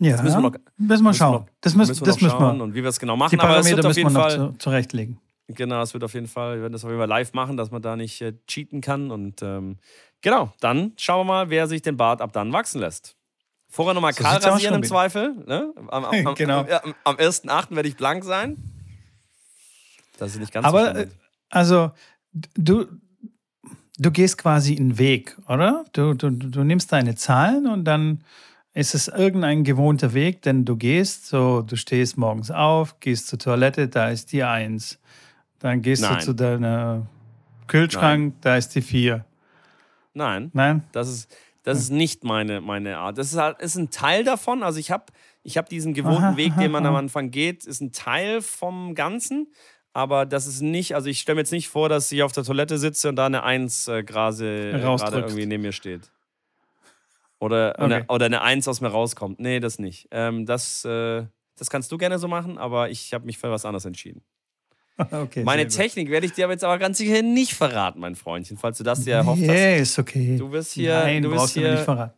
Ja, 0.00 0.12
das 0.12 0.22
müssen 0.22 0.42
wir, 0.42 0.50
noch, 0.50 0.58
müssen 0.76 1.04
wir 1.04 1.14
schauen. 1.14 1.32
Noch, 1.32 1.46
das 1.60 1.76
müssen, 1.76 1.90
müssen 1.90 2.00
wir, 2.00 2.06
das 2.06 2.20
müssen 2.20 2.38
wir. 2.38 2.62
Und 2.62 2.74
wie 2.74 2.82
wir 2.82 2.88
es 2.88 2.98
genau 2.98 3.16
machen. 3.16 3.38
Aber 3.38 3.58
es 3.58 3.70
wird 3.70 3.86
auf 3.86 3.96
jeden 3.96 4.10
Fall 4.10 4.30
zu, 4.32 4.52
zurechtlegen. 4.58 5.20
Genau, 5.48 5.82
es 5.82 5.92
wird 5.92 6.02
auf 6.02 6.14
jeden 6.14 6.26
Fall, 6.26 6.56
wir 6.56 6.62
werden 6.62 6.72
das 6.72 6.84
auf 6.84 6.90
jeden 6.90 7.00
Fall 7.00 7.08
live 7.08 7.32
machen, 7.34 7.56
dass 7.56 7.70
man 7.70 7.82
da 7.82 7.94
nicht 7.94 8.20
äh, 8.20 8.32
cheaten 8.46 8.80
kann. 8.80 9.10
Und 9.10 9.42
ähm, 9.42 9.78
genau, 10.20 10.52
dann 10.60 10.92
schauen 10.96 11.26
wir 11.26 11.32
mal, 11.32 11.50
wer 11.50 11.68
sich 11.68 11.82
den 11.82 11.96
Bart 11.96 12.20
ab 12.20 12.32
dann 12.32 12.52
wachsen 12.52 12.80
lässt. 12.80 13.16
Vorher 13.72 13.94
nochmal 13.94 14.12
so 14.12 14.22
kahl 14.22 14.36
rasieren 14.36 14.74
im 14.74 14.82
Zweifel. 14.82 15.34
Ne? 15.46 15.72
Am, 15.76 16.04
am, 16.04 16.26
am, 16.26 16.34
genau. 16.34 16.60
am, 16.60 16.94
am 17.04 17.16
1.8. 17.16 17.74
werde 17.74 17.88
ich 17.88 17.96
blank 17.96 18.22
sein. 18.22 18.58
Das 20.18 20.32
ist 20.32 20.40
nicht 20.40 20.52
ganz 20.52 20.66
Aber, 20.66 20.94
so 20.94 21.00
äh, 21.00 21.08
also, 21.48 21.90
du, 22.32 22.84
du 23.96 24.10
gehst 24.10 24.36
quasi 24.36 24.76
einen 24.76 24.98
Weg, 24.98 25.38
oder? 25.48 25.86
Du, 25.94 26.12
du, 26.12 26.28
du 26.28 26.64
nimmst 26.64 26.92
deine 26.92 27.14
Zahlen 27.14 27.66
und 27.66 27.84
dann 27.84 28.22
ist 28.74 28.94
es 28.94 29.08
irgendein 29.08 29.64
gewohnter 29.64 30.12
Weg, 30.12 30.42
denn 30.42 30.66
du 30.66 30.76
gehst 30.76 31.28
so, 31.28 31.62
du 31.62 31.76
stehst 31.76 32.18
morgens 32.18 32.50
auf, 32.50 33.00
gehst 33.00 33.28
zur 33.28 33.38
Toilette, 33.38 33.88
da 33.88 34.10
ist 34.10 34.32
die 34.32 34.44
1. 34.44 34.98
Dann 35.60 35.80
gehst 35.80 36.02
Nein. 36.02 36.18
du 36.18 36.24
zu 36.24 36.34
deinem 36.34 37.06
Kühlschrank, 37.68 38.34
Nein. 38.34 38.38
da 38.42 38.56
ist 38.56 38.74
die 38.74 38.82
4. 38.82 39.24
Nein. 40.12 40.50
Nein? 40.52 40.84
Das 40.92 41.08
ist, 41.08 41.34
das 41.62 41.78
ist 41.78 41.90
nicht 41.90 42.24
meine, 42.24 42.60
meine 42.60 42.98
Art. 42.98 43.18
Das 43.18 43.32
ist, 43.32 43.38
halt, 43.38 43.60
ist 43.60 43.76
ein 43.76 43.90
Teil 43.90 44.24
davon. 44.24 44.62
Also 44.62 44.78
ich 44.78 44.90
habe 44.90 45.06
ich 45.42 45.56
hab 45.56 45.68
diesen 45.68 45.94
gewohnten 45.94 46.22
aha, 46.22 46.36
Weg, 46.36 46.56
den 46.56 46.70
man 46.70 46.84
am 46.86 46.96
Anfang 46.96 47.30
geht, 47.30 47.64
ist 47.64 47.80
ein 47.80 47.92
Teil 47.92 48.42
vom 48.42 48.94
Ganzen. 48.94 49.52
Aber 49.92 50.26
das 50.26 50.46
ist 50.46 50.62
nicht, 50.62 50.94
also 50.94 51.08
ich 51.08 51.20
stelle 51.20 51.36
mir 51.36 51.42
jetzt 51.42 51.52
nicht 51.52 51.68
vor, 51.68 51.88
dass 51.88 52.10
ich 52.10 52.22
auf 52.22 52.32
der 52.32 52.44
Toilette 52.44 52.78
sitze 52.78 53.08
und 53.08 53.16
da 53.16 53.26
eine 53.26 53.42
Eins 53.42 53.88
äh, 53.88 54.02
gerade 54.02 54.70
irgendwie 54.72 55.46
neben 55.46 55.62
mir 55.62 55.72
steht. 55.72 56.10
Oder, 57.38 57.74
okay. 57.76 57.82
eine, 57.82 58.04
oder 58.06 58.26
eine 58.26 58.42
Eins 58.42 58.66
aus 58.68 58.80
mir 58.80 58.88
rauskommt. 58.88 59.38
Nee, 59.38 59.60
das 59.60 59.78
nicht. 59.78 60.08
Ähm, 60.10 60.46
das, 60.46 60.84
äh, 60.84 61.26
das 61.56 61.70
kannst 61.70 61.92
du 61.92 61.98
gerne 61.98 62.18
so 62.18 62.28
machen, 62.28 62.56
aber 62.56 62.88
ich 62.88 63.12
habe 63.12 63.26
mich 63.26 63.38
für 63.38 63.50
was 63.50 63.64
anderes 63.64 63.84
entschieden. 63.84 64.22
Okay, 65.10 65.42
Meine 65.42 65.66
Technik 65.66 66.10
werde 66.10 66.26
ich 66.26 66.32
dir 66.32 66.44
aber 66.44 66.52
jetzt 66.52 66.64
aber 66.64 66.78
ganz 66.78 66.98
sicher 66.98 67.22
nicht 67.22 67.54
verraten, 67.54 68.00
mein 68.00 68.14
Freundchen, 68.14 68.58
falls 68.58 68.78
du 68.78 68.84
das 68.84 69.02
dir 69.02 69.14
erhofft 69.14 69.40
hast. 69.40 69.48
Nee, 69.48 69.80
ist 69.80 69.98
okay. 69.98 70.36
Du 70.36 70.52
wirst 70.52 70.72
hier. 70.72 70.94
Nein, 71.00 71.22
du 71.22 71.30
wirst 71.30 71.54
hier, 71.54 71.72
nicht 71.72 71.84
verraten. 71.84 72.14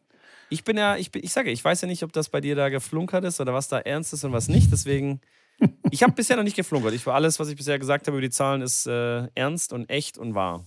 Ich 0.51 0.65
bin 0.65 0.77
ja, 0.77 0.97
ich, 0.97 1.11
bin, 1.11 1.25
ich 1.25 1.33
sage, 1.33 1.51
ich 1.51 1.65
weiß 1.65 1.81
ja 1.83 1.89
nicht, 1.89 2.03
ob 2.03 2.13
das 2.13 2.29
bei 2.29 2.41
dir 2.41 2.55
da 2.55 2.69
geflunkert 2.69 3.25
ist 3.25 3.41
oder 3.41 3.55
was 3.55 3.69
da 3.69 3.79
ernst 3.79 4.13
ist 4.13 4.25
und 4.25 4.33
was 4.33 4.49
nicht. 4.49 4.71
Deswegen, 4.71 5.21
ich 5.91 6.03
habe 6.03 6.13
bisher 6.13 6.37
noch 6.37 6.43
nicht 6.43 6.57
geflunkert. 6.57 6.95
Ich 6.95 7.07
war 7.07 7.15
alles, 7.15 7.39
was 7.39 7.49
ich 7.49 7.57
bisher 7.57 7.79
gesagt 7.79 8.07
habe 8.07 8.17
über 8.19 8.23
die 8.23 8.31
Zahlen, 8.31 8.61
ist 8.61 8.87
äh, 8.87 9.29
ernst 9.35 9.73
und 9.73 9.89
echt 9.89 10.19
und 10.19 10.35
wahr. 10.35 10.65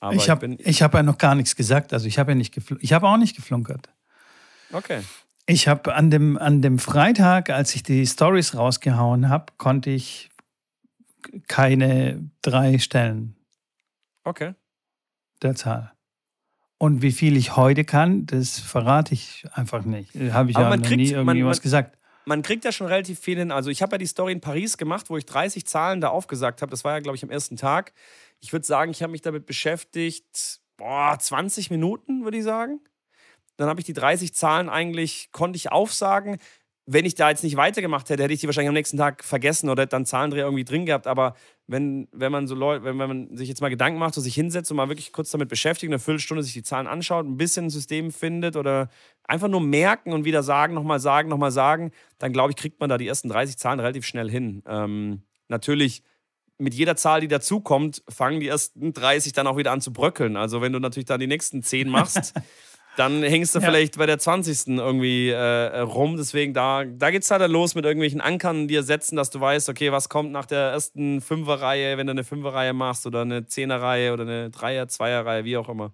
Aber 0.00 0.14
ich 0.14 0.28
habe 0.28 0.56
hab 0.56 0.94
ja 0.94 1.02
noch 1.02 1.18
gar 1.18 1.34
nichts 1.36 1.54
gesagt. 1.54 1.92
Also 1.92 2.08
ich 2.08 2.18
habe 2.18 2.32
ja 2.32 2.34
nicht 2.34 2.58
ich 2.80 2.92
habe 2.92 3.06
auch 3.06 3.16
nicht 3.16 3.36
geflunkert. 3.36 3.88
Okay. 4.72 5.00
Ich 5.46 5.68
habe 5.68 5.94
an 5.94 6.10
dem, 6.10 6.38
an 6.38 6.60
dem 6.60 6.78
Freitag, 6.78 7.50
als 7.50 7.74
ich 7.74 7.82
die 7.82 8.06
Stories 8.06 8.56
rausgehauen 8.56 9.28
habe, 9.28 9.52
konnte 9.58 9.90
ich 9.90 10.31
keine 11.48 12.30
drei 12.42 12.78
stellen. 12.78 13.36
Okay. 14.24 14.54
Der 15.42 15.54
Zahl. 15.54 15.92
Und 16.78 17.00
wie 17.00 17.12
viel 17.12 17.36
ich 17.36 17.56
heute 17.56 17.84
kann, 17.84 18.26
das 18.26 18.58
verrate 18.58 19.14
ich 19.14 19.44
einfach 19.52 19.84
nicht. 19.84 20.14
Habe 20.32 20.50
ich 20.50 20.56
Aber 20.56 20.70
ja 20.70 20.76
noch 20.76 20.84
kriegt, 20.84 20.96
nie 20.96 21.10
irgendwie 21.10 21.42
man, 21.42 21.50
was 21.50 21.62
gesagt. 21.62 21.96
Man 22.24 22.42
kriegt 22.42 22.64
ja 22.64 22.72
schon 22.72 22.88
relativ 22.88 23.20
viel 23.20 23.38
hin. 23.38 23.52
Also 23.52 23.70
ich 23.70 23.82
habe 23.82 23.92
ja 23.92 23.98
die 23.98 24.06
Story 24.06 24.32
in 24.32 24.40
Paris 24.40 24.76
gemacht, 24.76 25.08
wo 25.08 25.16
ich 25.16 25.24
30 25.26 25.64
Zahlen 25.66 26.00
da 26.00 26.08
aufgesagt 26.08 26.60
habe. 26.60 26.70
Das 26.70 26.82
war 26.84 26.92
ja, 26.92 27.00
glaube 27.00 27.16
ich, 27.16 27.22
am 27.22 27.30
ersten 27.30 27.56
Tag. 27.56 27.92
Ich 28.40 28.52
würde 28.52 28.66
sagen, 28.66 28.90
ich 28.90 29.02
habe 29.02 29.12
mich 29.12 29.22
damit 29.22 29.46
beschäftigt, 29.46 30.60
boah, 30.76 31.16
20 31.16 31.70
Minuten, 31.70 32.24
würde 32.24 32.38
ich 32.38 32.44
sagen. 32.44 32.80
Dann 33.56 33.68
habe 33.68 33.80
ich 33.80 33.86
die 33.86 33.92
30 33.92 34.34
Zahlen 34.34 34.68
eigentlich, 34.68 35.30
konnte 35.30 35.56
ich 35.56 35.70
aufsagen. 35.70 36.38
Wenn 36.84 37.04
ich 37.04 37.14
da 37.14 37.30
jetzt 37.30 37.44
nicht 37.44 37.56
weitergemacht 37.56 38.10
hätte, 38.10 38.24
hätte 38.24 38.34
ich 38.34 38.40
die 38.40 38.46
wahrscheinlich 38.46 38.68
am 38.68 38.74
nächsten 38.74 38.96
Tag 38.96 39.22
vergessen 39.22 39.70
oder 39.70 39.82
hätte 39.82 39.90
dann 39.90 40.04
Zahlendreher 40.04 40.44
irgendwie 40.44 40.64
drin 40.64 40.84
gehabt. 40.84 41.06
Aber 41.06 41.36
wenn, 41.68 42.08
wenn 42.10 42.32
man 42.32 42.48
so 42.48 42.56
Leute, 42.56 42.84
wenn, 42.84 42.98
wenn 42.98 43.08
man 43.08 43.36
sich 43.36 43.48
jetzt 43.48 43.60
mal 43.60 43.68
Gedanken 43.68 44.00
macht 44.00 44.16
und 44.16 44.22
sich 44.24 44.34
hinsetzt 44.34 44.70
und 44.70 44.76
mal 44.76 44.88
wirklich 44.88 45.12
kurz 45.12 45.30
damit 45.30 45.48
beschäftigt, 45.48 45.90
eine 45.90 46.00
Viertelstunde 46.00 46.42
sich 46.42 46.54
die 46.54 46.64
Zahlen 46.64 46.88
anschaut, 46.88 47.24
ein 47.24 47.36
bisschen 47.36 47.66
ein 47.66 47.70
System 47.70 48.10
findet 48.10 48.56
oder 48.56 48.88
einfach 49.24 49.48
nur 49.48 49.60
merken 49.60 50.12
und 50.12 50.24
wieder 50.24 50.42
sagen, 50.42 50.74
nochmal 50.74 50.98
sagen, 50.98 51.28
nochmal 51.28 51.52
sagen, 51.52 51.92
dann 52.18 52.32
glaube 52.32 52.50
ich, 52.50 52.56
kriegt 52.56 52.80
man 52.80 52.88
da 52.88 52.98
die 52.98 53.06
ersten 53.06 53.28
30 53.28 53.58
Zahlen 53.58 53.78
relativ 53.78 54.04
schnell 54.04 54.28
hin. 54.28 54.64
Ähm, 54.66 55.22
natürlich 55.48 56.02
mit 56.58 56.74
jeder 56.74 56.96
Zahl, 56.96 57.20
die 57.20 57.28
dazukommt, 57.28 58.02
fangen 58.08 58.40
die 58.40 58.48
ersten 58.48 58.92
30 58.92 59.32
dann 59.32 59.46
auch 59.46 59.56
wieder 59.56 59.72
an 59.72 59.80
zu 59.80 59.92
bröckeln. 59.92 60.36
Also 60.36 60.60
wenn 60.60 60.72
du 60.72 60.78
natürlich 60.78 61.06
dann 61.06 61.20
die 61.20 61.26
nächsten 61.26 61.62
10 61.62 61.88
machst, 61.88 62.34
dann 62.96 63.22
hängst 63.22 63.54
du 63.54 63.58
ja. 63.58 63.66
vielleicht 63.66 63.96
bei 63.96 64.06
der 64.06 64.18
20. 64.18 64.78
irgendwie 64.78 65.30
äh, 65.30 65.78
rum. 65.80 66.16
Deswegen, 66.16 66.52
da, 66.52 66.84
da 66.84 67.10
geht 67.10 67.22
es 67.22 67.30
halt 67.30 67.48
los 67.50 67.74
mit 67.74 67.84
irgendwelchen 67.84 68.20
Ankern 68.20 68.68
dir 68.68 68.82
setzen, 68.82 69.16
dass 69.16 69.30
du 69.30 69.40
weißt, 69.40 69.68
okay, 69.68 69.92
was 69.92 70.08
kommt 70.08 70.30
nach 70.30 70.44
der 70.44 70.72
ersten 70.72 71.20
Fünferreihe, 71.20 71.96
wenn 71.96 72.06
du 72.06 72.10
eine 72.10 72.24
Fünferreihe 72.24 72.74
machst 72.74 73.06
oder 73.06 73.22
eine 73.22 73.46
Zehnerreihe 73.46 74.12
oder 74.12 74.22
eine 74.24 74.50
Dreier-, 74.50 74.88
Zweierreihe, 74.88 75.44
wie 75.44 75.56
auch 75.56 75.68
immer. 75.68 75.92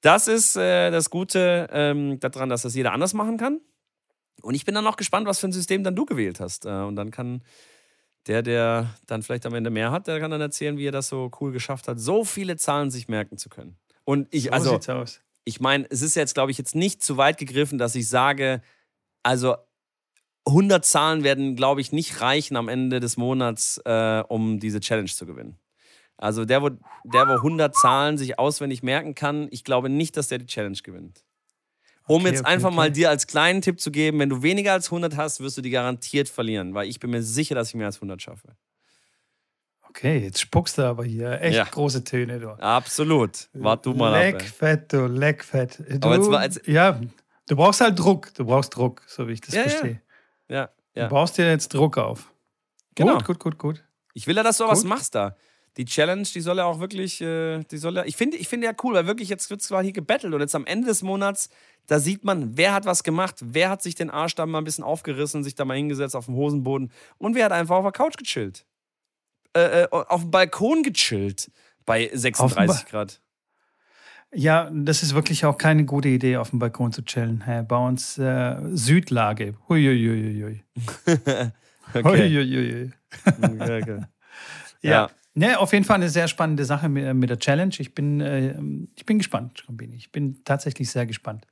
Das 0.00 0.28
ist 0.28 0.56
äh, 0.56 0.90
das 0.90 1.10
Gute 1.10 1.68
ähm, 1.70 2.18
daran, 2.20 2.48
dass 2.48 2.62
das 2.62 2.74
jeder 2.74 2.92
anders 2.92 3.12
machen 3.12 3.36
kann. 3.36 3.60
Und 4.40 4.54
ich 4.54 4.64
bin 4.64 4.74
dann 4.74 4.86
auch 4.86 4.96
gespannt, 4.96 5.26
was 5.26 5.40
für 5.40 5.48
ein 5.48 5.52
System 5.52 5.84
dann 5.84 5.96
du 5.96 6.06
gewählt 6.06 6.40
hast. 6.40 6.64
Äh, 6.64 6.70
und 6.70 6.96
dann 6.96 7.10
kann 7.10 7.42
der, 8.26 8.42
der 8.42 8.94
dann 9.06 9.22
vielleicht 9.22 9.44
am 9.44 9.54
Ende 9.54 9.70
mehr 9.70 9.90
hat, 9.90 10.06
der 10.06 10.18
kann 10.18 10.30
dann 10.30 10.40
erzählen, 10.40 10.78
wie 10.78 10.86
er 10.86 10.92
das 10.92 11.08
so 11.08 11.30
cool 11.40 11.52
geschafft 11.52 11.88
hat, 11.88 12.00
so 12.00 12.24
viele 12.24 12.56
Zahlen 12.56 12.90
sich 12.90 13.06
merken 13.08 13.36
zu 13.36 13.48
können. 13.48 13.76
Und 14.04 14.28
ich, 14.30 14.44
so 14.44 14.50
also, 14.50 14.70
sieht's 14.72 14.88
aus 14.88 15.20
ich 15.46 15.60
meine, 15.60 15.86
es 15.88 16.02
ist 16.02 16.16
jetzt, 16.16 16.34
glaube 16.34 16.50
ich, 16.50 16.58
jetzt 16.58 16.74
nicht 16.74 17.02
zu 17.02 17.16
weit 17.16 17.38
gegriffen, 17.38 17.78
dass 17.78 17.94
ich 17.94 18.08
sage, 18.08 18.60
also 19.22 19.54
100 20.44 20.84
Zahlen 20.84 21.22
werden, 21.22 21.54
glaube 21.54 21.80
ich, 21.80 21.92
nicht 21.92 22.20
reichen 22.20 22.56
am 22.56 22.68
Ende 22.68 22.98
des 22.98 23.16
Monats, 23.16 23.80
äh, 23.84 24.24
um 24.28 24.58
diese 24.58 24.80
Challenge 24.80 25.08
zu 25.08 25.24
gewinnen. 25.24 25.56
Also 26.18 26.44
der 26.44 26.62
wo, 26.62 26.70
der, 27.04 27.28
wo 27.28 27.34
100 27.34 27.74
Zahlen 27.76 28.18
sich 28.18 28.38
auswendig 28.38 28.82
merken 28.82 29.14
kann, 29.14 29.46
ich 29.50 29.62
glaube 29.62 29.88
nicht, 29.88 30.16
dass 30.16 30.28
der 30.28 30.38
die 30.38 30.46
Challenge 30.46 30.78
gewinnt. 30.82 31.24
Um 32.08 32.22
okay, 32.22 32.30
jetzt 32.30 32.40
okay, 32.40 32.48
einfach 32.48 32.68
okay. 32.68 32.76
mal 32.76 32.90
dir 32.90 33.10
als 33.10 33.26
kleinen 33.28 33.62
Tipp 33.62 33.80
zu 33.80 33.92
geben, 33.92 34.18
wenn 34.18 34.28
du 34.28 34.42
weniger 34.42 34.72
als 34.72 34.86
100 34.86 35.16
hast, 35.16 35.40
wirst 35.40 35.58
du 35.58 35.62
die 35.62 35.70
garantiert 35.70 36.28
verlieren, 36.28 36.74
weil 36.74 36.88
ich 36.88 36.98
bin 36.98 37.10
mir 37.10 37.22
sicher, 37.22 37.54
dass 37.54 37.68
ich 37.68 37.74
mehr 37.74 37.86
als 37.86 37.96
100 37.96 38.20
schaffe. 38.20 38.56
Okay, 39.96 40.18
jetzt 40.18 40.40
spuckst 40.42 40.76
du 40.76 40.82
aber 40.82 41.04
hier 41.04 41.40
echt 41.40 41.56
ja. 41.56 41.64
große 41.64 42.04
Töne. 42.04 42.38
Du. 42.38 42.50
Absolut. 42.50 43.48
Wart 43.54 43.86
du 43.86 43.94
mal 43.94 44.10
Leckfett, 44.10 44.92
du, 44.92 45.06
leckfett. 45.06 45.78
Du, 45.78 46.06
aber 46.06 46.16
jetzt 46.16 46.30
war, 46.30 46.42
jetzt 46.42 46.66
ja, 46.66 47.00
du 47.48 47.56
brauchst 47.56 47.80
halt 47.80 47.98
Druck. 47.98 48.34
Du 48.34 48.44
brauchst 48.44 48.76
Druck, 48.76 49.00
so 49.06 49.26
wie 49.26 49.32
ich 49.32 49.40
das 49.40 49.54
ja, 49.54 49.62
verstehe. 49.62 50.02
Ja. 50.48 50.68
ja. 50.94 51.04
Du 51.04 51.14
baust 51.14 51.38
dir 51.38 51.48
jetzt 51.48 51.72
Druck 51.72 51.96
auf. 51.96 52.30
Genau. 52.94 53.14
Gut, 53.14 53.24
gut, 53.24 53.38
gut, 53.38 53.58
gut. 53.58 53.84
Ich 54.12 54.26
will 54.26 54.36
ja, 54.36 54.42
dass 54.42 54.58
du 54.58 54.64
gut. 54.64 54.72
was 54.72 54.84
machst 54.84 55.14
da. 55.14 55.34
Die 55.78 55.86
Challenge, 55.86 56.24
die 56.24 56.40
soll 56.42 56.58
ja 56.58 56.66
auch 56.66 56.78
wirklich, 56.78 57.22
äh, 57.22 57.64
die 57.64 57.78
soll 57.78 57.96
ja, 57.96 58.04
ich 58.04 58.16
finde 58.16 58.36
ich 58.36 58.48
find 58.48 58.64
ja 58.64 58.72
cool, 58.82 58.92
weil 58.92 59.06
wirklich 59.06 59.30
jetzt 59.30 59.48
wird 59.48 59.62
zwar 59.62 59.82
hier 59.82 59.92
gebettelt 59.92 60.34
und 60.34 60.40
jetzt 60.40 60.54
am 60.54 60.66
Ende 60.66 60.88
des 60.88 61.02
Monats, 61.02 61.48
da 61.86 62.00
sieht 62.00 62.22
man, 62.22 62.58
wer 62.58 62.74
hat 62.74 62.84
was 62.84 63.02
gemacht, 63.02 63.36
wer 63.40 63.70
hat 63.70 63.82
sich 63.82 63.94
den 63.94 64.10
Arsch 64.10 64.34
da 64.34 64.44
mal 64.44 64.58
ein 64.58 64.64
bisschen 64.64 64.84
aufgerissen, 64.84 65.42
sich 65.42 65.54
da 65.54 65.64
mal 65.64 65.78
hingesetzt 65.78 66.16
auf 66.16 66.26
dem 66.26 66.34
Hosenboden 66.34 66.92
und 67.16 67.34
wer 67.34 67.46
hat 67.46 67.52
einfach 67.52 67.76
auf 67.76 67.84
der 67.84 67.92
Couch 67.92 68.18
gechillt. 68.18 68.66
Äh, 69.56 69.84
äh, 69.84 69.88
auf 69.90 70.20
dem 70.20 70.30
Balkon 70.30 70.82
gechillt 70.82 71.50
bei 71.86 72.10
36 72.12 72.86
Grad. 72.86 73.22
Ja, 74.34 74.70
das 74.70 75.02
ist 75.02 75.14
wirklich 75.14 75.46
auch 75.46 75.56
keine 75.56 75.86
gute 75.86 76.08
Idee, 76.08 76.36
auf 76.36 76.50
dem 76.50 76.58
Balkon 76.58 76.92
zu 76.92 77.02
chillen. 77.02 77.42
Bei 77.66 77.76
uns 77.76 78.18
äh, 78.18 78.56
Südlage. 78.72 79.54
Huiuiuiui. 79.68 80.62
okay. 81.06 81.52
Huiuiui. 82.04 82.92
okay, 83.26 83.82
okay. 83.82 84.00
Ja. 84.82 84.90
ja. 84.90 85.10
Ne, 85.32 85.58
auf 85.58 85.72
jeden 85.72 85.84
Fall 85.84 85.96
eine 85.96 86.10
sehr 86.10 86.28
spannende 86.28 86.66
Sache 86.66 86.88
mit, 86.88 87.12
mit 87.14 87.30
der 87.30 87.38
Challenge. 87.38 87.74
Ich 87.78 87.94
bin, 87.94 88.20
äh, 88.20 88.54
ich 88.94 89.06
bin 89.06 89.18
gespannt, 89.18 89.66
Ich 89.94 90.12
bin 90.12 90.44
tatsächlich 90.44 90.90
sehr 90.90 91.06
gespannt. 91.06 91.46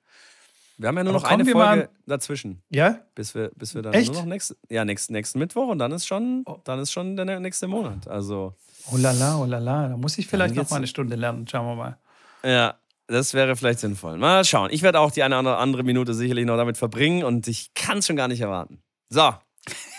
Wir 0.76 0.88
haben 0.88 0.96
ja 0.96 1.04
nur 1.04 1.14
Aber 1.14 1.22
noch 1.22 1.30
eine 1.30 1.46
Folge 1.46 1.88
dazwischen. 2.06 2.62
Ja? 2.70 2.98
Bis 3.14 3.34
wir, 3.34 3.50
bis 3.54 3.74
wir 3.74 3.82
dann 3.82 3.92
Echt? 3.92 4.12
nur 4.12 4.22
noch 4.22 4.28
nächste, 4.28 4.56
ja, 4.68 4.84
nächsten, 4.84 5.12
nächsten 5.12 5.38
Mittwoch 5.38 5.68
und 5.68 5.78
dann 5.78 5.92
ist 5.92 6.06
schon, 6.06 6.42
oh. 6.46 6.58
dann 6.64 6.80
ist 6.80 6.92
schon 6.92 7.16
der 7.16 7.40
nächste 7.40 7.68
Monat. 7.68 8.08
Also. 8.08 8.54
Oh 8.90 8.96
la 8.96 9.12
la, 9.12 9.38
oh 9.38 9.44
la 9.44 9.58
la. 9.58 9.88
Da 9.88 9.96
muss 9.96 10.18
ich 10.18 10.26
vielleicht 10.26 10.54
noch 10.54 10.68
mal 10.70 10.76
eine 10.76 10.86
Stunde 10.86 11.16
lernen. 11.16 11.46
Schauen 11.46 11.66
wir 11.66 11.76
mal. 11.76 11.98
Ja, 12.44 12.74
das 13.06 13.34
wäre 13.34 13.56
vielleicht 13.56 13.78
sinnvoll. 13.78 14.18
Mal 14.18 14.44
schauen. 14.44 14.70
Ich 14.72 14.82
werde 14.82 15.00
auch 15.00 15.10
die 15.10 15.22
eine 15.22 15.38
oder 15.38 15.58
andere 15.58 15.82
Minute 15.84 16.14
sicherlich 16.14 16.44
noch 16.44 16.56
damit 16.56 16.76
verbringen 16.76 17.22
und 17.22 17.46
ich 17.46 17.72
kann 17.74 17.98
es 17.98 18.06
schon 18.06 18.16
gar 18.16 18.28
nicht 18.28 18.40
erwarten. 18.40 18.82
So, 19.08 19.32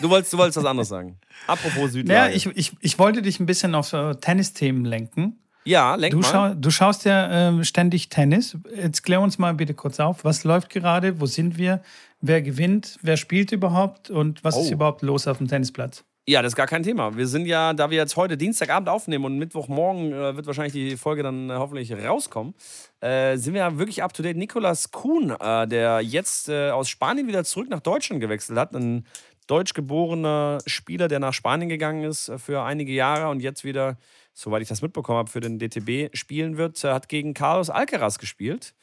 du 0.00 0.10
wolltest, 0.10 0.32
du 0.32 0.38
wolltest 0.38 0.58
was 0.58 0.64
anderes 0.64 0.88
sagen. 0.88 1.18
Apropos 1.46 1.92
Südlage. 1.92 2.30
Ja, 2.30 2.34
ich, 2.34 2.46
ich, 2.46 2.72
ich 2.80 2.98
wollte 2.98 3.22
dich 3.22 3.40
ein 3.40 3.46
bisschen 3.46 3.74
auf 3.74 3.90
Tennisthemen 4.20 4.84
lenken. 4.84 5.38
Ja, 5.66 5.96
lenk 5.96 6.12
du, 6.12 6.18
mal. 6.18 6.30
Schau, 6.30 6.54
du 6.54 6.70
schaust 6.70 7.04
ja 7.04 7.50
äh, 7.50 7.64
ständig 7.64 8.08
Tennis. 8.08 8.56
Jetzt 8.74 9.02
klär 9.02 9.20
uns 9.20 9.38
mal 9.38 9.52
bitte 9.52 9.74
kurz 9.74 9.98
auf. 9.98 10.24
Was 10.24 10.44
läuft 10.44 10.70
gerade? 10.70 11.20
Wo 11.20 11.26
sind 11.26 11.58
wir? 11.58 11.82
Wer 12.20 12.40
gewinnt? 12.40 12.98
Wer 13.02 13.16
spielt 13.16 13.52
überhaupt? 13.52 14.08
Und 14.08 14.44
was 14.44 14.56
oh. 14.56 14.62
ist 14.62 14.70
überhaupt 14.70 15.02
los 15.02 15.26
auf 15.26 15.38
dem 15.38 15.48
Tennisplatz? 15.48 16.04
Ja, 16.28 16.42
das 16.42 16.52
ist 16.52 16.56
gar 16.56 16.66
kein 16.66 16.82
Thema. 16.82 17.16
Wir 17.16 17.26
sind 17.26 17.46
ja, 17.46 17.72
da 17.72 17.90
wir 17.90 17.98
jetzt 17.98 18.16
heute 18.16 18.36
Dienstagabend 18.36 18.88
aufnehmen 18.88 19.24
und 19.24 19.38
Mittwochmorgen 19.38 20.12
äh, 20.12 20.36
wird 20.36 20.46
wahrscheinlich 20.46 20.72
die 20.72 20.96
Folge 20.96 21.22
dann 21.22 21.50
äh, 21.50 21.54
hoffentlich 21.54 21.92
rauskommen, 21.92 22.54
äh, 23.00 23.36
sind 23.36 23.54
wir 23.54 23.60
ja 23.60 23.78
wirklich 23.78 24.02
up 24.02 24.12
to 24.12 24.24
date. 24.24 24.36
Nikolas 24.36 24.90
Kuhn, 24.90 25.30
äh, 25.30 25.68
der 25.68 26.00
jetzt 26.00 26.48
äh, 26.48 26.70
aus 26.70 26.88
Spanien 26.88 27.28
wieder 27.28 27.44
zurück 27.44 27.68
nach 27.70 27.80
Deutschland 27.80 28.20
gewechselt 28.20 28.58
hat, 28.58 28.74
ein 28.74 29.06
deutsch 29.46 29.74
geborener 29.74 30.58
Spieler, 30.66 31.06
der 31.06 31.20
nach 31.20 31.32
Spanien 31.32 31.68
gegangen 31.68 32.02
ist 32.02 32.28
äh, 32.28 32.38
für 32.38 32.62
einige 32.62 32.92
Jahre 32.92 33.28
und 33.28 33.40
jetzt 33.40 33.62
wieder 33.64 33.96
soweit 34.36 34.62
ich 34.62 34.68
das 34.68 34.82
mitbekommen 34.82 35.18
habe, 35.18 35.30
für 35.30 35.40
den 35.40 35.58
DTB 35.58 36.14
spielen 36.14 36.58
wird, 36.58 36.84
äh, 36.84 36.92
hat 36.92 37.08
gegen 37.08 37.34
Carlos 37.34 37.70
Alcaraz 37.70 38.18
gespielt. 38.18 38.74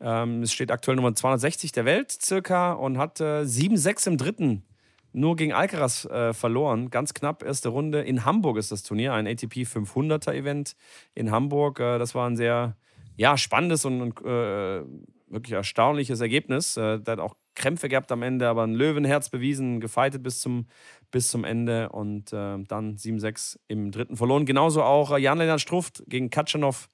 Ähm, 0.00 0.42
es 0.42 0.52
steht 0.52 0.72
aktuell 0.72 0.96
Nummer 0.96 1.14
260 1.14 1.70
der 1.72 1.84
Welt 1.84 2.10
circa 2.10 2.72
und 2.72 2.98
hat 2.98 3.20
äh, 3.20 3.42
7-6 3.42 4.08
im 4.08 4.18
dritten 4.18 4.64
nur 5.12 5.36
gegen 5.36 5.52
Alcaraz 5.52 6.06
äh, 6.06 6.32
verloren. 6.32 6.90
Ganz 6.90 7.14
knapp, 7.14 7.42
erste 7.44 7.68
Runde. 7.68 8.00
In 8.00 8.24
Hamburg 8.24 8.56
ist 8.56 8.72
das 8.72 8.82
Turnier, 8.82 9.12
ein 9.12 9.26
ATP 9.26 9.64
500er 9.64 10.32
Event 10.32 10.74
in 11.14 11.30
Hamburg. 11.30 11.78
Äh, 11.78 11.98
das 11.98 12.14
war 12.14 12.28
ein 12.28 12.36
sehr 12.36 12.76
ja, 13.16 13.36
spannendes 13.36 13.84
und, 13.84 14.00
und 14.00 14.20
äh, 14.22 14.82
wirklich 15.28 15.52
erstaunliches 15.52 16.20
Ergebnis. 16.20 16.76
Äh, 16.76 16.98
der 16.98 17.12
hat 17.12 17.20
auch 17.20 17.36
Krämpfe 17.54 17.88
gehabt 17.88 18.10
am 18.12 18.22
Ende, 18.22 18.48
aber 18.48 18.62
ein 18.62 18.74
Löwenherz 18.74 19.28
bewiesen, 19.28 19.80
gefeitet 19.80 20.22
bis 20.22 20.40
zum, 20.40 20.66
bis 21.10 21.28
zum 21.30 21.44
Ende 21.44 21.90
und 21.90 22.32
äh, 22.32 22.58
dann 22.64 22.96
7-6 22.96 23.58
im 23.68 23.90
dritten 23.90 24.16
verloren. 24.16 24.46
Genauso 24.46 24.82
auch 24.82 25.12
äh, 25.12 25.18
Jan-Lennart 25.18 25.60
Struft 25.60 26.02
gegen 26.06 26.30
Katschanov. 26.30 26.88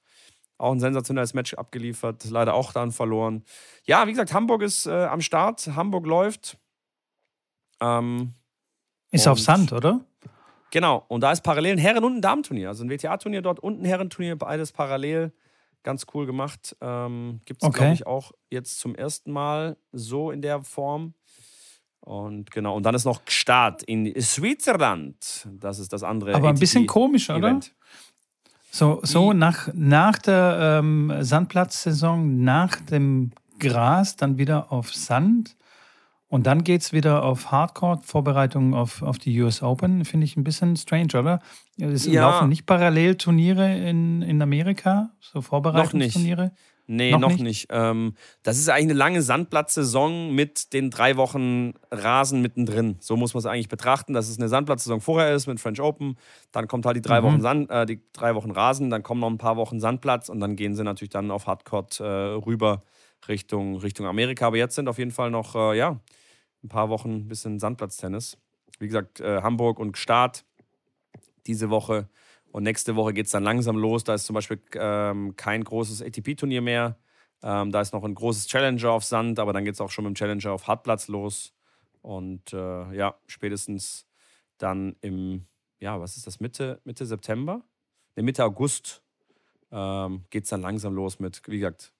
Auch 0.57 0.73
ein 0.73 0.81
sensationelles 0.81 1.33
Match 1.33 1.53
abgeliefert, 1.53 2.29
leider 2.29 2.53
auch 2.53 2.73
dann 2.73 2.91
verloren. 2.91 3.45
Ja, 3.85 4.05
wie 4.07 4.11
gesagt, 4.11 4.33
Hamburg 4.33 4.61
ist 4.61 4.85
äh, 4.87 5.05
am 5.05 5.21
Start, 5.21 5.65
Hamburg 5.73 6.05
läuft. 6.05 6.57
Ähm, 7.79 8.33
ist 9.11 9.27
auf 9.27 9.39
Sand, 9.39 9.71
oder? 9.71 10.01
Genau, 10.71 11.03
und 11.07 11.21
da 11.21 11.31
ist 11.31 11.41
parallel 11.41 11.73
ein 11.73 11.79
Herren- 11.79 12.03
und 12.03 12.17
ein 12.17 12.21
Damenturnier. 12.21 12.67
Also 12.67 12.83
ein 12.83 12.89
WTA-Turnier 12.89 13.41
dort 13.41 13.59
und 13.59 13.81
ein 13.81 13.85
Herrenturnier, 13.85 14.35
beides 14.35 14.71
parallel. 14.71 15.31
Ganz 15.83 16.05
cool 16.13 16.25
gemacht. 16.25 16.75
Ähm, 16.81 17.41
Gibt 17.45 17.61
es, 17.61 17.67
okay. 17.67 17.77
glaube 17.77 17.93
ich, 17.93 18.07
auch 18.07 18.31
jetzt 18.49 18.79
zum 18.79 18.95
ersten 18.95 19.31
Mal 19.31 19.77
so 19.91 20.31
in 20.31 20.41
der 20.41 20.61
Form. 20.63 21.13
Und 22.01 22.51
genau, 22.51 22.75
und 22.75 22.83
dann 22.83 22.95
ist 22.95 23.05
noch 23.05 23.21
Start 23.27 23.83
in 23.83 24.19
Switzerland. 24.21 25.47
Das 25.59 25.79
ist 25.79 25.93
das 25.93 26.03
andere. 26.03 26.33
Aber 26.35 26.49
ein 26.49 26.59
bisschen 26.59 26.87
komisch, 26.87 27.29
oder? 27.29 27.59
So, 28.71 28.99
so 29.03 29.33
nach, 29.33 29.69
nach 29.73 30.17
der 30.19 30.79
ähm, 30.79 31.13
Sandplatzsaison, 31.19 32.43
nach 32.43 32.75
dem 32.77 33.31
Gras, 33.59 34.15
dann 34.15 34.37
wieder 34.37 34.71
auf 34.71 34.93
Sand. 34.93 35.55
Und 36.29 36.45
dann 36.45 36.63
geht 36.63 36.81
es 36.81 36.93
wieder 36.93 37.23
auf 37.23 37.51
Hardcore-Vorbereitungen 37.51 38.75
auf, 38.75 39.01
auf 39.01 39.17
die 39.17 39.41
US 39.41 39.63
Open. 39.63 40.05
Finde 40.05 40.25
ich 40.25 40.37
ein 40.37 40.43
bisschen 40.43 40.75
strange, 40.77 41.17
oder? 41.17 41.39
Es 41.79 42.05
ja. 42.05 42.29
laufen 42.29 42.49
nicht 42.49 42.67
parallel 42.67 43.15
Turniere 43.15 43.75
in, 43.75 44.21
in 44.21 44.39
Amerika, 44.41 45.09
so 45.19 45.41
Vorbereitungsturniere? 45.41 46.43
Noch 46.43 46.51
nicht. 46.51 46.63
Nee, 46.91 47.11
noch, 47.11 47.19
noch 47.19 47.29
nicht. 47.29 47.41
nicht. 47.41 47.67
Ähm, 47.69 48.15
das 48.41 48.57
ist 48.57 48.67
eigentlich 48.67 48.85
eine 48.85 48.93
lange 48.93 49.21
Sandplatzsaison 49.21 50.33
mit 50.33 50.73
den 50.73 50.89
drei 50.89 51.17
Wochen 51.17 51.73
Rasen 51.91 52.41
mittendrin. 52.41 52.97
So 52.99 53.15
muss 53.15 53.35
man 53.35 53.39
es 53.39 53.45
eigentlich 53.45 53.69
betrachten, 53.69 54.13
dass 54.13 54.27
es 54.27 54.39
eine 54.39 54.49
Sandplatzsaison 54.49 54.99
vorher 54.99 55.35
ist 55.35 55.45
mit 55.45 55.59
French 55.59 55.79
Open. 55.81 56.17
Dann 56.51 56.67
kommt 56.67 56.87
halt 56.87 56.97
die 56.97 57.01
drei, 57.01 57.21
mhm. 57.21 57.25
Wochen, 57.25 57.41
Sand, 57.41 57.69
äh, 57.69 57.85
die 57.85 58.01
drei 58.11 58.33
Wochen 58.33 58.49
Rasen, 58.49 58.89
dann 58.89 59.03
kommen 59.03 59.21
noch 59.21 59.29
ein 59.29 59.37
paar 59.37 59.55
Wochen 59.55 59.79
Sandplatz 59.79 60.29
und 60.29 60.39
dann 60.39 60.55
gehen 60.55 60.75
sie 60.75 60.83
natürlich 60.83 61.11
dann 61.11 61.29
auf 61.29 61.45
Hardcourt 61.45 61.99
äh, 61.99 62.03
rüber 62.03 62.81
Richtung, 63.27 63.77
Richtung 63.77 64.07
Amerika. 64.07 64.47
Aber 64.47 64.57
jetzt 64.57 64.73
sind 64.73 64.87
auf 64.87 64.97
jeden 64.97 65.11
Fall 65.11 65.29
noch, 65.29 65.53
äh, 65.53 65.77
ja, 65.77 65.99
ein 66.63 66.69
paar 66.69 66.89
Wochen 66.89 67.11
ein 67.11 67.27
bisschen 67.27 67.59
Sandplatztennis. 67.59 68.37
Wie 68.79 68.87
gesagt, 68.87 69.19
äh, 69.19 69.41
Hamburg 69.41 69.79
und 69.79 69.97
Start 69.97 70.45
diese 71.47 71.69
Woche. 71.69 72.09
Und 72.51 72.63
nächste 72.63 72.95
Woche 72.95 73.13
geht 73.13 73.27
es 73.27 73.31
dann 73.31 73.43
langsam 73.43 73.77
los. 73.77 74.03
Da 74.03 74.13
ist 74.13 74.25
zum 74.25 74.33
Beispiel 74.33 74.59
ähm, 74.75 75.35
kein 75.35 75.63
großes 75.63 76.01
ATP-Turnier 76.01 76.61
mehr. 76.61 76.97
Ähm, 77.41 77.71
da 77.71 77.81
ist 77.81 77.93
noch 77.93 78.03
ein 78.03 78.15
großes 78.15 78.47
Challenger 78.47 78.91
auf 78.91 79.03
Sand, 79.03 79.39
aber 79.39 79.53
dann 79.53 79.65
geht 79.65 79.75
es 79.75 79.81
auch 79.81 79.91
schon 79.91 80.05
mit 80.05 80.13
dem 80.13 80.15
Challenger 80.15 80.51
auf 80.51 80.67
Hartplatz 80.67 81.07
los. 81.07 81.53
Und 82.01 82.53
äh, 82.53 82.93
ja, 82.95 83.15
spätestens 83.27 84.07
dann 84.57 84.95
im, 85.01 85.45
ja, 85.79 85.99
was 85.99 86.17
ist 86.17 86.27
das, 86.27 86.39
Mitte, 86.39 86.81
Mitte 86.83 87.05
September? 87.05 87.61
Ne, 88.15 88.23
Mitte 88.23 88.43
August 88.43 89.01
ähm, 89.71 90.25
geht 90.29 90.43
es 90.43 90.49
dann 90.49 90.61
langsam 90.61 90.93
los 90.95 91.19
mit, 91.19 91.41
wie 91.47 91.59
gesagt, 91.59 91.93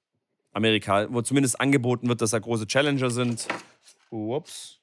Amerika, 0.52 1.08
wo 1.12 1.22
zumindest 1.22 1.62
angeboten 1.62 2.08
wird, 2.10 2.22
dass 2.22 2.32
da 2.32 2.40
große 2.40 2.68
Challenger 2.68 3.12
sind. 3.12 3.48
Ups. 4.10 4.80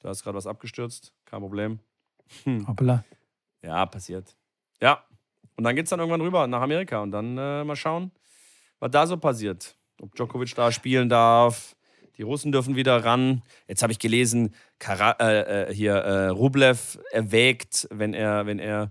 Da 0.00 0.10
ist 0.10 0.22
gerade 0.22 0.36
was 0.36 0.46
abgestürzt. 0.46 1.12
Kein 1.24 1.40
Problem. 1.40 1.80
Hm. 2.44 2.66
Hoppla. 2.66 3.04
Ja, 3.62 3.84
passiert. 3.86 4.36
Ja. 4.80 5.04
Und 5.56 5.64
dann 5.64 5.76
geht 5.76 5.84
es 5.84 5.90
dann 5.90 6.00
irgendwann 6.00 6.22
rüber 6.22 6.46
nach 6.46 6.62
Amerika 6.62 7.00
und 7.00 7.10
dann 7.10 7.36
äh, 7.36 7.64
mal 7.64 7.76
schauen, 7.76 8.10
was 8.78 8.90
da 8.90 9.06
so 9.06 9.16
passiert. 9.18 9.76
Ob 10.00 10.14
Djokovic 10.14 10.54
da 10.54 10.72
spielen 10.72 11.08
darf. 11.08 11.76
Die 12.16 12.22
Russen 12.22 12.52
dürfen 12.52 12.76
wieder 12.76 13.04
ran. 13.04 13.42
Jetzt 13.66 13.82
habe 13.82 13.92
ich 13.92 13.98
gelesen, 13.98 14.54
Kara 14.78 15.12
äh, 15.20 15.70
äh, 15.70 15.74
hier 15.74 15.94
äh, 15.94 16.28
Rublev 16.28 16.98
erwägt, 17.12 17.88
wenn 17.90 18.14
er, 18.14 18.46
wenn 18.46 18.58
er 18.58 18.90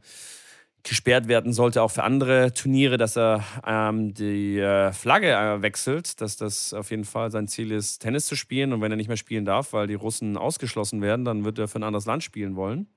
gesperrt 0.84 1.28
werden 1.28 1.54
sollte, 1.54 1.82
auch 1.82 1.92
für 1.92 2.04
andere 2.04 2.54
Turniere, 2.54 2.98
dass 2.98 3.18
er 3.18 3.44
ähm, 3.66 4.14
die 4.14 4.60
äh, 4.60 4.92
Flagge 4.92 5.32
äh, 5.32 5.62
wechselt, 5.62 6.22
dass 6.22 6.38
das 6.38 6.74
auf 6.74 6.92
jeden 6.92 7.04
Fall 7.04 7.32
sein 7.32 7.48
Ziel 7.48 7.72
ist, 7.72 8.00
Tennis 8.00 8.26
zu 8.26 8.36
spielen. 8.36 8.74
Und 8.74 8.82
wenn 8.82 8.92
er 8.92 8.96
nicht 8.96 9.08
mehr 9.08 9.18
spielen 9.18 9.46
darf, 9.46 9.74
weil 9.74 9.88
die 9.88 9.96
Russen 9.96 10.38
ausgeschlossen 10.38 11.02
werden, 11.02 11.26
dann 11.26 11.44
wird 11.44 11.60
er 11.60 11.68
für 11.68 11.80
ein 11.80 11.84
anderes 11.84 12.06
Land 12.06 12.24
spielen 12.24 12.56
wollen. 12.56 12.88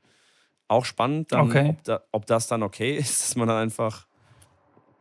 Auch 0.68 0.84
spannend, 0.84 1.32
dann, 1.32 1.48
okay. 1.48 1.70
ob, 1.70 1.84
da, 1.84 2.02
ob, 2.12 2.26
das 2.26 2.46
dann 2.46 2.62
okay 2.62 2.96
ist, 2.96 3.20
dass 3.20 3.36
man 3.36 3.48
dann 3.48 3.58
einfach 3.58 4.06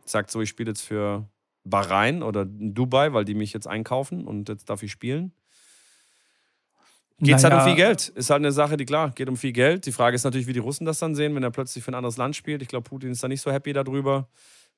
sagt, 0.06 0.32
so, 0.32 0.42
ich 0.42 0.50
spiele 0.50 0.72
jetzt 0.72 0.82
für 0.82 1.28
Bahrain 1.64 2.24
oder 2.24 2.46
Dubai, 2.46 3.14
weil 3.14 3.26
die 3.26 3.36
mich 3.36 3.54
jetzt 3.54 3.68
einkaufen 3.68 4.26
und 4.26 4.50
jetzt 4.50 4.70
darf 4.70 4.82
ich 4.84 4.92
spielen. 4.92 5.32
Geht 7.22 7.36
es 7.36 7.44
naja. 7.44 7.58
halt 7.58 7.68
um 7.68 7.76
viel 7.76 7.84
Geld. 7.84 8.08
Ist 8.10 8.30
halt 8.32 8.40
eine 8.40 8.52
Sache, 8.52 8.78
die 8.78 8.86
klar, 8.86 9.12
geht 9.12 9.30
um 9.30 9.38
viel 9.38 9.52
Geld. 9.52 9.86
Die 9.86 9.92
Frage 9.92 10.16
ist 10.16 10.24
natürlich, 10.24 10.48
wie 10.48 10.54
die 10.54 10.60
Russen 10.60 10.86
das 10.86 11.00
dann 11.00 11.14
sehen, 11.14 11.36
wenn 11.36 11.44
er 11.44 11.52
plötzlich 11.52 11.84
für 11.84 11.92
ein 11.92 11.96
anderes 11.96 12.18
Land 12.18 12.36
spielt. 12.36 12.62
Ich 12.62 12.68
glaube, 12.68 12.90
Putin 12.90 13.12
ist 13.12 13.24
da 13.24 13.28
nicht 13.28 13.42
so 13.42 13.52
happy 13.52 13.74
darüber. 13.74 14.28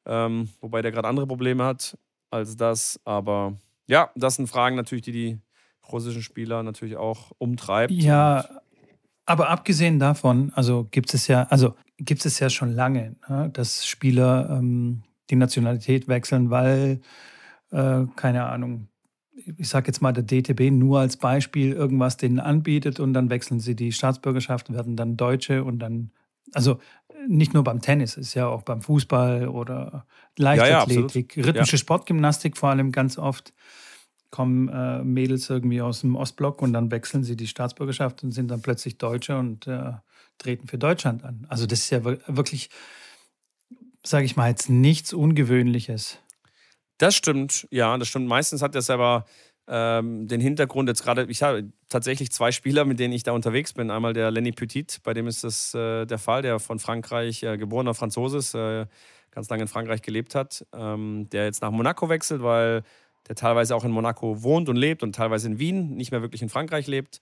Ähm, 0.06 0.50
wobei 0.60 0.82
der 0.82 0.92
gerade 0.92 1.08
andere 1.08 1.26
Probleme 1.26 1.64
hat 1.64 1.98
als 2.30 2.58
das. 2.58 3.00
Aber 3.06 3.56
ja, 3.88 4.10
das 4.16 4.36
sind 4.36 4.48
Fragen 4.48 4.76
natürlich, 4.76 5.06
die 5.06 5.12
die 5.14 5.40
russischen 5.90 6.22
Spieler 6.22 6.64
natürlich 6.64 6.98
auch 6.98 7.32
umtreibt. 7.38 7.92
Ja, 7.92 8.46
aber 9.26 9.50
abgesehen 9.50 10.00
davon, 10.00 10.52
also 10.54 10.88
gibt 10.92 11.14
es 11.14 11.28
ja, 11.28 11.44
also 11.44 11.76
gibt 11.98 12.26
es 12.26 12.40
ja 12.40 12.50
schon 12.50 12.74
lange, 12.74 13.16
ne, 13.30 13.50
dass 13.54 13.86
Spieler 13.86 14.50
ähm, 14.50 15.04
die 15.30 15.36
Nationalität 15.36 16.08
wechseln, 16.10 16.50
weil, 16.50 17.00
äh, 17.72 18.02
keine 18.16 18.46
Ahnung, 18.46 18.90
ich 19.34 19.68
sage 19.68 19.88
jetzt 19.88 20.02
mal 20.02 20.14
der 20.14 20.24
DTB 20.24 20.72
nur 20.72 21.00
als 21.00 21.18
Beispiel 21.18 21.72
irgendwas 21.74 22.18
denen 22.18 22.40
anbietet 22.40 23.00
und 23.00 23.14
dann 23.14 23.30
wechseln 23.30 23.60
sie 23.60 23.76
die 23.76 23.92
Staatsbürgerschaft, 23.92 24.72
werden 24.72 24.96
dann 24.96 25.18
Deutsche 25.18 25.64
und 25.64 25.80
dann, 25.80 26.12
also 26.54 26.80
nicht 27.28 27.54
nur 27.54 27.64
beim 27.64 27.82
Tennis, 27.82 28.18
ist 28.18 28.34
ja 28.34 28.48
auch 28.48 28.64
beim 28.64 28.82
Fußball 28.82 29.48
oder 29.48 30.06
Leichtathletik, 30.38 31.36
ja, 31.36 31.42
ja, 31.42 31.48
rhythmische 31.48 31.76
ja. 31.76 31.80
Sportgymnastik 31.80 32.58
vor 32.58 32.70
allem 32.70 32.92
ganz 32.92 33.18
oft 33.18 33.54
kommen 34.34 34.68
äh, 34.70 35.04
Mädels 35.04 35.48
irgendwie 35.50 35.82
aus 35.82 36.02
dem 36.02 36.16
Ostblock 36.16 36.64
und 36.64 36.74
dann 36.74 36.90
wechseln 36.90 37.24
sie 37.24 37.36
die 37.36 37.46
Staatsbürgerschaft 37.46 38.24
und 38.24 38.32
sind 38.32 38.50
dann 38.50 38.64
plötzlich 38.64 38.98
Deutsche 38.98 39.38
und 39.38 39.68
äh, 39.68 39.92
treten 40.40 40.68
für 40.68 40.80
Deutschland 40.80 41.24
an. 41.24 41.46
Also 41.50 41.68
das 41.68 41.82
ist 41.82 41.92
ja 41.92 42.04
wirklich, 42.04 42.72
sage 44.04 44.26
ich 44.26 44.36
mal, 44.36 44.50
jetzt 44.50 44.72
nichts 44.72 45.14
Ungewöhnliches. 45.14 46.18
Das 47.04 47.16
stimmt, 47.16 47.68
ja, 47.70 47.98
das 47.98 48.08
stimmt. 48.08 48.30
Meistens 48.30 48.62
hat 48.62 48.76
das 48.76 48.90
aber 48.90 49.26
ähm, 49.68 50.26
den 50.30 50.40
Hintergrund 50.40 50.88
jetzt 50.88 51.04
gerade, 51.04 51.26
ich 51.26 51.44
habe 51.44 51.70
tatsächlich 51.90 52.32
zwei 52.32 52.54
Spieler, 52.54 52.86
mit 52.86 52.98
denen 52.98 53.14
ich 53.14 53.24
da 53.24 53.34
unterwegs 53.34 53.74
bin. 53.74 53.92
Einmal 53.92 54.14
der 54.14 54.32
Lenny 54.32 54.54
Petit, 54.54 55.02
bei 55.04 55.14
dem 55.14 55.28
ist 55.28 55.44
das 55.44 55.74
äh, 55.74 56.06
der 56.06 56.18
Fall, 56.18 56.44
der 56.44 56.60
von 56.60 56.80
Frankreich 56.80 57.44
äh, 57.44 57.58
geborener 57.58 57.94
Franzose 57.94 58.38
ist, 58.38 58.56
äh, 58.56 58.86
ganz 59.32 59.50
lange 59.50 59.64
in 59.64 59.68
Frankreich 59.68 60.02
gelebt 60.02 60.34
hat, 60.34 60.66
ähm, 60.74 61.28
der 61.30 61.44
jetzt 61.44 61.62
nach 61.62 61.72
Monaco 61.72 62.08
wechselt, 62.08 62.42
weil 62.42 62.84
der 63.28 63.36
teilweise 63.36 63.76
auch 63.76 63.84
in 63.84 63.92
Monaco 63.92 64.42
wohnt 64.42 64.70
und 64.70 64.78
lebt 64.78 65.04
und 65.04 65.14
teilweise 65.14 65.48
in 65.50 65.60
Wien, 65.60 65.98
nicht 65.98 66.12
mehr 66.12 66.22
wirklich 66.22 66.42
in 66.42 66.48
Frankreich 66.48 66.88
lebt. 66.88 67.20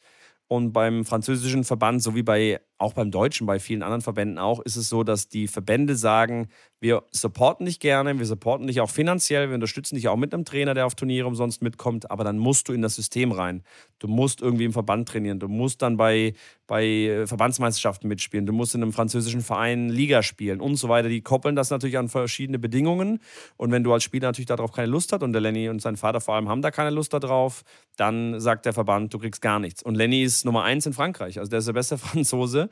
Und 0.47 0.73
beim 0.73 1.05
französischen 1.05 1.63
Verband, 1.63 2.03
sowie 2.03 2.21
bei, 2.21 2.61
auch 2.81 2.93
beim 2.93 3.11
deutschen, 3.11 3.47
bei 3.47 3.59
vielen 3.59 3.83
anderen 3.83 4.01
Verbänden 4.01 4.39
auch, 4.39 4.59
ist 4.59 4.75
es 4.75 4.89
so, 4.89 5.03
dass 5.03 5.29
die 5.29 5.47
Verbände 5.47 5.95
sagen, 5.95 6.49
wir 6.79 7.03
supporten 7.11 7.67
dich 7.67 7.79
gerne, 7.79 8.17
wir 8.17 8.25
supporten 8.25 8.65
dich 8.65 8.81
auch 8.81 8.89
finanziell, 8.89 9.49
wir 9.49 9.53
unterstützen 9.53 9.93
dich 9.93 10.07
auch 10.07 10.15
mit 10.15 10.33
einem 10.33 10.45
Trainer, 10.45 10.73
der 10.73 10.87
auf 10.87 10.95
Turniere 10.95 11.27
umsonst 11.27 11.61
mitkommt, 11.61 12.09
aber 12.09 12.23
dann 12.23 12.39
musst 12.39 12.67
du 12.67 12.73
in 12.73 12.81
das 12.81 12.95
System 12.95 13.31
rein. 13.31 13.61
Du 13.99 14.07
musst 14.07 14.41
irgendwie 14.41 14.65
im 14.65 14.73
Verband 14.73 15.07
trainieren, 15.07 15.37
du 15.37 15.47
musst 15.47 15.83
dann 15.83 15.95
bei, 15.95 16.33
bei 16.65 17.23
Verbandsmeisterschaften 17.27 18.07
mitspielen, 18.07 18.47
du 18.47 18.53
musst 18.53 18.73
in 18.73 18.81
einem 18.81 18.93
französischen 18.93 19.41
Verein 19.41 19.89
Liga 19.89 20.23
spielen 20.23 20.59
und 20.59 20.77
so 20.77 20.89
weiter. 20.89 21.07
Die 21.07 21.21
koppeln 21.21 21.55
das 21.55 21.69
natürlich 21.69 21.99
an 21.99 22.09
verschiedene 22.09 22.57
Bedingungen. 22.57 23.19
Und 23.57 23.71
wenn 23.71 23.83
du 23.83 23.93
als 23.93 24.03
Spieler 24.03 24.29
natürlich 24.29 24.47
darauf 24.47 24.71
keine 24.71 24.87
Lust 24.87 25.13
hast 25.13 25.21
und 25.21 25.33
der 25.33 25.41
Lenny 25.41 25.69
und 25.69 25.83
sein 25.83 25.97
Vater 25.97 26.19
vor 26.19 26.33
allem 26.33 26.49
haben 26.49 26.63
da 26.63 26.71
keine 26.71 26.89
Lust 26.89 27.13
darauf, 27.13 27.61
dann 27.95 28.39
sagt 28.39 28.65
der 28.65 28.73
Verband, 28.73 29.13
du 29.13 29.19
kriegst 29.19 29.43
gar 29.43 29.59
nichts. 29.59 29.83
Und 29.83 29.93
Lenny 29.93 30.23
ist 30.23 30.45
Nummer 30.45 30.63
eins 30.63 30.87
in 30.87 30.93
Frankreich, 30.93 31.37
also 31.37 31.51
der 31.51 31.59
ist 31.59 31.67
der 31.67 31.73
beste 31.73 31.97
Franzose 31.99 32.70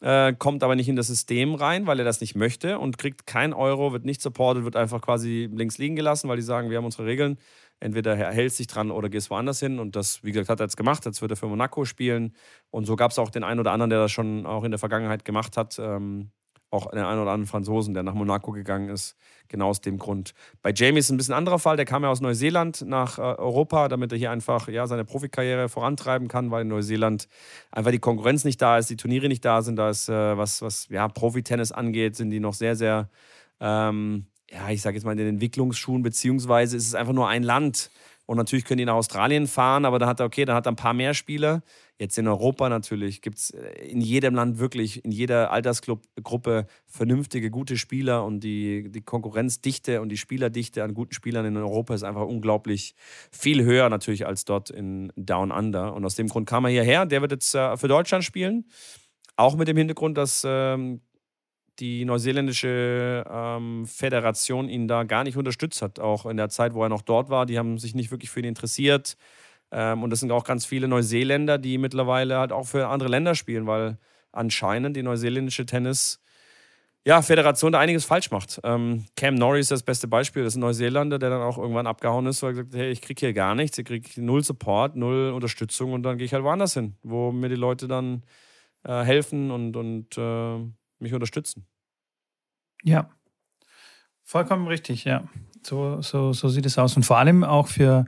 äh, 0.00 0.34
kommt 0.34 0.62
aber 0.62 0.76
nicht 0.76 0.88
in 0.88 0.96
das 0.96 1.06
System 1.06 1.54
rein, 1.54 1.86
weil 1.86 1.98
er 1.98 2.04
das 2.04 2.20
nicht 2.20 2.34
möchte 2.34 2.78
und 2.78 2.98
kriegt 2.98 3.26
kein 3.26 3.52
Euro, 3.52 3.92
wird 3.92 4.04
nicht 4.04 4.20
supported, 4.20 4.64
wird 4.64 4.76
einfach 4.76 5.00
quasi 5.00 5.48
links 5.52 5.78
liegen 5.78 5.96
gelassen, 5.96 6.28
weil 6.28 6.36
die 6.36 6.42
sagen, 6.42 6.70
wir 6.70 6.76
haben 6.76 6.84
unsere 6.84 7.06
Regeln. 7.06 7.38
Entweder 7.80 8.16
hältst 8.16 8.58
dich 8.58 8.66
dran 8.66 8.90
oder 8.90 9.08
gehst 9.08 9.30
woanders 9.30 9.60
hin. 9.60 9.78
Und 9.78 9.96
das, 9.96 10.22
wie 10.22 10.32
gesagt, 10.32 10.48
hat 10.48 10.60
er 10.60 10.64
jetzt 10.64 10.76
gemacht. 10.76 11.04
Jetzt 11.04 11.20
wird 11.22 11.32
er 11.32 11.36
für 11.36 11.48
Monaco 11.48 11.84
spielen. 11.84 12.34
Und 12.70 12.86
so 12.86 12.96
gab 12.96 13.10
es 13.10 13.18
auch 13.18 13.30
den 13.30 13.44
einen 13.44 13.60
oder 13.60 13.72
anderen, 13.72 13.90
der 13.90 13.98
das 13.98 14.12
schon 14.12 14.46
auch 14.46 14.64
in 14.64 14.70
der 14.70 14.78
Vergangenheit 14.78 15.24
gemacht 15.24 15.56
hat. 15.56 15.78
Ähm, 15.78 16.30
auch 16.74 16.90
den 16.90 17.00
einen 17.00 17.20
oder 17.20 17.30
anderen 17.30 17.46
Franzosen, 17.46 17.94
der 17.94 18.02
nach 18.02 18.14
Monaco 18.14 18.50
gegangen 18.52 18.88
ist, 18.88 19.16
genau 19.48 19.68
aus 19.68 19.80
dem 19.80 19.98
Grund. 19.98 20.34
Bei 20.62 20.72
Jamie 20.74 20.98
ist 20.98 21.06
es 21.06 21.10
ein 21.12 21.16
bisschen 21.16 21.34
anderer 21.34 21.58
Fall. 21.58 21.76
Der 21.76 21.84
kam 21.84 22.02
ja 22.02 22.10
aus 22.10 22.20
Neuseeland 22.20 22.82
nach 22.86 23.18
äh, 23.18 23.22
Europa, 23.22 23.88
damit 23.88 24.12
er 24.12 24.18
hier 24.18 24.30
einfach 24.30 24.68
ja, 24.68 24.86
seine 24.86 25.04
Profikarriere 25.04 25.68
vorantreiben 25.68 26.28
kann, 26.28 26.50
weil 26.50 26.62
in 26.62 26.68
Neuseeland 26.68 27.28
einfach 27.70 27.92
die 27.92 27.98
Konkurrenz 27.98 28.44
nicht 28.44 28.60
da 28.60 28.78
ist, 28.78 28.90
die 28.90 28.96
Turniere 28.96 29.28
nicht 29.28 29.44
da 29.44 29.62
sind. 29.62 29.76
Da 29.76 29.90
ist, 29.90 30.08
äh, 30.08 30.36
was, 30.36 30.60
was 30.62 30.88
ja, 30.90 31.06
Profitennis 31.08 31.72
angeht, 31.72 32.16
sind 32.16 32.30
die 32.30 32.40
noch 32.40 32.54
sehr, 32.54 32.76
sehr, 32.76 33.08
ähm, 33.60 34.26
ja, 34.50 34.68
ich 34.70 34.82
sage 34.82 34.96
jetzt 34.96 35.04
mal 35.04 35.12
in 35.12 35.18
den 35.18 35.28
Entwicklungsschuhen, 35.28 36.02
beziehungsweise 36.02 36.76
ist 36.76 36.86
es 36.86 36.94
einfach 36.94 37.14
nur 37.14 37.28
ein 37.28 37.42
Land. 37.42 37.90
Und 38.26 38.38
natürlich 38.38 38.64
können 38.64 38.78
die 38.78 38.84
nach 38.84 38.94
Australien 38.94 39.46
fahren, 39.46 39.84
aber 39.84 39.98
da 39.98 40.06
hat 40.06 40.20
er, 40.20 40.26
okay, 40.26 40.44
da 40.44 40.54
hat 40.54 40.66
er 40.66 40.72
ein 40.72 40.76
paar 40.76 40.94
mehr 40.94 41.14
Spieler. 41.14 41.62
Jetzt 41.98 42.18
in 42.18 42.26
Europa 42.26 42.68
natürlich 42.68 43.22
gibt 43.22 43.38
es 43.38 43.50
äh, 43.50 43.86
in 43.86 44.00
jedem 44.00 44.34
Land 44.34 44.58
wirklich, 44.58 45.04
in 45.04 45.12
jeder 45.12 45.52
Altersgruppe 45.52 46.66
vernünftige, 46.86 47.50
gute 47.50 47.76
Spieler 47.76 48.24
und 48.24 48.40
die, 48.40 48.90
die 48.90 49.02
Konkurrenzdichte 49.02 50.00
und 50.00 50.08
die 50.08 50.16
Spielerdichte 50.16 50.82
an 50.82 50.94
guten 50.94 51.14
Spielern 51.14 51.46
in 51.46 51.56
Europa 51.56 51.94
ist 51.94 52.02
einfach 52.02 52.26
unglaublich 52.26 52.96
viel 53.30 53.62
höher 53.62 53.88
natürlich 53.90 54.26
als 54.26 54.44
dort 54.44 54.70
in 54.70 55.12
Down 55.14 55.52
Under. 55.52 55.94
Und 55.94 56.04
aus 56.04 56.16
dem 56.16 56.28
Grund 56.28 56.48
kam 56.48 56.64
er 56.64 56.72
hierher. 56.72 57.06
Der 57.06 57.20
wird 57.20 57.30
jetzt 57.30 57.54
äh, 57.54 57.76
für 57.76 57.88
Deutschland 57.88 58.24
spielen. 58.24 58.64
Auch 59.36 59.56
mit 59.56 59.68
dem 59.68 59.76
Hintergrund, 59.76 60.18
dass 60.18 60.44
ähm, 60.44 61.00
die 61.78 62.04
neuseeländische 62.04 63.24
ähm, 63.28 63.86
Föderation 63.86 64.68
ihn 64.68 64.88
da 64.88 65.04
gar 65.04 65.24
nicht 65.24 65.36
unterstützt 65.36 65.82
hat, 65.82 65.98
auch 66.00 66.26
in 66.26 66.36
der 66.36 66.48
Zeit, 66.48 66.74
wo 66.74 66.82
er 66.82 66.88
noch 66.88 67.02
dort 67.02 67.30
war. 67.30 67.46
Die 67.46 67.58
haben 67.58 67.78
sich 67.78 67.94
nicht 67.94 68.10
wirklich 68.10 68.30
für 68.30 68.40
ihn 68.40 68.46
interessiert. 68.46 69.16
Ähm, 69.74 70.04
und 70.04 70.10
das 70.10 70.20
sind 70.20 70.30
auch 70.30 70.44
ganz 70.44 70.64
viele 70.64 70.86
Neuseeländer, 70.86 71.58
die 71.58 71.78
mittlerweile 71.78 72.38
halt 72.38 72.52
auch 72.52 72.64
für 72.66 72.86
andere 72.86 73.08
Länder 73.08 73.34
spielen, 73.34 73.66
weil 73.66 73.98
anscheinend 74.30 74.96
die 74.96 75.02
neuseeländische 75.02 75.66
Tennis 75.66 76.20
ja, 77.04 77.20
Föderation 77.20 77.72
da 77.72 77.80
einiges 77.80 78.04
falsch 78.04 78.30
macht. 78.30 78.60
Ähm, 78.62 79.04
Cam 79.16 79.34
Norris 79.34 79.66
ist 79.66 79.72
das 79.72 79.82
beste 79.82 80.06
Beispiel, 80.08 80.44
das 80.44 80.54
ist 80.54 80.56
ein 80.56 80.60
Neuseeländer, 80.60 81.18
der 81.18 81.28
dann 81.28 81.42
auch 81.42 81.58
irgendwann 81.58 81.88
abgehauen 81.88 82.26
ist, 82.26 82.42
weil 82.42 82.50
er 82.50 82.52
gesagt 82.52 82.72
hat, 82.72 82.80
hey, 82.80 82.90
ich 82.90 83.02
kriege 83.02 83.18
hier 83.18 83.32
gar 83.34 83.54
nichts, 83.54 83.76
ich 83.76 83.84
kriege 83.84 84.08
null 84.22 84.44
Support, 84.44 84.96
null 84.96 85.32
Unterstützung 85.32 85.92
und 85.92 86.04
dann 86.04 86.18
gehe 86.18 86.24
ich 86.24 86.32
halt 86.32 86.44
woanders 86.44 86.74
hin, 86.74 86.94
wo 87.02 87.32
mir 87.32 87.48
die 87.48 87.56
Leute 87.56 87.88
dann 87.88 88.22
äh, 88.84 89.02
helfen 89.02 89.50
und, 89.50 89.76
und 89.76 90.16
äh, 90.16 90.58
mich 91.00 91.12
unterstützen. 91.12 91.66
Ja, 92.84 93.10
vollkommen 94.22 94.68
richtig, 94.68 95.04
ja. 95.04 95.24
So, 95.62 96.00
so, 96.00 96.32
so 96.32 96.48
sieht 96.48 96.66
es 96.66 96.78
aus. 96.78 96.96
Und 96.96 97.04
vor 97.04 97.18
allem 97.18 97.44
auch 97.44 97.68
für, 97.68 98.06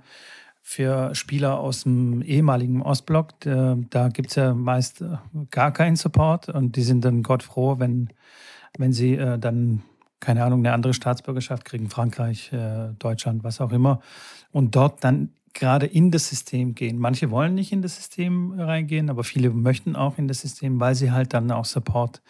für 0.69 1.15
Spieler 1.15 1.61
aus 1.61 1.85
dem 1.85 2.23
ehemaligen 2.23 2.83
Ostblock, 2.83 3.39
da, 3.39 3.79
da 3.89 4.09
gibt 4.09 4.31
es 4.31 4.35
ja 4.35 4.53
meist 4.53 5.01
äh, 5.01 5.17
gar 5.53 5.73
keinen 5.73 5.95
Support 5.95 6.49
und 6.49 6.75
die 6.75 6.83
sind 6.83 7.05
dann 7.05 7.23
Gott 7.23 7.45
froh, 7.45 7.79
wenn 7.79 8.11
wenn 8.77 8.93
sie 8.93 9.15
äh, 9.15 9.39
dann, 9.39 9.83
keine 10.19 10.45
Ahnung, 10.45 10.59
eine 10.59 10.73
andere 10.73 10.93
Staatsbürgerschaft 10.93 11.65
kriegen, 11.65 11.89
Frankreich, 11.89 12.53
äh, 12.53 12.89
Deutschland, 12.99 13.45
was 13.45 13.61
auch 13.61 13.71
immer, 13.71 14.01
und 14.51 14.75
dort 14.75 15.05
dann 15.05 15.31
gerade 15.55 15.87
in 15.87 16.11
das 16.11 16.29
System 16.29 16.75
gehen. 16.75 16.99
Manche 16.99 17.31
wollen 17.31 17.55
nicht 17.55 17.71
in 17.71 17.81
das 17.81 17.95
System 17.95 18.59
reingehen, 18.59 19.09
aber 19.09 19.23
viele 19.23 19.51
möchten 19.51 19.95
auch 19.95 20.19
in 20.19 20.27
das 20.27 20.41
System, 20.41 20.81
weil 20.81 20.97
sie 20.97 21.13
halt 21.13 21.33
dann 21.33 21.49
auch 21.53 21.65
Support 21.65 22.23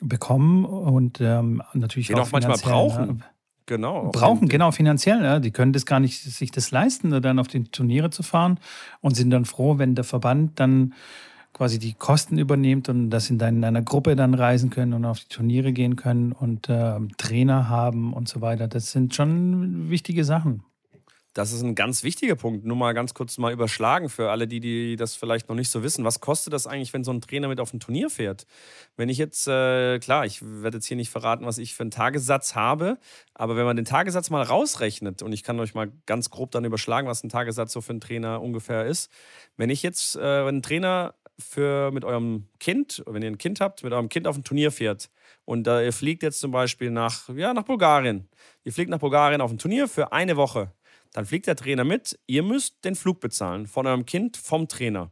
bekommen 0.00 0.64
und 0.64 1.20
ähm, 1.20 1.62
natürlich 1.74 2.08
Den 2.08 2.16
auch, 2.16 2.22
auch 2.22 2.32
manchmal 2.32 2.56
brauchen. 2.56 3.24
Genau. 3.68 4.10
Brauchen, 4.12 4.48
genau, 4.48 4.72
finanziell. 4.72 5.22
Ja. 5.22 5.38
Die 5.38 5.50
können 5.50 5.72
das 5.72 5.84
gar 5.84 6.00
nicht 6.00 6.22
sich 6.22 6.50
das 6.50 6.70
leisten, 6.70 7.10
dann 7.22 7.38
auf 7.38 7.48
die 7.48 7.64
Turniere 7.64 8.08
zu 8.10 8.22
fahren 8.22 8.58
und 9.02 9.14
sind 9.14 9.30
dann 9.30 9.44
froh, 9.44 9.78
wenn 9.78 9.94
der 9.94 10.04
Verband 10.04 10.58
dann 10.58 10.94
quasi 11.52 11.78
die 11.78 11.92
Kosten 11.92 12.38
übernimmt 12.38 12.88
und 12.88 13.10
dass 13.10 13.26
sie 13.26 13.36
dann 13.36 13.56
in 13.56 13.64
einer 13.64 13.82
Gruppe 13.82 14.16
dann 14.16 14.32
reisen 14.34 14.70
können 14.70 14.94
und 14.94 15.04
auf 15.04 15.20
die 15.20 15.28
Turniere 15.28 15.72
gehen 15.72 15.96
können 15.96 16.32
und 16.32 16.68
äh, 16.68 16.98
Trainer 17.18 17.68
haben 17.68 18.14
und 18.14 18.26
so 18.28 18.40
weiter. 18.40 18.68
Das 18.68 18.90
sind 18.90 19.14
schon 19.14 19.90
wichtige 19.90 20.24
Sachen. 20.24 20.62
Das 21.38 21.52
ist 21.52 21.62
ein 21.62 21.76
ganz 21.76 22.02
wichtiger 22.02 22.34
Punkt. 22.34 22.64
Nur 22.64 22.74
mal 22.74 22.94
ganz 22.94 23.14
kurz 23.14 23.38
mal 23.38 23.52
überschlagen 23.52 24.08
für 24.08 24.28
alle, 24.32 24.48
die, 24.48 24.58
die 24.58 24.96
das 24.96 25.14
vielleicht 25.14 25.48
noch 25.48 25.54
nicht 25.54 25.70
so 25.70 25.84
wissen. 25.84 26.04
Was 26.04 26.18
kostet 26.18 26.52
das 26.52 26.66
eigentlich, 26.66 26.92
wenn 26.92 27.04
so 27.04 27.12
ein 27.12 27.20
Trainer 27.20 27.46
mit 27.46 27.60
auf 27.60 27.72
ein 27.72 27.78
Turnier 27.78 28.10
fährt? 28.10 28.44
Wenn 28.96 29.08
ich 29.08 29.18
jetzt, 29.18 29.46
äh, 29.46 30.00
klar, 30.00 30.26
ich 30.26 30.40
werde 30.42 30.78
jetzt 30.78 30.86
hier 30.86 30.96
nicht 30.96 31.10
verraten, 31.10 31.46
was 31.46 31.58
ich 31.58 31.76
für 31.76 31.84
einen 31.84 31.92
Tagessatz 31.92 32.56
habe, 32.56 32.98
aber 33.34 33.54
wenn 33.54 33.66
man 33.66 33.76
den 33.76 33.84
Tagessatz 33.84 34.30
mal 34.30 34.42
rausrechnet, 34.42 35.22
und 35.22 35.32
ich 35.32 35.44
kann 35.44 35.60
euch 35.60 35.74
mal 35.74 35.92
ganz 36.06 36.30
grob 36.30 36.50
dann 36.50 36.64
überschlagen, 36.64 37.06
was 37.06 37.22
ein 37.22 37.28
Tagessatz 37.28 37.72
so 37.72 37.82
für 37.82 37.90
einen 37.90 38.00
Trainer 38.00 38.42
ungefähr 38.42 38.86
ist. 38.86 39.08
Wenn 39.56 39.70
ich 39.70 39.84
jetzt, 39.84 40.16
äh, 40.16 40.44
wenn 40.44 40.56
ein 40.56 40.62
Trainer 40.62 41.14
für 41.38 41.92
mit 41.92 42.04
eurem 42.04 42.48
Kind, 42.58 43.04
wenn 43.06 43.22
ihr 43.22 43.30
ein 43.30 43.38
Kind 43.38 43.60
habt, 43.60 43.84
mit 43.84 43.92
eurem 43.92 44.08
Kind 44.08 44.26
auf 44.26 44.36
ein 44.36 44.42
Turnier 44.42 44.72
fährt 44.72 45.08
und 45.44 45.68
äh, 45.68 45.84
ihr 45.84 45.92
fliegt 45.92 46.24
jetzt 46.24 46.40
zum 46.40 46.50
Beispiel 46.50 46.90
nach, 46.90 47.28
ja, 47.28 47.54
nach 47.54 47.62
Bulgarien. 47.62 48.28
Ihr 48.64 48.72
fliegt 48.72 48.90
nach 48.90 48.98
Bulgarien 48.98 49.40
auf 49.40 49.52
ein 49.52 49.58
Turnier 49.58 49.86
für 49.86 50.10
eine 50.10 50.36
Woche. 50.36 50.72
Dann 51.12 51.26
fliegt 51.26 51.46
der 51.46 51.56
Trainer 51.56 51.84
mit. 51.84 52.18
Ihr 52.26 52.42
müsst 52.42 52.84
den 52.84 52.94
Flug 52.94 53.20
bezahlen 53.20 53.66
von 53.66 53.86
eurem 53.86 54.06
Kind, 54.06 54.36
vom 54.36 54.68
Trainer. 54.68 55.10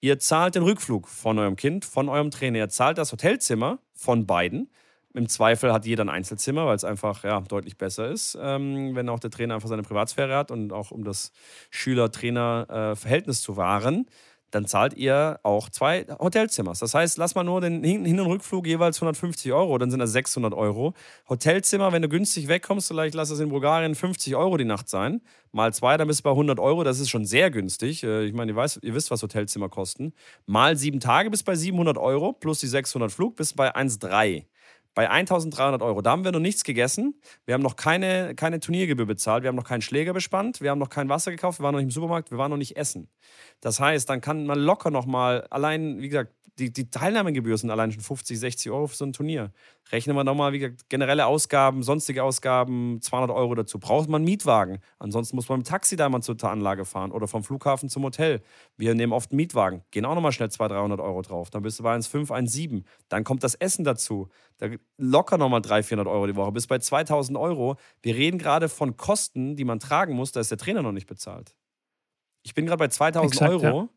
Ihr 0.00 0.18
zahlt 0.18 0.54
den 0.54 0.62
Rückflug 0.62 1.08
von 1.08 1.38
eurem 1.38 1.56
Kind, 1.56 1.84
von 1.84 2.08
eurem 2.08 2.30
Trainer. 2.30 2.58
Ihr 2.58 2.68
zahlt 2.68 2.98
das 2.98 3.12
Hotelzimmer 3.12 3.78
von 3.92 4.26
beiden. 4.26 4.70
Im 5.12 5.28
Zweifel 5.28 5.72
hat 5.72 5.86
jeder 5.86 6.04
ein 6.04 6.08
Einzelzimmer, 6.08 6.66
weil 6.66 6.76
es 6.76 6.84
einfach 6.84 7.24
ja, 7.24 7.40
deutlich 7.40 7.76
besser 7.76 8.08
ist, 8.08 8.38
ähm, 8.40 8.94
wenn 8.94 9.08
auch 9.08 9.18
der 9.18 9.30
Trainer 9.30 9.54
einfach 9.54 9.68
seine 9.68 9.82
Privatsphäre 9.82 10.36
hat 10.36 10.52
und 10.52 10.72
auch 10.72 10.92
um 10.92 11.02
das 11.02 11.32
Schüler-Trainer-Verhältnis 11.70 13.40
äh, 13.40 13.42
zu 13.42 13.56
wahren 13.56 14.06
dann 14.50 14.66
zahlt 14.66 14.94
ihr 14.94 15.40
auch 15.42 15.68
zwei 15.68 16.06
Hotelzimmers. 16.18 16.78
Das 16.80 16.94
heißt, 16.94 17.18
lass 17.18 17.34
mal 17.34 17.44
nur 17.44 17.60
den 17.60 17.82
Hin- 17.84 18.20
und 18.20 18.26
Rückflug 18.26 18.66
jeweils 18.66 18.98
150 18.98 19.52
Euro, 19.52 19.78
dann 19.78 19.90
sind 19.90 20.00
das 20.00 20.12
600 20.12 20.54
Euro. 20.54 20.94
Hotelzimmer, 21.28 21.92
wenn 21.92 22.02
du 22.02 22.08
günstig 22.08 22.48
wegkommst, 22.48 22.88
vielleicht 22.88 23.14
lass 23.14 23.30
es 23.30 23.40
in 23.40 23.48
Bulgarien 23.48 23.94
50 23.94 24.36
Euro 24.36 24.56
die 24.56 24.64
Nacht 24.64 24.88
sein. 24.88 25.20
Mal 25.52 25.72
zwei, 25.72 25.96
dann 25.96 26.08
bist 26.08 26.20
du 26.20 26.24
bei 26.24 26.30
100 26.30 26.60
Euro, 26.60 26.84
das 26.84 27.00
ist 27.00 27.10
schon 27.10 27.24
sehr 27.24 27.50
günstig. 27.50 28.02
Äh, 28.04 28.24
ich 28.24 28.32
meine, 28.32 28.52
ihr, 28.52 28.56
weiß, 28.56 28.80
ihr 28.82 28.94
wisst, 28.94 29.10
was 29.10 29.22
Hotelzimmer 29.22 29.68
kosten. 29.68 30.12
Mal 30.46 30.76
sieben 30.76 31.00
Tage 31.00 31.30
bis 31.30 31.42
bei 31.42 31.54
700 31.54 31.98
Euro, 31.98 32.32
plus 32.32 32.60
die 32.60 32.68
600 32.68 33.10
Flug 33.10 33.36
bis 33.36 33.52
bei 33.52 33.74
1,3 33.74 34.44
bei 34.94 35.08
1300 35.08 35.82
Euro. 35.82 36.02
Da 36.02 36.10
haben 36.10 36.24
wir 36.24 36.32
noch 36.32 36.40
nichts 36.40 36.64
gegessen. 36.64 37.20
Wir 37.46 37.54
haben 37.54 37.62
noch 37.62 37.76
keine, 37.76 38.34
keine 38.34 38.60
Turniergebühr 38.60 39.06
bezahlt. 39.06 39.42
Wir 39.42 39.48
haben 39.48 39.56
noch 39.56 39.64
keinen 39.64 39.82
Schläger 39.82 40.12
bespannt. 40.12 40.60
Wir 40.60 40.70
haben 40.70 40.78
noch 40.78 40.88
kein 40.88 41.08
Wasser 41.08 41.30
gekauft. 41.30 41.60
Wir 41.60 41.64
waren 41.64 41.72
noch 41.72 41.80
nicht 41.80 41.88
im 41.88 41.90
Supermarkt. 41.92 42.30
Wir 42.30 42.38
waren 42.38 42.50
noch 42.50 42.56
nicht 42.56 42.76
essen. 42.76 43.08
Das 43.60 43.80
heißt, 43.80 44.08
dann 44.08 44.20
kann 44.20 44.46
man 44.46 44.58
locker 44.58 44.90
nochmal, 44.90 45.46
allein, 45.50 46.00
wie 46.00 46.08
gesagt, 46.08 46.32
die, 46.60 46.72
die 46.72 46.90
Teilnahmegebühr 46.90 47.56
sind 47.56 47.70
allein 47.70 47.90
schon 47.90 48.02
50, 48.02 48.38
60 48.38 48.70
Euro 48.70 48.86
für 48.86 48.96
so 48.96 49.04
ein 49.04 49.12
Turnier. 49.12 49.50
Rechnen 49.90 50.14
wir 50.14 50.24
nochmal, 50.24 50.52
wie 50.52 50.58
gesagt, 50.60 50.88
generelle 50.88 51.26
Ausgaben, 51.26 51.82
sonstige 51.82 52.22
Ausgaben, 52.22 53.00
200 53.00 53.30
Euro 53.30 53.54
dazu. 53.54 53.78
Braucht 53.78 54.08
man 54.08 54.20
einen 54.20 54.26
Mietwagen. 54.26 54.78
Ansonsten 54.98 55.36
muss 55.36 55.48
man 55.48 55.58
mit 55.58 55.66
dem 55.66 55.70
Taxi 55.70 55.96
da 55.96 56.08
mal 56.08 56.20
zur 56.22 56.36
Anlage 56.44 56.84
fahren 56.84 57.12
oder 57.12 57.26
vom 57.26 57.42
Flughafen 57.42 57.88
zum 57.88 58.04
Hotel. 58.04 58.42
Wir 58.76 58.94
nehmen 58.94 59.12
oft 59.12 59.32
einen 59.32 59.36
Mietwagen. 59.36 59.82
Gehen 59.90 60.04
auch 60.04 60.14
nochmal 60.14 60.32
schnell 60.32 60.50
200, 60.50 60.78
300 60.78 61.00
Euro 61.00 61.22
drauf. 61.22 61.50
Dann 61.50 61.62
bist 61.62 61.78
du 61.78 61.82
bei 61.82 61.96
1,5, 61.96 62.28
1,7. 62.28 62.84
Dann 63.08 63.24
kommt 63.24 63.42
das 63.42 63.54
Essen 63.54 63.84
dazu. 63.84 64.28
Da 64.58 64.68
locker 64.96 65.38
nochmal 65.38 65.62
300, 65.62 65.86
400 65.86 66.12
Euro 66.12 66.26
die 66.26 66.36
Woche. 66.36 66.52
Bis 66.52 66.66
bei 66.66 66.78
2000 66.78 67.36
Euro. 67.38 67.76
Wir 68.02 68.14
reden 68.14 68.38
gerade 68.38 68.68
von 68.68 68.96
Kosten, 68.96 69.56
die 69.56 69.64
man 69.64 69.80
tragen 69.80 70.14
muss. 70.14 70.32
Da 70.32 70.40
ist 70.40 70.50
der 70.50 70.58
Trainer 70.58 70.82
noch 70.82 70.92
nicht 70.92 71.06
bezahlt. 71.06 71.54
Ich 72.42 72.54
bin 72.54 72.66
gerade 72.66 72.78
bei 72.78 72.88
2000 72.88 73.32
Exakt, 73.32 73.50
Euro. 73.50 73.64
Ja. 73.64 73.88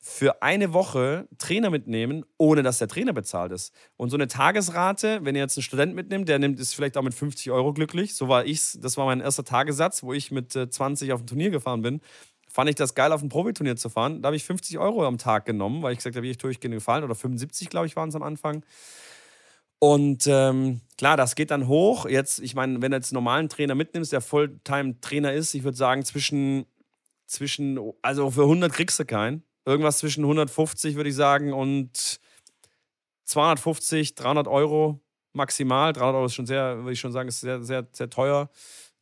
Für 0.00 0.42
eine 0.42 0.72
Woche 0.72 1.26
Trainer 1.38 1.70
mitnehmen, 1.70 2.24
ohne 2.38 2.62
dass 2.62 2.78
der 2.78 2.86
Trainer 2.86 3.12
bezahlt 3.12 3.50
ist. 3.50 3.74
Und 3.96 4.10
so 4.10 4.16
eine 4.16 4.28
Tagesrate, 4.28 5.20
wenn 5.22 5.34
ihr 5.34 5.40
jetzt 5.40 5.56
einen 5.56 5.64
Student 5.64 5.94
mitnimmt, 5.94 6.28
der 6.28 6.38
nimmt, 6.38 6.60
ist 6.60 6.74
vielleicht 6.74 6.96
auch 6.96 7.02
mit 7.02 7.14
50 7.14 7.50
Euro 7.50 7.72
glücklich. 7.72 8.14
So 8.14 8.28
war 8.28 8.44
ich's. 8.44 8.78
Das 8.80 8.96
war 8.96 9.06
mein 9.06 9.20
erster 9.20 9.42
Tagessatz, 9.42 10.02
wo 10.02 10.12
ich 10.12 10.30
mit 10.30 10.52
20 10.52 11.08
äh, 11.08 11.12
auf 11.12 11.22
ein 11.22 11.26
Turnier 11.26 11.50
gefahren 11.50 11.82
bin. 11.82 12.00
Fand 12.48 12.70
ich 12.70 12.76
das 12.76 12.94
geil, 12.94 13.12
auf 13.12 13.22
ein 13.22 13.28
Profiturnier 13.28 13.76
zu 13.76 13.88
fahren. 13.88 14.22
Da 14.22 14.28
habe 14.28 14.36
ich 14.36 14.44
50 14.44 14.78
Euro 14.78 15.04
am 15.04 15.18
Tag 15.18 15.44
genommen, 15.44 15.82
weil 15.82 15.92
ich 15.92 15.98
gesagt 15.98 16.16
habe, 16.16 16.26
ich 16.26 16.38
tue 16.38 16.50
euch 16.50 16.60
gerne 16.60 16.76
gefallen. 16.76 17.02
Oder 17.02 17.14
75, 17.14 17.68
glaube 17.68 17.86
ich, 17.86 17.96
waren 17.96 18.08
es 18.08 18.14
am 18.14 18.22
Anfang. 18.22 18.64
Und 19.78 20.26
ähm, 20.26 20.80
klar, 20.96 21.16
das 21.16 21.34
geht 21.34 21.50
dann 21.50 21.68
hoch. 21.68 22.06
Jetzt, 22.06 22.40
ich 22.40 22.54
meine, 22.54 22.80
wenn 22.80 22.90
du 22.92 22.96
jetzt 22.96 23.12
einen 23.12 23.16
normalen 23.16 23.48
Trainer 23.48 23.74
mitnimmst, 23.74 24.12
der 24.12 24.20
Fulltime-Trainer 24.22 25.32
ist, 25.32 25.54
ich 25.54 25.64
würde 25.64 25.76
sagen, 25.76 26.04
zwischen 26.04 26.66
zwischen, 27.26 27.78
also 28.02 28.30
für 28.30 28.42
100 28.42 28.72
kriegst 28.72 28.98
du 28.98 29.04
keinen. 29.04 29.42
Irgendwas 29.64 29.98
zwischen 29.98 30.24
150, 30.24 30.94
würde 30.94 31.10
ich 31.10 31.16
sagen, 31.16 31.52
und 31.52 32.20
250, 33.24 34.14
300 34.14 34.46
Euro 34.46 35.00
maximal. 35.32 35.92
300 35.92 36.14
Euro 36.14 36.26
ist 36.26 36.34
schon 36.34 36.46
sehr, 36.46 36.78
würde 36.78 36.92
ich 36.92 37.00
schon 37.00 37.12
sagen, 37.12 37.28
ist 37.28 37.40
sehr, 37.40 37.62
sehr, 37.62 37.86
sehr 37.92 38.08
teuer. 38.08 38.48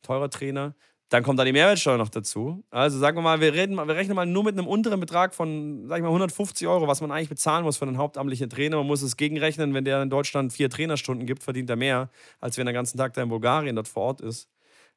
Teurer 0.01 0.29
Trainer. 0.29 0.75
Dann 1.09 1.21
kommt 1.23 1.37
da 1.37 1.43
die 1.43 1.51
Mehrwertsteuer 1.51 1.97
noch 1.97 2.09
dazu. 2.09 2.63
Also 2.71 2.97
sagen 2.97 3.17
wir 3.17 3.21
mal, 3.21 3.39
wir, 3.39 3.53
reden, 3.53 3.75
wir 3.75 3.87
rechnen 3.95 4.15
mal 4.15 4.25
nur 4.25 4.43
mit 4.43 4.57
einem 4.57 4.67
unteren 4.67 4.99
Betrag 4.99 5.35
von, 5.35 5.87
sag 5.87 5.97
ich 5.97 6.01
mal, 6.01 6.09
150 6.09 6.67
Euro, 6.67 6.87
was 6.87 6.99
man 6.99 7.11
eigentlich 7.11 7.29
bezahlen 7.29 7.63
muss 7.63 7.77
für 7.77 7.85
einen 7.85 7.97
hauptamtlichen 7.97 8.49
Trainer. 8.49 8.77
Man 8.77 8.87
muss 8.87 9.03
es 9.03 9.15
gegenrechnen, 9.15 9.73
wenn 9.75 9.85
der 9.85 10.01
in 10.01 10.09
Deutschland 10.09 10.51
vier 10.51 10.69
Trainerstunden 10.69 11.27
gibt, 11.27 11.43
verdient 11.43 11.69
er 11.69 11.75
mehr, 11.75 12.09
als 12.39 12.57
wenn 12.57 12.65
er 12.65 12.71
den 12.71 12.75
ganzen 12.75 12.97
Tag 12.97 13.13
da 13.13 13.21
in 13.21 13.29
Bulgarien 13.29 13.75
dort 13.75 13.87
vor 13.87 14.03
Ort 14.03 14.21
ist. 14.21 14.49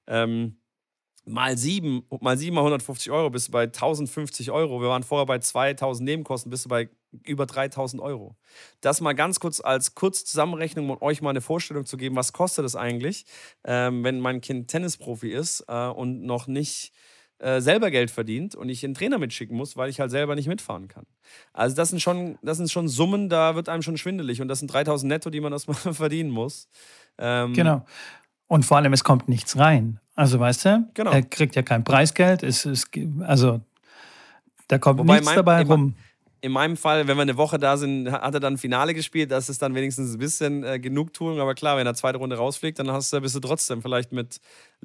Ähm, 0.07 0.57
mal 1.27 1.59
sieben, 1.59 2.05
mal 2.21 2.39
sieben 2.39 2.55
mal 2.55 2.63
150 2.63 3.13
Euro 3.13 3.31
bist 3.31 3.49
du 3.49 3.53
bei 3.53 3.65
1050 3.65 4.51
Euro. 4.51 4.81
Wir 4.81 4.89
waren 4.89 5.03
vorher 5.03 5.27
bei 5.27 5.39
2000 5.39 6.07
Nebenkosten, 6.09 6.51
bist 6.51 6.65
du 6.65 6.71
bei 6.71 6.89
über 7.25 7.47
3000 7.47 8.03
Euro. 8.03 8.37
Das 8.81 9.01
mal 9.01 9.15
ganz 9.15 9.41
kurz 9.41 9.61
als 9.61 9.95
Kurzzusammenrechnung, 9.95 10.91
um 10.91 11.03
euch 11.03 11.23
mal 11.23 11.31
eine 11.31 11.41
Vorstellung 11.41 11.87
zu 11.87 11.97
geben, 11.97 12.17
was 12.17 12.33
kostet 12.33 12.65
es 12.65 12.77
eigentlich, 12.77 13.25
ähm, 13.65 14.05
wenn 14.05 14.21
mein 14.21 14.41
Kind 14.41 14.69
Tennisprofi 14.69 15.31
ist 15.31 15.65
äh, 15.69 15.87
und 15.87 16.23
noch 16.23 16.47
nicht 16.47 16.93
äh, 17.39 17.61
selber 17.61 17.91
Geld 17.91 18.11
verdient 18.11 18.55
und 18.55 18.69
ich 18.69 18.85
einen 18.85 18.95
Trainer 18.95 19.19
mitschicken 19.19 19.57
muss, 19.57 19.77
weil 19.77 19.89
ich 19.89 20.01
halt 20.01 20.11
selber 20.11 20.35
nicht 20.35 20.49
mitfahren 20.49 20.89
kann. 20.89 21.07
Also 21.53 21.77
das 21.77 21.91
sind 21.91 22.01
schon, 22.01 22.39
das 22.43 22.57
sind 22.57 22.71
schon 22.71 22.89
Summen, 22.89 23.29
da 23.29 23.55
wird 23.55 23.69
einem 23.69 23.83
schon 23.83 23.97
schwindelig 23.97 24.43
und 24.43 24.49
das 24.49 24.59
sind 24.59 24.73
3000 24.73 25.09
netto, 25.09 25.31
die 25.31 25.41
man 25.41 25.53
erstmal 25.53 25.77
verdienen 25.95 26.31
muss. 26.31 26.69
Ähm, 27.17 27.53
genau. 27.53 27.85
Und 28.49 28.65
vor 28.65 28.79
allem, 28.79 28.93
es 28.93 29.05
kommt 29.05 29.29
nichts 29.29 29.57
rein. 29.59 30.01
Also 30.15 30.41
weißt 30.41 30.65
du, 30.65 30.91
genau. 30.95 31.13
er 31.13 31.23
kriegt 31.23 31.55
ja 31.55 31.63
kein 31.63 31.85
Preisgeld. 31.85 32.43
Es, 32.43 32.65
es, 32.67 32.87
also 33.21 33.61
da 34.67 34.79
kommt 34.79 34.99
Wobei 34.99 35.15
nichts 35.15 35.27
mein, 35.27 35.37
dabei 35.37 35.63
rum. 35.63 35.95
In 36.41 36.53
meinem 36.53 36.77
Fall, 36.77 37.09
wenn 37.09 37.17
wir 37.17 37.23
eine 37.23 37.37
Woche 37.37 37.59
da 37.59 37.77
sind, 37.77 38.11
hat 38.11 38.35
er 38.35 38.41
dann 38.41 38.59
Finale 38.59 38.95
gespielt. 38.95 39.31
Das 39.31 39.49
ist 39.49 39.61
dann 39.61 39.75
wenigstens 39.75 40.13
ein 40.13 40.19
bisschen 40.19 40.63
äh, 40.65 40.79
Genugtuung. 40.79 41.41
Aber 41.41 41.55
klar, 41.55 41.77
wenn 41.77 41.87
er 41.87 41.95
zweite 41.95 42.19
Runde 42.19 42.37
rausfliegt, 42.37 42.79
dann 42.79 42.91
hast 42.91 43.13
du, 43.13 43.21
bist 43.21 43.35
du 43.35 43.41
trotzdem 43.41 43.83
vielleicht 43.83 44.13
mit 44.13 44.41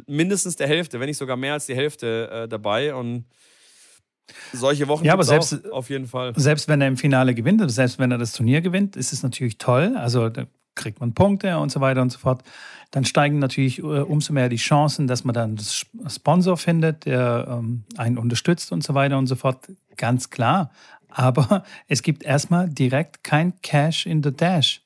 mindestens 0.08 0.56
der 0.56 0.68
Hälfte, 0.68 1.00
wenn 1.00 1.08
nicht 1.08 1.18
sogar 1.18 1.38
mehr 1.38 1.54
als 1.54 1.66
die 1.68 1.76
Hälfte 1.76 2.30
äh, 2.32 2.48
dabei. 2.48 2.96
Und 2.96 3.26
solche 4.52 4.88
Wochen 4.88 5.06
ja, 5.06 5.14
aber 5.14 5.24
selbst, 5.24 5.72
auf 5.72 5.90
jeden 5.90 6.08
Fall. 6.08 6.34
Selbst 6.36 6.68
wenn 6.68 6.82
er 6.82 6.88
im 6.88 6.98
Finale 6.98 7.36
gewinnt, 7.36 7.70
selbst 7.72 8.00
wenn 8.00 8.12
er 8.12 8.18
das 8.18 8.32
Turnier 8.34 8.62
gewinnt, 8.62 8.96
ist 8.96 9.14
es 9.14 9.24
natürlich 9.24 9.58
toll. 9.58 9.96
Also 9.98 10.30
da 10.30 10.46
kriegt 10.76 11.00
man 11.00 11.14
Punkte 11.14 11.58
und 11.60 11.72
so 11.72 11.82
weiter 11.82 12.02
und 12.02 12.12
so 12.12 12.20
fort. 12.20 12.44
Dann 12.92 13.06
steigen 13.06 13.40
natürlich 13.40 13.80
äh, 13.80 13.82
umso 13.82 14.34
mehr 14.34 14.50
die 14.50 14.58
Chancen, 14.58 15.08
dass 15.08 15.24
man 15.24 15.34
dann 15.34 15.58
einen 15.58 16.10
Sponsor 16.10 16.58
findet, 16.58 17.06
der 17.06 17.48
ähm, 17.50 17.84
einen 17.98 18.18
unterstützt 18.18 18.72
und 18.72 18.84
so 18.84 18.94
weiter 18.94 19.18
und 19.18 19.28
so 19.28 19.36
fort. 19.36 19.68
Ganz 19.98 20.30
klar. 20.30 20.72
Aber 21.14 21.64
es 21.88 22.02
gibt 22.02 22.24
erstmal 22.24 22.68
direkt 22.70 23.24
kein 23.24 23.60
Cash 23.62 24.06
in 24.06 24.24
the 24.24 24.32
Dash. 24.32 24.82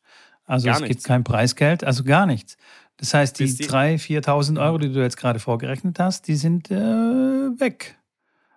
Also 0.45 0.65
gar 0.65 0.75
es 0.75 0.81
nichts. 0.81 0.95
gibt 0.95 1.07
kein 1.07 1.23
Preisgeld, 1.23 1.83
also 1.83 2.03
gar 2.03 2.25
nichts. 2.25 2.57
Das 2.97 3.13
heißt, 3.13 3.39
die, 3.39 3.53
die 3.53 3.65
3.000, 3.65 4.25
4.000 4.25 4.61
Euro, 4.61 4.77
die 4.77 4.91
du 4.91 5.01
jetzt 5.01 5.17
gerade 5.17 5.39
vorgerechnet 5.39 5.99
hast, 5.99 6.27
die 6.27 6.35
sind 6.35 6.71
äh, 6.71 6.75
weg. 6.75 7.97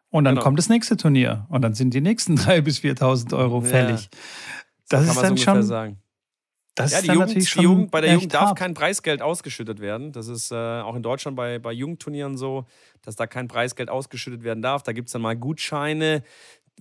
Und 0.08 0.24
dann 0.24 0.34
genau. 0.34 0.44
kommt 0.44 0.58
das 0.58 0.68
nächste 0.68 0.96
Turnier 0.96 1.46
und 1.50 1.62
dann 1.62 1.74
sind 1.74 1.92
die 1.92 2.00
nächsten 2.00 2.34
3.000 2.38 2.60
bis 2.62 2.78
4.000 2.78 3.36
Euro 3.36 3.60
fällig. 3.60 4.02
Ja, 4.02 4.18
das, 4.88 5.06
das 5.06 5.16
ist 5.16 5.22
dann 5.22 5.36
schon. 5.36 5.62
Sagen. 5.62 5.98
Das 6.74 6.92
ja, 6.92 7.02
die, 7.02 7.08
Jugend, 7.08 7.34
die 7.34 7.60
Jugend, 7.60 7.90
bei 7.90 8.00
der 8.00 8.14
Jugend 8.14 8.32
darf 8.32 8.50
hart. 8.50 8.58
kein 8.58 8.74
Preisgeld 8.74 9.22
ausgeschüttet 9.22 9.80
werden. 9.80 10.12
Das 10.12 10.28
ist 10.28 10.52
äh, 10.52 10.54
auch 10.54 10.94
in 10.94 11.02
Deutschland 11.02 11.36
bei, 11.36 11.58
bei 11.58 11.72
Jugendturnieren 11.72 12.36
so, 12.36 12.64
dass 13.02 13.16
da 13.16 13.26
kein 13.26 13.48
Preisgeld 13.48 13.90
ausgeschüttet 13.90 14.44
werden 14.44 14.62
darf. 14.62 14.82
Da 14.82 14.92
gibt 14.92 15.08
es 15.08 15.12
dann 15.12 15.22
mal 15.22 15.36
Gutscheine, 15.36 16.22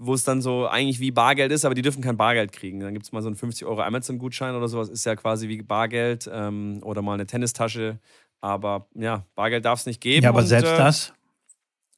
wo 0.02 0.14
es 0.14 0.24
dann 0.24 0.42
so 0.42 0.66
eigentlich 0.66 1.02
wie 1.02 1.12
Bargeld 1.12 1.52
ist, 1.52 1.66
aber 1.66 1.76
die 1.76 1.82
dürfen 1.82 2.02
kein 2.02 2.16
Bargeld 2.16 2.54
kriegen. 2.54 2.80
Dann 2.80 2.94
gibt 2.94 3.06
es 3.06 3.12
mal 3.12 3.22
so 3.22 3.28
einen 3.28 3.36
50 3.36 3.68
Euro 3.68 3.82
Amazon-Gutschein 3.82 4.56
oder 4.56 4.70
sowas, 4.70 4.88
ist 4.88 5.06
ja 5.06 5.18
quasi 5.18 5.50
wie 5.50 5.62
Bargeld 5.62 6.30
ähm, 6.32 6.80
oder 6.84 7.02
mal 7.02 7.16
eine 7.16 7.26
Tennistasche. 7.26 8.00
Aber 8.40 8.88
ja, 8.96 9.26
Bargeld 9.36 9.66
darf 9.66 9.82
es 9.82 9.86
nicht 9.86 10.00
geben. 10.00 10.24
Ja, 10.24 10.30
aber 10.30 10.40
und, 10.40 10.48
selbst 10.48 10.72
äh, 10.72 10.78
das, 10.78 11.14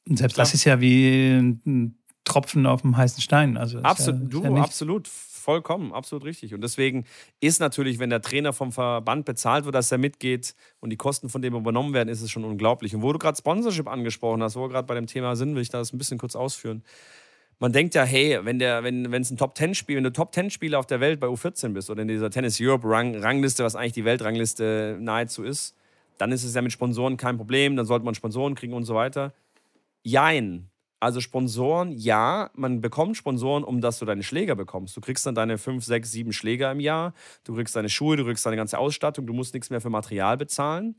selbst 0.06 0.34
klar. 0.34 0.44
das 0.44 0.54
ist 0.54 0.64
ja 0.64 0.80
wie 0.80 1.36
ein 1.36 1.96
Tropfen 2.24 2.66
auf 2.66 2.82
dem 2.82 2.96
heißen 2.96 3.22
Stein. 3.22 3.56
Also 3.56 3.78
absolut, 3.78 4.34
ja, 4.34 4.40
du, 4.40 4.56
ja 4.56 4.62
absolut 4.62 5.06
vollkommen, 5.06 5.92
absolut 5.92 6.24
richtig. 6.24 6.54
Und 6.54 6.60
deswegen 6.60 7.04
ist 7.38 7.60
natürlich, 7.60 8.00
wenn 8.00 8.10
der 8.10 8.20
Trainer 8.20 8.52
vom 8.52 8.72
Verband 8.72 9.26
bezahlt 9.26 9.64
wird, 9.64 9.76
dass 9.76 9.92
er 9.92 9.98
mitgeht 9.98 10.56
und 10.80 10.90
die 10.90 10.96
Kosten 10.96 11.28
von 11.28 11.40
dem 11.40 11.54
übernommen 11.54 11.94
werden, 11.94 12.08
ist 12.08 12.20
es 12.20 12.32
schon 12.32 12.44
unglaublich. 12.44 12.96
Und 12.96 13.02
wo 13.02 13.12
du 13.12 13.20
gerade 13.20 13.38
Sponsorship 13.38 13.86
angesprochen 13.86 14.42
hast, 14.42 14.56
wo 14.56 14.62
wir 14.62 14.70
gerade 14.70 14.88
bei 14.88 14.96
dem 14.96 15.06
Thema 15.06 15.36
sind, 15.36 15.54
will 15.54 15.62
ich 15.62 15.68
das 15.68 15.92
ein 15.92 15.98
bisschen 15.98 16.18
kurz 16.18 16.34
ausführen. 16.34 16.82
Man 17.62 17.72
denkt 17.72 17.94
ja, 17.94 18.02
hey, 18.02 18.40
wenn 18.42 18.58
der, 18.58 18.82
wenn 18.82 19.14
es 19.14 19.30
ein 19.30 19.36
Top 19.36 19.56
10 19.56 19.76
Spiel, 19.76 19.96
wenn 19.96 20.02
du 20.02 20.12
Top 20.12 20.34
10 20.34 20.50
Spieler 20.50 20.80
auf 20.80 20.86
der 20.86 20.98
Welt 20.98 21.20
bei 21.20 21.28
U14 21.28 21.68
bist 21.68 21.90
oder 21.90 22.02
in 22.02 22.08
dieser 22.08 22.28
Tennis 22.28 22.58
Europe 22.60 22.84
Rang, 22.88 23.14
Rangliste, 23.14 23.62
was 23.62 23.76
eigentlich 23.76 23.92
die 23.92 24.04
Weltrangliste 24.04 24.98
nahezu 25.00 25.44
ist, 25.44 25.76
dann 26.18 26.32
ist 26.32 26.42
es 26.42 26.56
ja 26.56 26.60
mit 26.60 26.72
Sponsoren 26.72 27.16
kein 27.16 27.36
Problem, 27.36 27.76
dann 27.76 27.86
sollte 27.86 28.04
man 28.04 28.16
Sponsoren 28.16 28.56
kriegen 28.56 28.72
und 28.72 28.82
so 28.82 28.96
weiter. 28.96 29.32
Jein. 30.02 30.70
Also 30.98 31.20
Sponsoren, 31.20 31.92
ja, 31.92 32.50
man 32.54 32.80
bekommt 32.80 33.16
Sponsoren, 33.16 33.62
um 33.62 33.80
dass 33.80 34.00
du 34.00 34.06
deine 34.06 34.24
Schläger 34.24 34.56
bekommst. 34.56 34.96
Du 34.96 35.00
kriegst 35.00 35.24
dann 35.24 35.36
deine 35.36 35.56
fünf, 35.56 35.84
sechs, 35.84 36.10
sieben 36.10 36.32
Schläger 36.32 36.72
im 36.72 36.80
Jahr, 36.80 37.14
du 37.44 37.54
kriegst 37.54 37.76
deine 37.76 37.90
Schuhe, 37.90 38.16
du 38.16 38.24
kriegst 38.24 38.44
deine 38.44 38.56
ganze 38.56 38.76
Ausstattung, 38.76 39.24
du 39.24 39.34
musst 39.34 39.54
nichts 39.54 39.70
mehr 39.70 39.80
für 39.80 39.90
Material 39.90 40.36
bezahlen. 40.36 40.96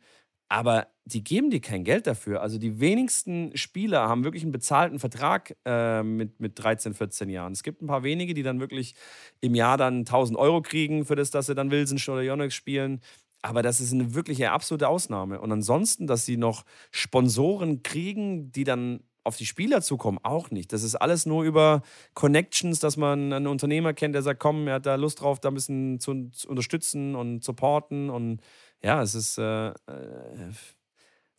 Aber 0.49 0.87
die 1.05 1.23
geben 1.23 1.49
dir 1.49 1.59
kein 1.59 1.83
Geld 1.83 2.07
dafür. 2.07 2.41
Also 2.41 2.57
die 2.57 2.79
wenigsten 2.79 3.55
Spieler 3.57 4.07
haben 4.07 4.23
wirklich 4.23 4.43
einen 4.43 4.51
bezahlten 4.51 4.99
Vertrag 4.99 5.55
äh, 5.65 6.03
mit, 6.03 6.39
mit 6.39 6.57
13, 6.63 6.93
14 6.93 7.29
Jahren. 7.29 7.53
Es 7.53 7.63
gibt 7.63 7.81
ein 7.81 7.87
paar 7.87 8.03
wenige, 8.03 8.33
die 8.33 8.43
dann 8.43 8.59
wirklich 8.59 8.95
im 9.41 9.55
Jahr 9.55 9.77
dann 9.77 9.99
1000 9.99 10.37
Euro 10.37 10.61
kriegen, 10.61 11.05
für 11.05 11.15
das, 11.15 11.31
dass 11.31 11.47
sie 11.47 11.55
dann 11.55 11.71
Wilson 11.71 11.97
oder 12.13 12.21
Yonex 12.21 12.53
spielen. 12.53 13.01
Aber 13.41 13.61
das 13.61 13.81
ist 13.81 13.91
eine 13.91 14.13
wirkliche 14.15 14.51
absolute 14.51 14.87
Ausnahme. 14.87 15.41
Und 15.41 15.51
ansonsten, 15.51 16.07
dass 16.07 16.25
sie 16.25 16.37
noch 16.37 16.63
Sponsoren 16.91 17.83
kriegen, 17.83 18.51
die 18.51 18.63
dann 18.63 19.01
auf 19.25 19.37
die 19.37 19.45
Spieler 19.45 19.81
zukommen, 19.81 20.19
auch 20.23 20.51
nicht. 20.51 20.73
Das 20.73 20.83
ist 20.83 20.95
alles 20.95 21.25
nur 21.25 21.43
über 21.43 21.81
Connections, 22.13 22.79
dass 22.79 22.97
man 22.97 23.33
einen 23.33 23.47
Unternehmer 23.47 23.93
kennt, 23.93 24.15
der 24.15 24.21
sagt, 24.21 24.39
komm, 24.39 24.67
er 24.67 24.75
hat 24.75 24.85
da 24.85 24.95
Lust 24.95 25.21
drauf, 25.21 25.39
da 25.39 25.49
ein 25.49 25.53
bisschen 25.53 25.99
zu, 25.99 26.29
zu 26.31 26.49
unterstützen 26.49 27.15
und 27.15 27.43
supporten. 27.43 28.09
Und 28.09 28.41
ja, 28.83 29.01
es 29.01 29.15
ist 29.15 29.37
äh, 29.37 29.69
äh, 29.69 29.73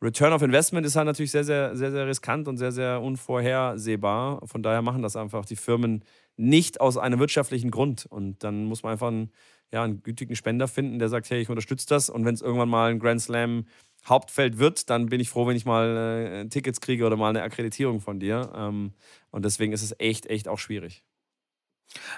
Return 0.02 0.32
of 0.32 0.42
Investment 0.42 0.86
ist 0.86 0.96
halt 0.96 1.06
natürlich 1.06 1.30
sehr, 1.30 1.44
sehr, 1.44 1.76
sehr, 1.76 1.90
sehr 1.90 2.06
riskant 2.06 2.46
und 2.48 2.58
sehr, 2.58 2.72
sehr 2.72 3.00
unvorhersehbar. 3.00 4.46
Von 4.46 4.62
daher 4.62 4.82
machen 4.82 5.02
das 5.02 5.16
einfach 5.16 5.46
die 5.46 5.56
Firmen 5.56 6.04
nicht 6.36 6.80
aus 6.80 6.98
einem 6.98 7.18
wirtschaftlichen 7.20 7.70
Grund. 7.70 8.06
Und 8.06 8.44
dann 8.44 8.64
muss 8.66 8.82
man 8.82 8.92
einfach 8.92 9.08
einen, 9.08 9.32
ja, 9.72 9.82
einen 9.82 10.02
gütigen 10.02 10.36
Spender 10.36 10.68
finden, 10.68 10.98
der 10.98 11.08
sagt, 11.08 11.30
hey, 11.30 11.40
ich 11.40 11.48
unterstütze 11.48 11.86
das. 11.88 12.10
Und 12.10 12.24
wenn 12.26 12.34
es 12.34 12.42
irgendwann 12.42 12.68
mal 12.68 12.90
ein 12.90 12.98
Grand 12.98 13.22
Slam 13.22 13.66
Hauptfeld 14.06 14.58
wird, 14.58 14.90
dann 14.90 15.06
bin 15.06 15.20
ich 15.20 15.30
froh, 15.30 15.46
wenn 15.46 15.56
ich 15.56 15.64
mal 15.64 16.44
äh, 16.44 16.48
Tickets 16.48 16.80
kriege 16.82 17.06
oder 17.06 17.16
mal 17.16 17.30
eine 17.30 17.42
Akkreditierung 17.42 18.00
von 18.00 18.20
dir. 18.20 18.52
Ähm, 18.54 18.92
und 19.30 19.44
deswegen 19.46 19.72
ist 19.72 19.82
es 19.82 19.94
echt, 19.98 20.26
echt 20.26 20.48
auch 20.48 20.58
schwierig. 20.58 21.02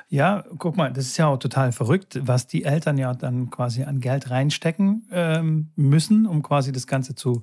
Ja, 0.08 0.44
guck 0.58 0.76
mal, 0.76 0.92
das 0.92 1.06
ist 1.06 1.16
ja 1.16 1.26
auch 1.26 1.38
total 1.38 1.72
verrückt, 1.72 2.18
was 2.22 2.46
die 2.46 2.64
Eltern 2.64 2.98
ja 2.98 3.12
dann 3.14 3.50
quasi 3.50 3.82
an 3.84 4.00
Geld 4.00 4.30
reinstecken 4.30 5.06
ähm, 5.10 5.72
müssen, 5.76 6.26
um 6.26 6.42
quasi 6.42 6.72
das 6.72 6.86
Ganze 6.86 7.14
zu, 7.14 7.42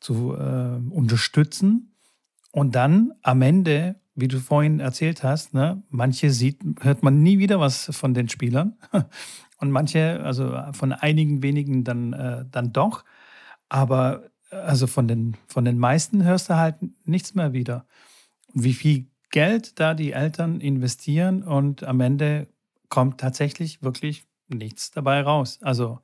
zu 0.00 0.34
äh, 0.34 0.80
unterstützen. 0.90 1.94
Und 2.52 2.74
dann 2.74 3.12
am 3.22 3.42
Ende, 3.42 4.00
wie 4.14 4.28
du 4.28 4.40
vorhin 4.40 4.80
erzählt 4.80 5.22
hast, 5.22 5.54
ne, 5.54 5.82
manche 5.88 6.30
sieht, 6.30 6.60
hört 6.80 7.02
man 7.02 7.22
nie 7.22 7.38
wieder 7.38 7.60
was 7.60 7.86
von 7.92 8.12
den 8.12 8.28
Spielern 8.28 8.76
und 9.58 9.70
manche, 9.70 10.20
also 10.22 10.58
von 10.72 10.92
einigen 10.92 11.42
wenigen 11.42 11.84
dann, 11.84 12.12
äh, 12.12 12.44
dann 12.50 12.72
doch. 12.72 13.04
Aber 13.68 14.24
also 14.50 14.86
von 14.86 15.06
den, 15.06 15.36
von 15.46 15.64
den 15.64 15.78
meisten 15.78 16.24
hörst 16.24 16.50
du 16.50 16.56
halt 16.56 16.76
nichts 17.04 17.34
mehr 17.34 17.52
wieder. 17.52 17.86
Wie 18.52 18.74
viel 18.74 19.09
Geld 19.30 19.78
da 19.78 19.94
die 19.94 20.12
Eltern 20.12 20.60
investieren 20.60 21.42
und 21.42 21.84
am 21.84 22.00
Ende 22.00 22.48
kommt 22.88 23.18
tatsächlich 23.18 23.82
wirklich 23.82 24.24
nichts 24.48 24.90
dabei 24.90 25.22
raus. 25.22 25.58
Also 25.62 26.00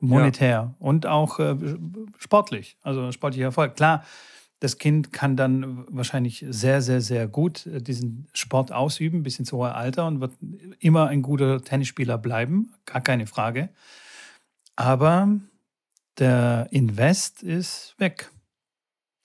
monetär 0.00 0.48
ja. 0.48 0.74
und 0.78 1.06
auch 1.06 1.38
äh, 1.38 1.56
sportlich, 2.18 2.76
also 2.82 3.12
sportlicher 3.12 3.46
Erfolg. 3.46 3.76
Klar, 3.76 4.04
das 4.58 4.78
Kind 4.78 5.12
kann 5.12 5.36
dann 5.36 5.84
wahrscheinlich 5.88 6.44
sehr, 6.48 6.82
sehr, 6.82 7.00
sehr 7.00 7.28
gut 7.28 7.66
äh, 7.66 7.80
diesen 7.80 8.28
Sport 8.32 8.72
ausüben 8.72 9.22
bis 9.22 9.38
ins 9.38 9.52
hohe 9.52 9.74
Alter 9.74 10.06
und 10.06 10.20
wird 10.20 10.32
immer 10.78 11.06
ein 11.08 11.22
guter 11.22 11.62
Tennisspieler 11.62 12.18
bleiben, 12.18 12.72
gar 12.86 13.00
keine 13.00 13.26
Frage. 13.26 13.68
Aber 14.76 15.28
der 16.18 16.68
Invest 16.70 17.42
ist 17.42 17.94
weg. 17.98 18.30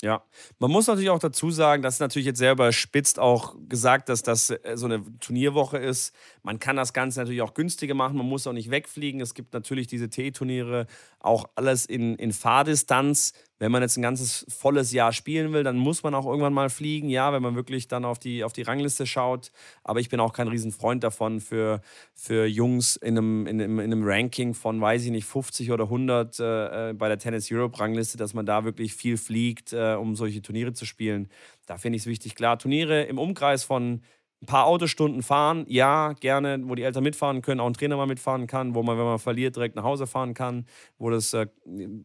Ja, 0.04 0.24
man 0.60 0.70
muss 0.70 0.86
natürlich 0.86 1.10
auch 1.10 1.18
dazu 1.18 1.50
sagen, 1.50 1.82
das 1.82 1.96
ist 1.96 2.00
natürlich 2.02 2.28
jetzt 2.28 2.38
sehr 2.38 2.52
überspitzt 2.52 3.18
auch 3.18 3.56
gesagt, 3.68 4.10
dass 4.10 4.22
das 4.22 4.52
äh, 4.52 4.60
so 4.76 4.86
eine 4.86 5.04
Turnierwoche 5.20 5.80
ist. 5.80 6.14
Man 6.44 6.60
kann 6.60 6.76
das 6.76 6.94
Ganze 6.94 7.20
natürlich 7.20 7.42
auch 7.42 7.56
günstiger 7.56 7.96
machen, 7.96 8.16
man 8.16 8.28
muss 8.28 8.46
auch 8.46 8.54
nicht 8.54 8.70
wegfliegen. 8.70 9.22
Es 9.22 9.34
gibt 9.34 9.54
natürlich 9.54 9.88
diese 9.88 10.08
T-Turniere, 10.10 10.86
auch 11.28 11.50
alles 11.56 11.86
in, 11.86 12.16
in 12.16 12.32
Fahrdistanz. 12.32 13.34
Wenn 13.60 13.72
man 13.72 13.82
jetzt 13.82 13.98
ein 13.98 14.04
ganzes 14.04 14.46
volles 14.50 14.92
Jahr 14.92 15.12
spielen 15.12 15.52
will, 15.52 15.64
dann 15.64 15.78
muss 15.78 16.04
man 16.04 16.14
auch 16.14 16.26
irgendwann 16.26 16.54
mal 16.54 16.70
fliegen, 16.70 17.10
ja, 17.10 17.34
wenn 17.34 17.42
man 17.42 17.56
wirklich 17.56 17.88
dann 17.88 18.06
auf 18.06 18.20
die, 18.20 18.44
auf 18.44 18.54
die 18.54 18.62
Rangliste 18.62 19.08
schaut. 19.08 19.52
Aber 19.84 20.00
ich 20.00 20.10
bin 20.10 20.20
auch 20.20 20.32
kein 20.32 20.48
Riesenfreund 20.48 21.04
davon 21.04 21.40
für, 21.40 21.82
für 22.14 22.46
Jungs 22.46 22.98
in 22.98 23.18
einem, 23.18 23.48
in, 23.48 23.62
einem, 23.62 23.80
in 23.80 23.92
einem 23.92 24.04
Ranking 24.04 24.54
von, 24.54 24.80
weiß 24.80 25.06
ich 25.06 25.12
nicht, 25.12 25.26
50 25.26 25.72
oder 25.72 25.86
100 25.86 26.40
äh, 26.40 26.90
äh, 26.90 26.94
bei 26.94 27.08
der 27.08 27.18
Tennis 27.18 27.52
Europe 27.52 27.80
Rangliste, 27.80 28.18
dass 28.18 28.34
man 28.34 28.46
da 28.46 28.64
wirklich 28.64 28.94
viel 28.94 29.18
fliegt, 29.18 29.74
äh, 29.74 29.96
um 29.96 30.16
solche 30.16 30.42
Turniere 30.42 30.74
zu 30.74 30.86
spielen. 30.86 31.30
Da 31.66 31.78
finde 31.78 31.98
ich 31.98 32.04
es 32.04 32.08
wichtig. 32.08 32.36
Klar, 32.36 32.60
Turniere 32.60 33.04
im 33.04 33.18
Umkreis 33.18 33.64
von 33.64 34.02
ein 34.42 34.46
paar 34.46 34.66
Autostunden 34.66 35.24
fahren, 35.24 35.66
ja, 35.68 36.14
gerne, 36.14 36.60
wo 36.64 36.76
die 36.76 36.84
Eltern 36.84 37.04
mitfahren 37.04 37.42
können, 37.42 37.60
auch 37.60 37.68
ein 37.68 37.74
Trainer 37.74 37.98
mal 37.98 38.06
mitfahren 38.06 38.46
kann, 38.46 38.76
wo 38.76 38.84
man, 38.84 38.98
wenn 38.98 39.06
man 39.06 39.20
verliert, 39.20 39.56
direkt 39.56 39.76
nach 39.76 39.84
Hause 39.84 40.06
fahren 40.06 40.34
kann, 40.34 40.66
wo 40.98 41.10
das 41.10 41.34
äh, 41.34 41.48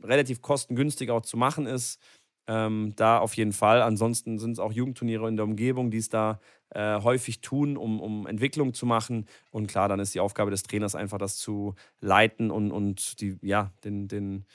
relativ 0.03 0.41
kostengünstig 0.41 1.11
auch 1.11 1.23
zu 1.23 1.37
machen 1.37 1.67
ist. 1.67 2.01
Ähm, 2.49 2.95
da 2.97 3.19
auf 3.19 3.37
jeden 3.37 3.53
Fall. 3.53 3.83
Ansonsten 3.83 4.39
sind 4.39 4.53
es 4.53 4.59
auch 4.59 4.73
Jugendturniere 4.73 5.29
in 5.29 5.37
der 5.37 5.45
Umgebung, 5.45 5.91
die 5.91 5.99
es 5.99 6.09
da 6.09 6.41
äh, 6.71 7.01
häufig 7.01 7.41
tun, 7.41 7.77
um, 7.77 8.01
um 8.01 8.27
Entwicklung 8.27 8.75
zu 8.75 8.87
machen. 8.87 9.27
Und 9.51 9.69
klar, 9.69 9.89
dann 9.89 10.01
ist 10.01 10.15
die 10.15 10.21
Aufgabe 10.21 10.51
des 10.51 10.63
Trainers 10.63 10.95
einfach, 10.95 11.19
das 11.19 11.37
zu 11.37 11.75
leiten 12.01 12.51
und, 12.51 12.73
und 12.73 13.21
die, 13.21 13.37
ja, 13.43 13.73
den, 13.85 14.09
den 14.09 14.47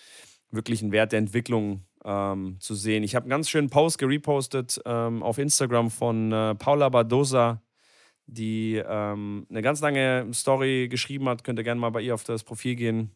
wirklichen 0.52 0.92
Wert 0.92 1.12
der 1.12 1.20
Entwicklung 1.20 1.86
ähm, 2.04 2.58
zu 2.60 2.76
sehen. 2.76 3.04
Ich 3.04 3.16
habe 3.16 3.24
einen 3.24 3.30
ganz 3.30 3.50
schönen 3.50 3.70
Post 3.70 4.00
gerepostet 4.00 4.82
ähm, 4.86 5.24
auf 5.24 5.38
Instagram 5.38 5.90
von 5.92 6.32
äh, 6.32 6.56
Paula 6.56 6.90
Badosa, 6.90 7.62
die 8.28 8.76
ähm, 8.76 9.48
eine 9.50 9.62
ganz 9.62 9.82
lange 9.82 10.28
Story 10.34 10.88
geschrieben 10.90 11.28
hat. 11.30 11.44
Könnt 11.44 11.60
ihr 11.60 11.64
gerne 11.64 11.82
mal 11.82 11.90
bei 11.90 12.02
ihr 12.02 12.14
auf 12.14 12.24
das 12.24 12.44
Profil 12.44 12.76
gehen, 12.76 13.16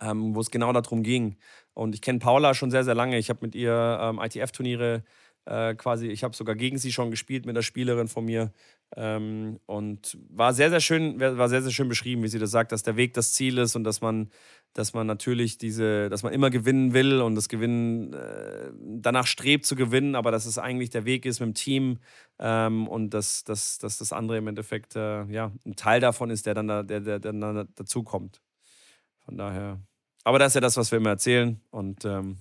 ähm, 0.00 0.34
wo 0.34 0.40
es 0.40 0.50
genau 0.50 0.72
darum 0.72 1.02
ging. 1.02 1.36
Und 1.74 1.94
ich 1.94 2.02
kenne 2.02 2.18
Paula 2.18 2.54
schon 2.54 2.70
sehr, 2.70 2.84
sehr 2.84 2.94
lange. 2.94 3.18
Ich 3.18 3.30
habe 3.30 3.40
mit 3.42 3.54
ihr 3.54 3.98
ähm, 4.00 4.20
ITF-Turniere 4.20 5.02
äh, 5.46 5.74
quasi, 5.74 6.08
ich 6.08 6.24
habe 6.24 6.36
sogar 6.36 6.54
gegen 6.54 6.78
sie 6.78 6.92
schon 6.92 7.10
gespielt 7.10 7.46
mit 7.46 7.54
einer 7.54 7.62
Spielerin 7.62 8.08
von 8.08 8.24
mir. 8.24 8.52
Ähm, 8.94 9.58
und 9.66 10.18
war 10.28 10.52
sehr, 10.52 10.68
sehr 10.68 10.80
schön, 10.80 11.18
war 11.18 11.48
sehr, 11.48 11.62
sehr 11.62 11.72
schön 11.72 11.88
beschrieben, 11.88 12.22
wie 12.22 12.28
sie 12.28 12.38
das 12.38 12.50
sagt, 12.50 12.72
dass 12.72 12.82
der 12.82 12.96
Weg 12.96 13.14
das 13.14 13.32
Ziel 13.32 13.56
ist 13.56 13.74
und 13.74 13.84
dass 13.84 14.02
man, 14.02 14.30
dass 14.74 14.92
man 14.92 15.06
natürlich 15.06 15.56
diese, 15.56 16.10
dass 16.10 16.22
man 16.22 16.34
immer 16.34 16.50
gewinnen 16.50 16.92
will 16.92 17.22
und 17.22 17.34
das 17.34 17.48
Gewinnen 17.48 18.12
äh, 18.12 18.70
danach 19.00 19.26
strebt 19.26 19.64
zu 19.64 19.76
gewinnen, 19.76 20.14
aber 20.14 20.30
dass 20.30 20.44
es 20.44 20.58
eigentlich 20.58 20.90
der 20.90 21.06
Weg 21.06 21.24
ist 21.24 21.40
mit 21.40 21.46
dem 21.48 21.54
Team 21.54 21.98
ähm, 22.38 22.86
und 22.86 23.14
dass, 23.14 23.44
dass, 23.44 23.78
dass 23.78 23.96
das 23.96 24.12
andere 24.12 24.36
im 24.36 24.46
Endeffekt 24.46 24.94
äh, 24.94 25.24
ja, 25.24 25.52
ein 25.64 25.74
Teil 25.74 26.00
davon 26.00 26.28
ist, 26.28 26.44
der 26.44 26.52
dann, 26.52 26.68
da, 26.68 26.82
der, 26.82 27.00
der, 27.00 27.18
dann 27.18 27.68
dazukommt. 27.74 28.42
Von 29.24 29.38
daher. 29.38 29.80
Aber 30.24 30.38
das 30.38 30.48
ist 30.48 30.54
ja 30.56 30.60
das, 30.60 30.76
was 30.76 30.90
wir 30.92 30.98
immer 30.98 31.10
erzählen. 31.10 31.60
Und 31.70 32.04
ähm, 32.04 32.36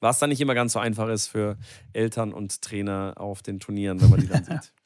was 0.00 0.18
dann 0.18 0.30
nicht 0.30 0.40
immer 0.40 0.54
ganz 0.54 0.72
so 0.72 0.78
einfach 0.78 1.08
ist 1.08 1.28
für 1.28 1.56
Eltern 1.92 2.32
und 2.32 2.62
Trainer 2.62 3.14
auf 3.16 3.42
den 3.42 3.60
Turnieren, 3.60 4.00
wenn 4.00 4.10
man 4.10 4.20
die 4.20 4.28
dann 4.28 4.44
sieht. 4.44 4.72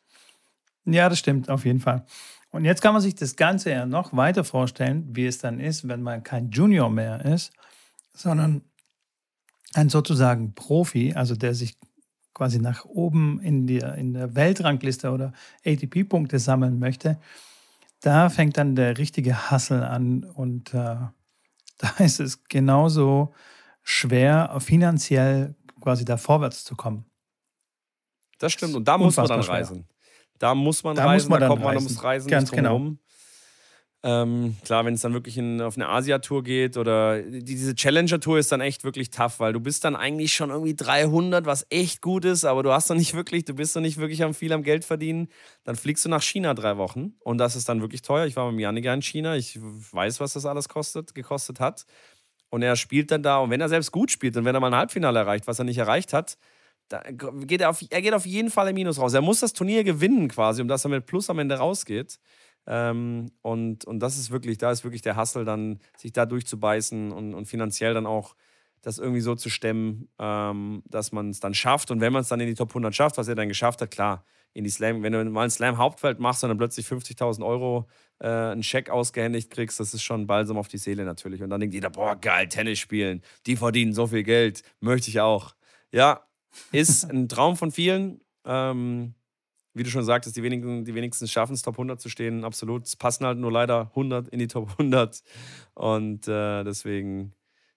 Ja, 0.87 1.09
das 1.09 1.19
stimmt, 1.19 1.49
auf 1.49 1.65
jeden 1.65 1.81
Fall. 1.81 2.05
Und 2.51 2.67
jetzt 2.67 2.83
kann 2.83 2.93
man 2.93 3.01
sich 3.01 3.15
das 3.15 3.37
Ganze 3.37 3.71
ja 3.71 3.87
noch 3.87 4.15
weiter 4.15 4.45
vorstellen, 4.45 5.09
wie 5.17 5.25
es 5.25 5.39
dann 5.39 5.59
ist, 5.59 5.89
wenn 5.89 6.03
man 6.03 6.23
kein 6.23 6.51
Junior 6.51 6.91
mehr 6.91 7.25
ist, 7.25 7.55
sondern 8.13 8.61
ein 9.73 9.89
sozusagen 9.89 10.55
Profi, 10.55 11.15
also 11.15 11.37
der 11.37 11.55
sich 11.55 11.79
quasi 12.35 12.59
nach 12.59 12.85
oben 12.85 13.41
in, 13.41 13.67
die, 13.67 13.79
in 13.79 14.13
der 14.13 14.35
Weltrangliste 14.35 15.11
oder 15.11 15.33
ATP-Punkte 15.65 16.39
sammeln 16.39 16.79
möchte, 16.79 17.19
da 18.01 18.29
fängt 18.29 18.59
dann 18.59 18.77
der 18.77 18.99
richtige 18.99 19.51
Hassel 19.51 19.83
an 19.83 20.25
und 20.25 20.75
äh, 20.75 20.97
da 21.79 21.89
ist 21.99 22.21
es 22.21 22.45
genauso 22.45 23.33
schwer, 23.85 24.57
finanziell 24.61 25.55
quasi 25.81 26.05
da 26.05 26.17
vorwärts 26.17 26.65
zu 26.65 26.75
kommen. 26.75 27.05
Das 28.39 28.53
stimmt. 28.53 28.75
Und 28.75 28.89
da 28.89 28.99
muss 28.99 29.17
man 29.17 29.29
dann 29.29 29.43
schwer. 29.43 29.55
reisen. 29.55 29.87
Da 30.39 30.55
muss 30.55 30.83
man 30.83 30.97
da 30.97 31.05
reisen, 31.05 31.29
muss 31.29 31.31
man 31.31 31.41
da 31.41 31.49
kommt 31.49 31.63
man 31.63 31.75
reisen. 31.75 31.87
ums 31.87 32.03
Reisen 32.03 32.29
Ganz 32.29 32.51
nicht 32.51 32.57
genau. 32.57 32.97
Ähm, 34.03 34.57
klar, 34.63 34.85
wenn 34.85 34.93
es 34.93 35.01
dann 35.01 35.15
wirklich 35.15 35.39
in, 35.39 35.63
auf 35.63 35.77
eine 35.77 35.89
Asia-Tour 35.89 36.43
geht 36.43 36.77
oder 36.77 37.23
diese 37.23 37.75
Challenger-Tour 37.75 38.39
ist 38.39 38.53
dann 38.53 38.61
echt 38.61 38.85
wirklich 38.85 39.09
tough, 39.09 39.41
weil 39.41 39.55
du 39.55 39.61
bist 39.61 39.83
dann 39.83 39.97
eigentlich 39.97 40.35
schon 40.35 40.51
irgendwie 40.51 40.75
300, 40.75 41.47
was 41.47 41.67
echt 41.71 42.03
gut 42.03 42.27
ist, 42.27 42.45
aber 42.45 42.63
du 42.63 42.71
hast 42.71 42.91
noch 42.91 42.97
nicht 42.97 43.15
wirklich, 43.15 43.47
du 43.47 43.55
bist 43.55 43.75
noch 43.75 43.81
nicht 43.81 43.97
wirklich 43.97 44.23
am 44.23 44.35
viel 44.35 44.53
am 44.53 44.63
Geld 44.63 44.85
verdienen. 44.85 45.29
Dann 45.65 45.75
fliegst 45.75 46.05
du 46.05 46.11
nach 46.11 46.23
China 46.23 46.53
drei 46.53 46.77
Wochen 46.77 47.15
und 47.21 47.39
das 47.39 47.57
ist 47.57 47.67
dann 47.71 47.81
wirklich 47.81 48.03
teuer. 48.03 48.27
Ich 48.27 48.37
war 48.37 48.53
mit 48.53 48.61
Janik 48.61 48.85
in 48.85 49.01
China, 49.01 49.37
ich 49.37 49.59
weiß, 49.63 50.21
was 50.21 50.35
das 50.35 50.45
alles 50.45 50.69
kostet, 50.69 51.15
gekostet 51.15 51.59
hat. 51.59 51.87
Und 52.55 52.63
er 52.63 52.77
spielt 52.77 53.11
dann 53.11 53.25
da 53.25 53.39
und 53.39 53.51
wenn 53.51 53.61
er 53.61 53.69
selbst 53.69 53.91
gut 53.91 54.13
spielt 54.13 54.37
und 54.37 54.45
wenn 54.45 54.55
er 54.55 54.61
mal 54.61 54.69
ein 54.69 54.77
Halbfinale 54.77 55.19
erreicht, 55.19 55.49
was 55.49 55.59
er 55.59 55.65
nicht 55.65 55.79
erreicht 55.79 56.13
hat, 56.13 56.39
geht 57.49 57.61
er, 57.61 57.69
auf, 57.69 57.83
er 57.91 58.01
geht 58.01 58.15
auf 58.15 58.27
jeden 58.27 58.49
Fall 58.49 58.69
im 58.69 58.75
Minus 58.75 59.01
raus. 59.01 59.13
Er 59.13 59.23
muss 59.23 59.41
das 59.41 59.55
Turnier 59.55 59.83
gewinnen 59.83 60.29
quasi, 60.29 60.63
um 60.63 60.69
dass 60.69 60.85
er 60.85 60.91
mit 60.91 61.05
Plus 61.05 61.29
am 61.31 61.41
Ende 61.41 61.57
rausgeht. 61.57 62.21
Ähm, 62.69 63.33
und, 63.43 63.85
und 63.87 63.99
das 63.99 64.17
ist 64.17 64.31
wirklich, 64.31 64.57
da 64.57 64.71
ist 64.71 64.85
wirklich 64.85 65.03
der 65.03 65.17
Hassel, 65.17 65.45
dann 65.45 65.81
sich 65.97 66.13
da 66.13 66.27
durchzubeißen 66.27 67.11
und, 67.11 67.35
und 67.35 67.47
finanziell 67.47 67.93
dann 67.93 68.07
auch 68.07 68.37
das 68.83 69.01
irgendwie 69.01 69.21
so 69.21 69.35
zu 69.35 69.51
stemmen, 69.51 70.09
ähm, 70.21 70.85
dass 70.87 71.11
man 71.11 71.31
es 71.31 71.41
dann 71.41 71.55
schafft. 71.55 71.91
Und 71.91 72.01
wenn 72.01 72.13
man 72.13 72.23
es 72.23 72.29
dann 72.29 72.39
in 72.39 72.47
die 72.47 72.55
Top 72.55 72.69
100 72.69 72.95
schafft, 72.95 73.19
was 73.19 73.27
er 73.27 73.35
dann 73.35 73.49
geschafft 73.49 73.81
hat, 73.81 73.91
klar, 73.91 74.25
in 74.55 74.65
die 74.65 74.71
Slam, 74.71 75.03
wenn 75.03 75.13
du 75.13 75.25
mal 75.27 75.43
ein 75.43 75.51
Slam-Hauptfeld 75.51 76.21
machst 76.21 76.43
und 76.45 76.49
dann 76.49 76.59
plötzlich 76.59 76.87
50.000 76.87 77.45
Euro 77.45 77.87
äh, 78.21 78.29
einen 78.29 78.63
Scheck 78.63 78.89
ausgehändigt 78.89 79.51
kriegst, 79.51 79.81
das 79.81 79.93
ist 79.93 80.03
schon 80.03 80.27
Balsam 80.27 80.57
auf 80.57 80.69
die 80.69 80.79
Seele 80.79 81.05
natürlich. 81.05 81.43
Und 81.43 81.51
dann 81.51 81.61
denkt 81.61 81.75
jeder, 81.75 81.91
boah, 81.91 82.17
geil, 82.17 82.49
Tennis 82.49 82.79
spielen, 82.79 83.23
die 83.47 83.57
verdienen 83.57 83.93
so 83.93 84.07
viel 84.07 84.23
Geld, 84.23 84.63
möchte 84.81 85.11
ich 85.11 85.21
auch. 85.21 85.55
Ja, 85.93 86.27
ist 86.73 87.11
ein 87.11 87.29
Traum 87.29 87.57
von 87.57 87.73
vielen. 87.73 88.21
Ähm, 88.45 89.15
wie 89.75 89.83
du 89.83 89.91
schon 89.91 90.05
sagtest, 90.05 90.37
die, 90.37 90.43
wenigen, 90.45 90.85
die 90.85 90.95
wenigsten 90.95 91.27
schaffen 91.27 91.55
es, 91.55 91.63
Top 91.63 91.75
100 91.75 92.01
zu 92.01 92.09
stehen. 92.09 92.45
Absolut. 92.45 92.85
Es 92.85 92.95
passen 92.95 93.27
halt 93.27 93.39
nur 93.39 93.51
leider 93.51 93.89
100 93.91 94.29
in 94.29 94.39
die 94.39 94.47
Top 94.47 94.71
100. 94.71 95.23
Und 95.75 96.29
äh, 96.29 96.63
deswegen, 96.63 97.33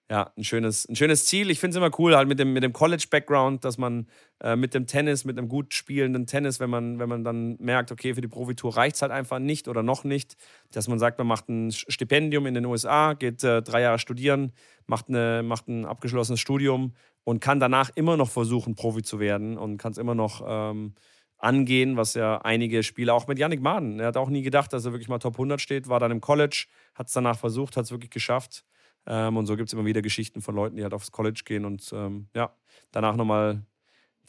ja, 0.10 0.32
ein 0.38 0.44
schönes, 0.46 0.88
ein 0.88 0.96
schönes 0.96 1.26
Ziel. 1.26 1.50
Ich 1.52 1.60
finde 1.60 1.72
es 1.72 1.78
immer 1.78 1.92
cool, 2.00 2.16
halt 2.16 2.30
mit 2.30 2.40
dem, 2.40 2.54
mit 2.54 2.64
dem 2.64 2.72
College-Background, 2.72 3.66
dass 3.66 3.78
man 3.78 4.08
äh, 4.42 4.56
mit 4.56 4.74
dem 4.74 4.88
Tennis, 4.88 5.26
mit 5.26 5.38
einem 5.38 5.50
gut 5.50 5.74
spielenden 5.74 6.26
Tennis, 6.26 6.62
wenn 6.62 6.70
man, 6.70 6.98
wenn 6.98 7.10
man 7.10 7.26
dann 7.26 7.58
merkt, 7.60 7.92
okay, 7.92 8.14
für 8.14 8.22
die 8.22 8.30
Profitour 8.30 8.78
reicht 8.78 8.96
es 8.96 9.02
halt 9.02 9.12
einfach 9.12 9.40
nicht 9.40 9.68
oder 9.68 9.84
noch 9.84 10.06
nicht, 10.06 10.38
dass 10.72 10.88
man 10.88 10.98
sagt, 10.98 11.18
man 11.18 11.28
macht 11.28 11.50
ein 11.50 11.72
Stipendium 11.72 12.46
in 12.46 12.54
den 12.54 12.66
USA, 12.66 13.14
geht 13.14 13.44
äh, 13.44 13.62
drei 13.62 13.82
Jahre 13.82 14.00
studieren, 14.00 14.54
macht, 14.86 15.10
eine, 15.10 15.44
macht 15.44 15.68
ein 15.68 15.86
abgeschlossenes 15.86 16.40
Studium 16.40 16.94
und 17.26 17.42
kann 17.42 17.60
danach 17.60 17.90
immer 17.96 18.16
noch 18.16 18.30
versuchen, 18.30 18.76
Profi 18.76 19.04
zu 19.04 19.20
werden 19.20 19.58
und 19.58 19.78
kann 19.78 19.92
es 19.92 19.98
immer 19.98 20.16
noch. 20.16 20.44
Ähm, 20.48 20.94
angehen, 21.40 21.98
was 21.98 22.16
ja 22.16 22.40
einige 22.40 22.82
Spieler, 22.82 23.14
auch 23.14 23.28
mit 23.28 23.38
Yannick 23.38 23.62
Maden, 23.62 24.00
er 24.00 24.08
hat 24.08 24.18
auch 24.18 24.30
nie 24.30 24.42
gedacht, 24.42 24.74
dass 24.74 24.86
er 24.86 24.92
wirklich 24.92 25.08
mal 25.08 25.20
Top 25.20 25.36
100 25.36 25.62
steht, 25.62 25.88
war 25.88 26.00
dann 26.00 26.10
im 26.10 26.20
College, 26.20 26.66
hat 26.96 27.10
es 27.10 27.14
danach 27.14 27.38
versucht, 27.38 27.78
hat 27.78 27.86
es 27.86 27.92
wirklich 27.92 28.10
geschafft. 28.10 28.66
Ähm, 29.08 29.38
und 29.38 29.46
so 29.46 29.56
gibt 29.56 29.70
es 29.70 29.74
immer 29.74 29.86
wieder 29.86 30.02
Geschichten 30.02 30.42
von 30.42 30.54
Leuten, 30.54 30.76
die 30.76 30.84
halt 30.84 30.94
aufs 30.94 31.12
College 31.12 31.42
gehen 31.46 31.66
und 31.66 31.90
ähm, 31.94 32.28
ja, 32.36 32.54
danach 32.92 33.16
nochmal 33.16 33.64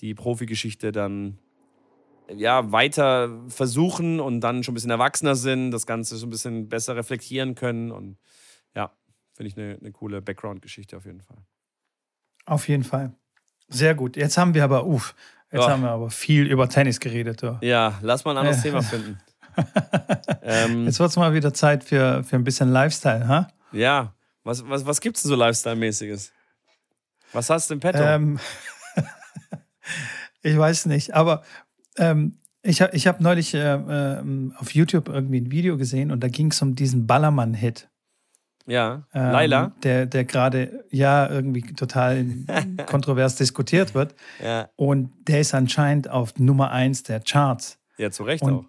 die 0.01 0.14
Profigeschichte 0.14 0.93
dann 0.93 1.39
ja, 2.35 2.70
weiter 2.72 3.31
versuchen 3.49 4.20
und 4.20 4.41
dann 4.41 4.62
schon 4.62 4.72
ein 4.72 4.76
bisschen 4.76 4.91
erwachsener 4.91 5.35
sind, 5.35 5.70
das 5.70 5.87
Ganze 5.87 6.16
so 6.16 6.26
ein 6.26 6.31
bisschen 6.31 6.68
besser 6.68 6.95
reflektieren 6.95 7.55
können. 7.55 7.91
Und 7.91 8.18
ja, 8.74 8.93
finde 9.35 9.49
ich 9.49 9.57
eine, 9.57 9.79
eine 9.81 9.93
coole 9.93 10.20
Background-Geschichte 10.20 10.97
auf 10.97 11.07
jeden 11.07 11.22
Fall. 11.22 11.39
Auf 12.45 12.68
jeden 12.68 12.85
Fall. 12.85 13.14
Sehr 13.68 13.95
gut. 13.95 14.16
Jetzt 14.16 14.39
haben 14.39 14.55
wir 14.55 14.64
aber, 14.64 14.87
uff, 14.87 15.14
Jetzt 15.51 15.64
ja. 15.64 15.70
haben 15.70 15.83
wir 15.83 15.91
aber 15.91 16.11
viel 16.11 16.47
über 16.47 16.68
Tennis 16.68 17.01
geredet. 17.01 17.43
Du. 17.43 17.59
Ja, 17.62 17.99
lass 18.03 18.24
mal 18.24 18.33
ein 18.33 18.39
anderes 18.39 18.62
Thema 18.62 18.83
finden. 18.83 19.18
ähm, 20.43 20.85
Jetzt 20.85 21.01
wird 21.01 21.11
es 21.11 21.16
mal 21.16 21.33
wieder 21.33 21.55
Zeit 21.55 21.85
für, 21.85 22.22
für 22.22 22.37
ein 22.37 22.45
bisschen 22.45 22.70
Lifestyle, 22.70 23.26
ha? 23.26 23.49
Ja, 23.72 24.14
was, 24.49 24.67
was, 24.69 24.87
was 24.87 25.01
gibt 25.01 25.17
es 25.17 25.23
denn 25.23 25.29
so 25.29 25.37
Lifestyle-mäßiges? 25.37 26.33
Was 27.33 27.51
hast 27.51 27.69
du 27.69 27.75
im 27.75 27.81
Petto? 27.81 28.03
Ähm, 28.03 28.39
ich 30.43 30.57
weiß 30.57 30.87
nicht, 30.87 31.15
aber 31.15 31.43
ähm, 31.99 32.39
ich 32.63 32.81
habe 32.81 32.97
ich 32.97 33.07
hab 33.07 33.21
neulich 33.21 33.53
äh, 33.53 33.75
äh, 33.75 34.23
auf 34.57 34.73
YouTube 34.73 35.09
irgendwie 35.09 35.41
ein 35.43 35.51
Video 35.51 35.77
gesehen 35.77 36.11
und 36.11 36.21
da 36.21 36.29
ging 36.29 36.51
es 36.51 36.63
um 36.63 36.75
diesen 36.75 37.07
Ballermann-Hit. 37.07 37.89
Ja, 38.67 39.07
ähm, 39.15 39.33
Laila. 39.33 39.73
Der, 39.83 40.07
der 40.07 40.25
gerade 40.25 40.85
ja 40.91 41.29
irgendwie 41.29 41.63
total 41.75 42.25
kontrovers 42.87 43.37
diskutiert 43.37 43.95
wird. 43.95 44.15
Ja. 44.43 44.71
Und 44.77 45.13
der 45.27 45.41
ist 45.41 45.55
anscheinend 45.55 46.09
auf 46.09 46.39
Nummer 46.39 46.71
eins 46.71 47.03
der 47.03 47.21
Charts. 47.21 47.79
Ja, 47.99 48.11
zu 48.11 48.25
Recht 48.25 48.43
Und, 48.43 48.55
auch. 48.55 48.65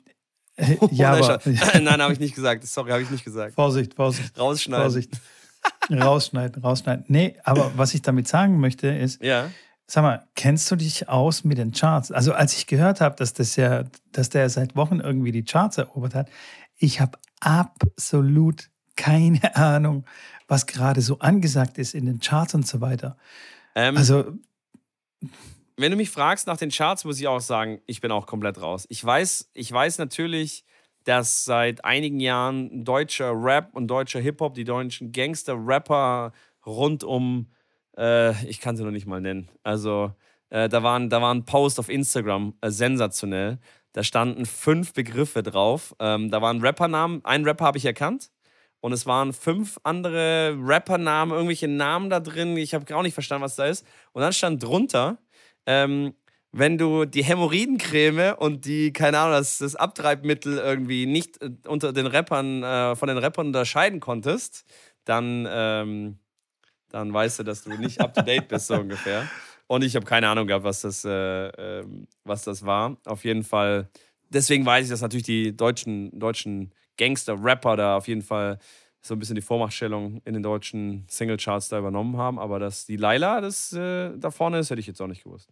Äh, 0.56 0.78
ja, 0.92 1.14
aber, 1.14 1.40
Nein, 1.82 2.02
habe 2.02 2.14
ich 2.14 2.20
nicht 2.20 2.36
gesagt. 2.36 2.66
Sorry, 2.66 2.92
habe 2.92 3.02
ich 3.02 3.12
nicht 3.12 3.24
gesagt. 3.24 3.56
Vorsicht, 3.56 3.94
Vorsicht. 3.94 4.38
Rausschneiden. 4.38 4.84
Vorsicht. 4.84 5.12
Rausschneiden, 5.92 6.62
rausschneiden. 6.62 7.06
Nee, 7.08 7.38
aber 7.44 7.72
was 7.76 7.94
ich 7.94 8.02
damit 8.02 8.28
sagen 8.28 8.60
möchte 8.60 8.88
ist, 8.88 9.24
ja. 9.24 9.50
sag 9.88 10.04
mal, 10.04 10.28
kennst 10.36 10.70
du 10.72 10.76
dich 10.76 11.10
aus 11.10 11.44
mit 11.44 11.58
den 11.58 11.72
Charts? 11.72 12.12
Also 12.12 12.34
als 12.34 12.56
ich 12.56 12.68
gehört 12.68 13.02
habe, 13.02 13.16
dass 13.16 13.34
das 13.34 13.56
ja, 13.56 13.84
dass 14.12 14.30
der 14.30 14.50
seit 14.50 14.76
Wochen 14.76 15.00
irgendwie 15.00 15.32
die 15.32 15.44
Charts 15.44 15.78
erobert 15.78 16.16
hat, 16.16 16.30
ich 16.78 17.02
habe 17.02 17.18
absolut 17.40 18.70
keine 18.96 19.40
Ahnung, 19.56 20.06
was 20.48 20.66
gerade 20.66 21.02
so 21.02 21.20
angesagt 21.20 21.78
ist 21.78 21.94
in 21.94 22.06
den 22.06 22.20
Charts 22.20 22.54
und 22.54 22.68
so 22.68 22.82
weiter. 22.82 23.18
Ähm, 23.76 23.98
also. 23.98 24.34
Wenn 25.78 25.92
du 25.92 25.98
mich 25.98 26.10
fragst 26.10 26.48
nach 26.48 26.58
den 26.58 26.72
Charts, 26.72 27.06
muss 27.06 27.20
ich 27.20 27.28
auch 27.28 27.40
sagen, 27.40 27.80
ich 27.86 28.02
bin 28.02 28.12
auch 28.12 28.28
komplett 28.28 28.62
raus. 28.62 28.86
Ich 28.90 29.04
weiß, 29.04 29.52
ich 29.54 29.72
weiß 29.72 29.98
natürlich, 29.98 30.66
dass 31.10 31.44
seit 31.44 31.84
einigen 31.84 32.20
Jahren 32.20 32.86
deutscher 32.86 33.32
Rap 33.34 33.76
und 33.76 33.88
deutscher 33.88 34.20
Hip-Hop, 34.20 34.54
die 34.54 34.64
deutschen 34.64 35.12
Gangster-Rapper 35.12 36.34
rund 36.68 37.04
um, 37.04 37.48
äh, 37.98 38.46
ich 38.46 38.60
kann 38.62 38.78
sie 38.78 38.84
noch 38.84 38.92
nicht 38.92 39.08
mal 39.08 39.20
nennen. 39.20 39.50
Also, 39.64 40.14
äh, 40.52 40.70
da, 40.70 40.84
waren, 40.84 41.10
da 41.10 41.20
war 41.20 41.34
ein 41.34 41.46
Post 41.46 41.80
auf 41.80 41.90
Instagram, 41.90 42.54
äh, 42.62 42.70
sensationell. 42.70 43.58
Da 43.94 44.04
standen 44.04 44.46
fünf 44.46 44.94
Begriffe 44.94 45.42
drauf. 45.42 45.96
Ähm, 46.00 46.30
da 46.30 46.44
waren 46.44 46.64
Rappernamen. 46.64 47.26
Einen 47.26 47.44
Rapper 47.44 47.66
habe 47.66 47.80
ich 47.80 47.86
erkannt. 47.86 48.30
Und 48.80 48.94
es 48.94 49.08
waren 49.08 49.34
fünf 49.34 49.80
andere 49.82 50.56
Rappernamen, 50.60 51.34
irgendwelche 51.34 51.68
Namen 51.68 52.12
da 52.12 52.20
drin. 52.20 52.56
Ich 52.56 52.76
habe 52.76 52.96
auch 52.96 53.02
nicht 53.02 53.16
verstanden, 53.16 53.46
was 53.46 53.56
da 53.56 53.66
ist. 53.66 53.84
Und 54.12 54.22
dann 54.22 54.32
stand 54.32 54.62
drunter, 54.62 55.18
ähm, 55.66 56.14
wenn 56.52 56.78
du 56.78 57.06
die 57.06 57.24
Hämorrhoidencreme 57.24 58.36
und 58.38 58.66
die, 58.66 58.92
keine 58.92 59.20
Ahnung, 59.20 59.34
das, 59.34 59.60
das 59.60 59.76
Abtreibmittel 59.76 60.58
irgendwie 60.58 61.06
nicht 61.06 61.42
äh, 61.42 61.52
unter 61.68 61.94
den 61.94 62.08
Rappern, 62.08 62.64
äh, 62.64 62.96
von 62.96 63.08
den 63.08 63.18
Rappern 63.18 63.48
unterscheiden 63.48 64.00
konntest, 64.00 64.66
dann, 65.06 65.48
ähm, 65.50 66.20
dann 66.90 67.14
weißt 67.14 67.40
du, 67.40 67.44
dass 67.44 67.64
du 67.64 67.72
nicht 67.72 68.02
up 68.02 68.14
to 68.14 68.22
date 68.22 68.48
bist, 68.48 68.68
so 68.68 68.76
ungefähr. 68.76 69.30
Und 69.68 69.84
ich 69.84 69.96
habe 69.96 70.06
keine 70.06 70.28
Ahnung 70.28 70.48
gehabt, 70.48 70.64
was 70.64 70.82
das, 70.82 71.06
äh, 71.06 71.48
äh, 71.50 71.86
was 72.24 72.44
das 72.44 72.66
war. 72.66 72.98
Auf 73.06 73.24
jeden 73.24 73.44
Fall. 73.44 73.90
Deswegen 74.30 74.66
weiß 74.66 74.86
ich, 74.86 74.92
dass 74.92 75.02
natürlich 75.02 75.26
die 75.26 75.56
deutschen, 75.56 76.18
deutschen 76.20 76.74
Gangster-Rapper 76.98 77.76
da 77.76 77.98
auf 77.98 78.08
jeden 78.08 78.24
Fall 78.24 78.58
so 79.02 79.14
ein 79.14 79.20
bisschen 79.20 79.36
die 79.36 79.42
Vormachtstellung 79.42 80.22
in 80.26 80.34
den 80.34 80.44
deutschen 80.44 81.06
Singlecharts 81.08 81.70
da 81.70 81.78
übernommen 81.78 82.18
haben. 82.18 82.40
Aber 82.40 82.58
dass 82.58 82.88
die 82.88 82.98
Laila 82.98 83.42
das 83.42 83.72
äh, 83.72 84.18
da 84.18 84.32
vorne 84.32 84.58
ist, 84.58 84.72
hätte 84.72 84.82
ich 84.82 84.88
jetzt 84.88 85.02
auch 85.02 85.08
nicht 85.08 85.24
gewusst. 85.24 85.50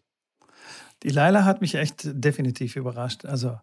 Die 1.04 1.10
Laila 1.10 1.46
hat 1.46 1.62
mich 1.62 1.76
echt 1.76 2.02
definitiv 2.06 2.76
überrascht. 2.76 3.26
Also, 3.26 3.60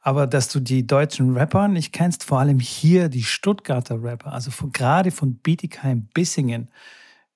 aber 0.00 0.26
dass 0.26 0.48
du 0.48 0.60
die 0.60 0.86
deutschen 0.86 1.36
Rapper 1.36 1.68
nicht 1.68 1.92
kennst, 1.92 2.24
vor 2.24 2.40
allem 2.40 2.58
hier 2.58 3.08
die 3.08 3.22
Stuttgarter 3.22 4.02
Rapper, 4.02 4.32
also 4.32 4.50
von, 4.50 4.72
gerade 4.72 5.10
von 5.10 5.36
Bietigheim-Bissingen, 5.36 6.70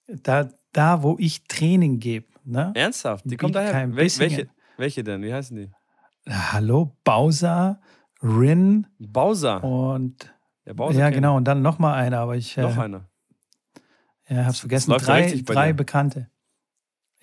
da, 0.07 0.49
da 0.73 1.03
wo 1.03 1.17
ich 1.19 1.45
Training 1.45 2.01
gebe. 2.01 2.27
Ne? 2.45 2.73
Ernsthaft? 2.75 3.25
Die 3.27 3.37
kommen 3.37 3.53
daher? 3.53 3.95
Wel 3.95 3.97
welche, 3.97 4.49
welche 4.77 5.05
denn? 5.05 5.23
Wie 5.23 5.33
heißen 5.33 5.57
die? 5.57 5.71
Hallo, 6.29 6.97
Bowser, 7.05 7.81
Rin. 8.23 8.87
Bowser. 8.99 9.63
Und 9.63 10.35
ja, 10.65 10.73
Bowser 10.73 10.99
ja 10.99 11.11
genau. 11.11 11.37
Und 11.37 11.45
dann 11.45 11.63
noch 11.63 11.79
mal 11.79 11.95
einer, 11.95 12.19
aber 12.21 12.37
ich. 12.37 12.57
Noch 12.57 12.77
äh, 12.77 12.81
einer. 12.81 13.09
Ja, 14.29 14.47
hab's 14.47 14.61
vergessen. 14.61 14.93
Drei, 14.93 15.43
drei 15.45 15.73
Bekannte. 15.73 16.31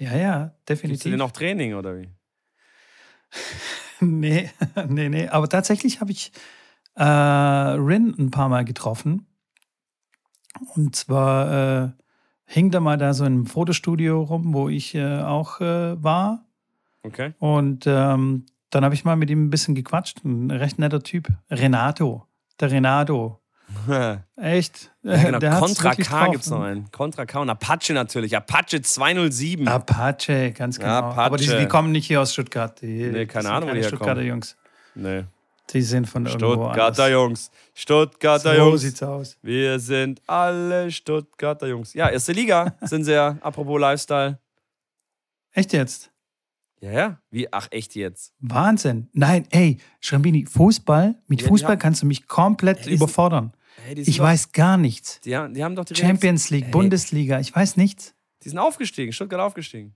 Ja, 0.01 0.17
ja, 0.17 0.55
definitiv. 0.67 1.03
Gibst 1.03 1.13
du 1.13 1.17
noch 1.17 1.29
Training 1.29 1.75
oder 1.75 1.95
wie? 1.95 2.09
nee, 4.01 4.49
nee, 4.87 5.09
nee. 5.09 5.27
Aber 5.27 5.47
tatsächlich 5.47 6.01
habe 6.01 6.11
ich 6.11 6.31
äh, 6.95 7.03
Rin 7.03 8.15
ein 8.17 8.31
paar 8.31 8.49
Mal 8.49 8.65
getroffen. 8.65 9.27
Und 10.75 10.95
zwar 10.95 11.83
äh, 11.83 11.91
hing 12.45 12.71
da 12.71 12.79
mal 12.79 12.97
da 12.97 13.13
so 13.13 13.25
im 13.25 13.45
Fotostudio 13.45 14.23
rum, 14.23 14.55
wo 14.55 14.69
ich 14.69 14.95
äh, 14.95 15.19
auch 15.21 15.61
äh, 15.61 16.03
war. 16.03 16.47
Okay. 17.03 17.35
Und 17.37 17.85
ähm, 17.85 18.47
dann 18.71 18.83
habe 18.83 18.95
ich 18.95 19.05
mal 19.05 19.15
mit 19.15 19.29
ihm 19.29 19.45
ein 19.45 19.49
bisschen 19.51 19.75
gequatscht. 19.75 20.25
Ein 20.25 20.49
recht 20.49 20.79
netter 20.79 21.03
Typ. 21.03 21.27
Renato. 21.51 22.25
Der 22.59 22.71
Renato. 22.71 23.39
Echt? 24.35 24.91
Ja, 25.03 25.23
genau. 25.23 25.39
Der 25.39 25.59
Contra 25.59 25.95
K 25.95 26.27
gibt 26.27 26.43
es 26.43 26.49
noch 26.49 26.61
einen. 26.61 26.91
Contra 26.91 27.25
K 27.25 27.39
und 27.39 27.49
Apache 27.49 27.93
natürlich. 27.93 28.35
Apache 28.35 28.81
207. 28.81 29.67
Apache, 29.67 30.51
ganz 30.51 30.77
genau. 30.79 30.91
Apache. 30.91 31.21
Aber 31.21 31.37
die, 31.37 31.47
die 31.47 31.65
kommen 31.67 31.91
nicht 31.91 32.07
hier 32.07 32.21
aus 32.21 32.33
Stuttgart. 32.33 32.79
Die, 32.81 33.07
Nee, 33.07 33.25
keine 33.25 33.51
Ahnung, 33.51 33.69
wo 33.69 33.73
die 33.73 33.83
Stuttgarter 33.83 34.21
herkommen. 34.21 34.27
Jungs. 34.27 34.57
Nee. 34.95 35.23
Die 35.71 35.81
sind 35.81 36.07
von 36.09 36.25
irgendwo 36.25 36.47
Stuttgarter 36.53 36.85
anders. 37.03 37.09
Jungs. 37.11 37.51
Stuttgarter 37.73 38.55
So 38.55 38.61
Jungs. 38.61 38.81
sieht's 38.81 39.03
aus. 39.03 39.37
Wir 39.41 39.79
sind 39.79 40.21
alle 40.27 40.91
Stuttgarter 40.91 41.67
Jungs. 41.67 41.93
Ja, 41.93 42.09
erste 42.09 42.33
Liga 42.33 42.75
sind 42.81 43.05
sie 43.05 43.13
ja. 43.13 43.37
Apropos 43.41 43.79
Lifestyle. 43.79 44.37
Echt 45.53 45.73
jetzt? 45.73 46.11
Ja, 46.81 46.91
ja. 46.91 47.17
Wie? 47.29 47.51
Ach, 47.53 47.67
echt 47.71 47.95
jetzt? 47.95 48.33
Wahnsinn. 48.39 49.07
Nein, 49.13 49.45
ey, 49.51 49.77
Schrambini, 49.99 50.45
Fußball, 50.45 51.15
mit 51.27 51.41
Ja, 51.41 51.47
Fußball 51.47 51.71
haben- 51.73 51.79
kannst 51.79 52.01
du 52.01 52.05
mich 52.05 52.27
komplett 52.27 52.85
Ja, 52.85 52.91
überfordern. 52.93 53.53
Hey, 53.83 53.99
Ich 53.99 54.17
doch, 54.17 54.23
weiß 54.25 54.51
gar 54.51 54.77
nichts. 54.77 55.19
Die, 55.21 55.35
haben- 55.35 55.53
die 55.53 55.63
haben 55.63 55.75
doch 55.75 55.85
die 55.85 55.95
Champions 55.95 56.49
League, 56.49 56.65
Ey. 56.65 56.71
Bundesliga, 56.71 57.39
ich 57.39 57.55
weiß 57.55 57.77
nichts. 57.77 58.13
Die 58.43 58.49
sind 58.49 58.57
aufgestiegen. 58.59 59.11
Stuttgart 59.13 59.39
aufgestiegen. 59.41 59.95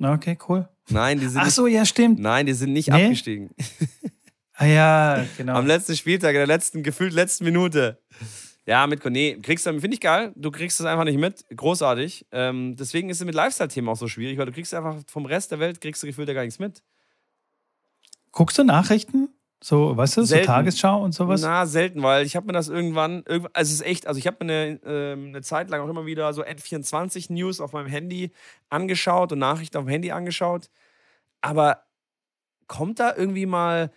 Okay, 0.00 0.38
cool. 0.48 0.68
Nein, 0.90 1.18
die 1.18 1.26
sind 1.26 1.40
Ach 1.40 1.44
nicht, 1.46 1.54
so, 1.54 1.66
ja, 1.66 1.84
stimmt. 1.84 2.20
Nein, 2.20 2.46
die 2.46 2.52
sind 2.52 2.72
nicht 2.72 2.88
Nee? 2.88 3.04
abgestiegen. 3.04 3.50
Ah 4.54 4.66
ja, 4.66 5.26
genau. 5.36 5.54
Am 5.54 5.66
letzten 5.66 5.96
Spieltag, 5.96 6.30
in 6.30 6.34
der 6.38 6.46
letzten, 6.46 6.82
gefühlt 6.82 7.12
letzten 7.12 7.44
Minute. 7.44 8.00
Ja, 8.66 8.86
mit 8.86 9.04
nee, 9.06 9.38
kriegst 9.40 9.66
du, 9.66 9.70
finde 9.80 9.94
ich 9.94 10.00
geil. 10.00 10.32
Du 10.36 10.50
kriegst 10.50 10.78
es 10.80 10.86
einfach 10.86 11.04
nicht 11.04 11.18
mit. 11.18 11.44
Großartig. 11.56 12.26
Ähm, 12.32 12.74
deswegen 12.76 13.08
ist 13.08 13.18
es 13.20 13.24
mit 13.24 13.34
Lifestyle-Themen 13.34 13.88
auch 13.88 13.96
so 13.96 14.08
schwierig, 14.08 14.36
weil 14.36 14.46
du 14.46 14.52
kriegst 14.52 14.74
einfach 14.74 14.96
vom 15.06 15.26
Rest 15.26 15.52
der 15.52 15.58
Welt, 15.60 15.80
kriegst 15.80 16.02
du 16.02 16.06
gefühlt 16.06 16.28
ja 16.28 16.34
gar 16.34 16.42
nichts 16.42 16.58
mit. 16.58 16.82
Guckst 18.32 18.58
du 18.58 18.64
Nachrichten? 18.64 19.27
So, 19.60 19.96
weißt 19.96 20.16
du, 20.18 20.20
so 20.20 20.26
Selten. 20.26 20.46
Tagesschau 20.46 21.02
und 21.02 21.12
sowas? 21.12 21.42
Na, 21.42 21.66
selten, 21.66 22.02
weil 22.02 22.24
ich 22.24 22.36
habe 22.36 22.46
mir 22.46 22.52
das 22.52 22.68
irgendwann, 22.68 23.24
irgendwann, 23.26 23.50
also 23.54 23.68
es 23.70 23.80
ist 23.80 23.86
echt, 23.86 24.06
also 24.06 24.18
ich 24.18 24.26
habe 24.26 24.44
mir 24.44 24.52
eine, 24.52 24.80
ähm, 24.86 25.26
eine 25.28 25.42
Zeit 25.42 25.68
lang 25.68 25.80
auch 25.80 25.88
immer 25.88 26.06
wieder 26.06 26.32
so 26.32 26.44
N24 26.44 27.32
News 27.32 27.60
auf 27.60 27.72
meinem 27.72 27.88
Handy 27.88 28.30
angeschaut 28.70 29.32
und 29.32 29.40
Nachrichten 29.40 29.76
auf 29.76 29.84
dem 29.84 29.90
Handy 29.90 30.12
angeschaut. 30.12 30.70
Aber 31.40 31.82
kommt 32.68 33.00
da 33.00 33.14
irgendwie 33.16 33.46
mal, 33.46 33.90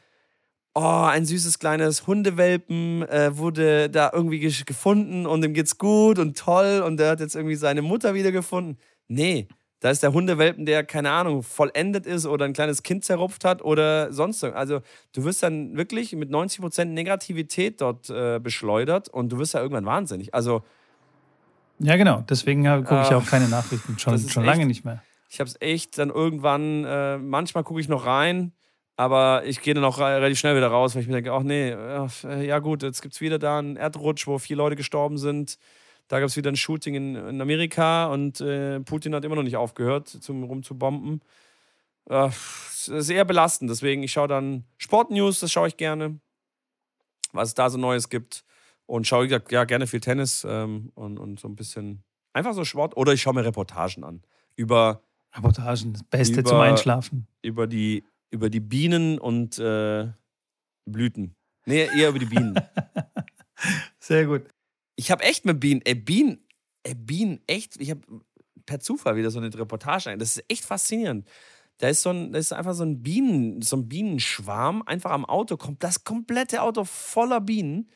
oh, 0.76 1.06
ein 1.10 1.26
süßes 1.26 1.60
kleines 1.60 2.08
Hundewelpen 2.08 3.04
äh, 3.10 3.38
wurde 3.38 3.90
da 3.90 4.12
irgendwie 4.14 4.40
gefunden 4.40 5.26
und 5.28 5.42
dem 5.42 5.54
geht's 5.54 5.78
gut 5.78 6.20
und 6.20 6.38
toll 6.38 6.84
und 6.86 6.98
der 6.98 7.12
hat 7.12 7.20
jetzt 7.20 7.36
irgendwie 7.36 7.56
seine 7.56 7.82
Mutter 7.82 8.14
wiedergefunden? 8.14 8.80
Nee. 9.08 9.48
Da 9.82 9.90
ist 9.90 10.04
der 10.04 10.14
Hundewelpen, 10.14 10.66
der, 10.66 10.84
keine 10.86 11.10
Ahnung, 11.12 11.44
vollendet 11.44 12.06
ist 12.06 12.26
oder 12.26 12.46
ein 12.46 12.54
kleines 12.54 12.84
Kind 12.84 13.04
zerrupft 13.04 13.44
hat 13.44 13.62
oder 13.62 14.14
sonst 14.14 14.42
irgendwas. 14.44 14.60
Also, 14.62 14.82
du 15.14 15.24
wirst 15.26 15.42
dann 15.44 15.76
wirklich 15.76 16.14
mit 16.16 16.30
90% 16.30 16.86
Negativität 16.86 17.82
dort 17.82 18.10
äh, 18.10 18.40
beschleudert 18.40 19.10
und 19.10 19.30
du 19.32 19.40
wirst 19.40 19.54
ja 19.56 19.60
irgendwann 19.60 19.86
wahnsinnig. 19.86 20.34
Also, 20.34 20.64
Ja, 21.80 21.96
genau. 21.98 22.24
Deswegen 22.30 22.64
gucke 22.64 23.02
ich 23.02 23.12
Ah, 23.12 23.16
auch 23.18 23.26
keine 23.26 23.48
Nachrichten. 23.48 23.98
Schon, 23.98 24.18
schon 24.20 24.44
echt- 24.44 24.46
lange 24.52 24.68
nicht 24.68 24.86
mehr. 24.86 25.02
ich 25.30 25.40
habe 25.40 25.50
es 25.50 25.58
echt 25.60 25.98
dann 25.98 26.10
irgendwann, 26.12 26.86
äh, 26.86 27.18
manchmal 27.18 27.64
gucke 27.64 27.82
ich 27.82 27.88
noch 27.90 28.06
rein, 28.06 28.52
aber 28.98 29.44
ich 29.46 29.62
gehe 29.62 29.74
dann 29.74 29.84
auch 29.84 29.98
re- 29.98 30.18
relativ 30.18 30.38
schnell 30.38 30.56
wieder 30.56 30.68
raus, 30.68 30.94
weil 30.94 31.02
ich 31.02 31.08
mir 31.08 31.16
denke, 31.16 31.34
ach 31.34 31.42
nee, 31.42 31.70
äh, 31.72 32.46
ja 32.46 32.60
gut, 32.60 32.84
jetzt 32.84 33.02
gibt 33.02 33.16
es 33.16 33.22
wieder 33.22 33.40
da 33.40 33.58
einen 33.58 33.78
Erdrutsch, 33.78 34.28
wo 34.28 34.38
vier 34.38 34.58
Leute 34.58 34.76
gestorben 34.76 35.18
sind. 35.18 35.58
Da 36.12 36.20
gab 36.20 36.28
es 36.28 36.36
wieder 36.36 36.52
ein 36.52 36.58
Shooting 36.58 36.94
in, 36.94 37.16
in 37.16 37.40
Amerika 37.42 38.08
und 38.08 38.42
äh, 38.42 38.82
Putin 38.82 39.16
hat 39.16 39.24
immer 39.24 39.36
noch 39.38 39.44
nicht 39.44 39.56
aufgehört, 39.56 40.10
zum 40.10 40.44
rumzubomben. 40.44 41.22
Äh, 42.10 42.30
eher 42.90 43.24
belastend, 43.24 43.72
deswegen 43.72 44.04
ich 44.04 44.12
schaue 44.12 44.28
dann 44.28 44.66
Sportnews, 44.78 45.40
das 45.40 45.54
schaue 45.54 45.70
ich 45.70 45.78
gerne, 45.78 46.20
was 47.32 47.48
es 47.48 47.54
da 47.54 47.70
so 47.70 47.78
Neues 47.78 48.10
gibt. 48.10 48.44
Und 48.88 49.08
schaue, 49.08 49.24
wie 49.24 49.28
gesagt, 49.30 49.54
ja, 49.54 49.64
gerne 49.64 49.88
viel 49.88 50.02
Tennis 50.02 50.46
ähm, 50.46 50.92
und, 50.96 51.18
und 51.18 51.40
so 51.40 51.48
ein 51.48 51.56
bisschen 51.56 52.04
einfach 52.34 52.54
so 52.56 52.66
Sport. 52.66 52.98
Oder 52.98 53.14
ich 53.14 53.22
schaue 53.22 53.34
mir 53.36 53.46
Reportagen 53.46 54.04
an 54.04 54.22
über 54.58 55.02
Reportagen, 55.34 55.94
das 55.94 56.04
Beste 56.04 56.42
Über- 56.42 56.50
zum 56.50 56.60
Einschlafen. 56.60 57.26
über 57.42 57.68
die, 57.68 58.04
über 58.32 58.50
die 58.50 58.60
Bienen 58.60 59.18
und 59.18 59.58
äh, 59.60 60.10
Blüten. 60.86 61.38
Nee, 61.66 61.88
eher 61.98 62.10
über 62.10 62.20
die 62.20 62.26
Bienen. 62.26 62.56
Sehr 64.00 64.26
gut. 64.26 64.44
Ich 64.96 65.12
habe 65.12 65.24
echt 65.24 65.46
mit 65.46 65.60
Bienen, 65.60 65.82
ey, 65.86 65.96
Bienen, 65.96 66.46
ey, 66.84 66.96
Bienen, 66.96 67.42
echt, 67.48 67.80
ich 67.80 67.92
habe 67.92 68.02
per 68.66 68.80
Zufall 68.80 69.16
wieder 69.16 69.32
so 69.32 69.40
eine 69.40 69.54
Reportage. 69.54 70.16
Das 70.18 70.38
ist 70.38 70.46
echt 70.48 70.66
faszinierend. 70.66 71.28
Da 71.78 71.90
ist, 71.90 72.04
so 72.04 72.12
ein, 72.12 72.32
da 72.32 72.40
ist 72.40 72.54
einfach 72.54 72.76
so 72.76 72.84
ein 72.84 73.02
Bienen, 73.02 73.62
so 73.62 73.76
ein 73.76 73.90
Bienenschwarm 73.90 74.84
einfach 74.86 75.12
am 75.12 75.26
Auto, 75.26 75.58
kommt 75.58 75.84
das 75.84 76.04
komplette 76.04 76.62
Auto 76.62 76.84
voller 76.84 77.42
Bienen. 77.42 77.90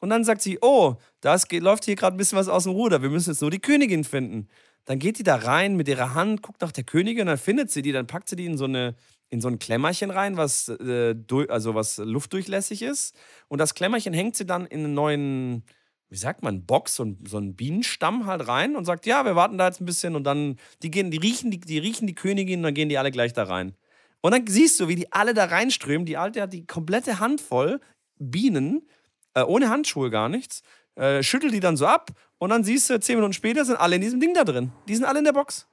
Und 0.00 0.10
dann 0.10 0.24
sagt 0.24 0.42
sie, 0.42 0.58
oh, 0.60 0.96
da 1.20 1.36
läuft 1.50 1.84
hier 1.84 1.96
gerade 1.96 2.16
ein 2.16 2.18
bisschen 2.18 2.38
was 2.38 2.48
aus 2.48 2.64
dem 2.64 2.72
Ruder, 2.72 3.02
wir 3.02 3.10
müssen 3.10 3.30
jetzt 3.30 3.40
nur 3.40 3.50
die 3.50 3.60
Königin 3.60 4.04
finden. 4.04 4.48
Dann 4.84 4.98
geht 4.98 5.18
die 5.18 5.22
da 5.22 5.36
rein 5.36 5.76
mit 5.76 5.88
ihrer 5.88 6.14
Hand, 6.14 6.42
guckt 6.42 6.60
nach 6.60 6.72
der 6.72 6.84
Königin, 6.84 7.26
dann 7.26 7.38
findet 7.38 7.70
sie 7.70 7.82
die, 7.82 7.92
dann 7.92 8.06
packt 8.06 8.28
sie 8.28 8.36
die 8.36 8.46
in 8.46 8.56
so, 8.56 8.64
eine, 8.64 8.96
in 9.28 9.40
so 9.40 9.48
ein 9.48 9.58
Klemmerchen 9.58 10.10
rein, 10.10 10.36
was, 10.36 10.68
äh, 10.68 11.14
also 11.48 11.74
was 11.74 11.98
luftdurchlässig 11.98 12.82
ist. 12.82 13.14
Und 13.48 13.58
das 13.58 13.74
Klemmerchen 13.74 14.12
hängt 14.12 14.36
sie 14.36 14.46
dann 14.46 14.66
in 14.66 14.84
einen 14.84 14.94
neuen, 14.94 15.64
wie 16.12 16.18
sagt 16.18 16.42
man, 16.42 16.66
Box, 16.66 16.96
so, 16.96 17.06
ein, 17.06 17.24
so 17.26 17.38
einen 17.38 17.56
Bienenstamm 17.56 18.26
halt 18.26 18.46
rein 18.46 18.76
und 18.76 18.84
sagt, 18.84 19.06
ja, 19.06 19.24
wir 19.24 19.34
warten 19.34 19.56
da 19.56 19.66
jetzt 19.66 19.80
ein 19.80 19.86
bisschen 19.86 20.14
und 20.14 20.24
dann, 20.24 20.58
die 20.82 20.90
gehen, 20.90 21.10
die 21.10 21.16
riechen 21.16 21.50
die, 21.50 21.58
die 21.58 21.78
riechen 21.78 22.06
die 22.06 22.14
Königin 22.14 22.58
und 22.58 22.64
dann 22.64 22.74
gehen 22.74 22.90
die 22.90 22.98
alle 22.98 23.10
gleich 23.10 23.32
da 23.32 23.44
rein. 23.44 23.74
Und 24.20 24.32
dann 24.32 24.46
siehst 24.46 24.78
du, 24.78 24.88
wie 24.88 24.94
die 24.94 25.10
alle 25.10 25.32
da 25.32 25.46
reinströmen. 25.46 26.04
Die 26.04 26.18
Alte 26.18 26.42
hat 26.42 26.52
die 26.52 26.66
komplette 26.66 27.18
Hand 27.18 27.40
voll 27.40 27.80
Bienen, 28.18 28.86
äh, 29.32 29.40
ohne 29.40 29.70
Handschuhe 29.70 30.10
gar 30.10 30.28
nichts, 30.28 30.62
äh, 30.96 31.22
schüttelt 31.22 31.54
die 31.54 31.60
dann 31.60 31.78
so 31.78 31.86
ab 31.86 32.10
und 32.36 32.50
dann 32.50 32.62
siehst 32.62 32.90
du, 32.90 33.00
zehn 33.00 33.16
Minuten 33.16 33.32
später 33.32 33.64
sind 33.64 33.76
alle 33.76 33.96
in 33.96 34.02
diesem 34.02 34.20
Ding 34.20 34.34
da 34.34 34.44
drin. 34.44 34.70
Die 34.88 34.94
sind 34.94 35.06
alle 35.06 35.20
in 35.20 35.24
der 35.24 35.32
Box. 35.32 35.66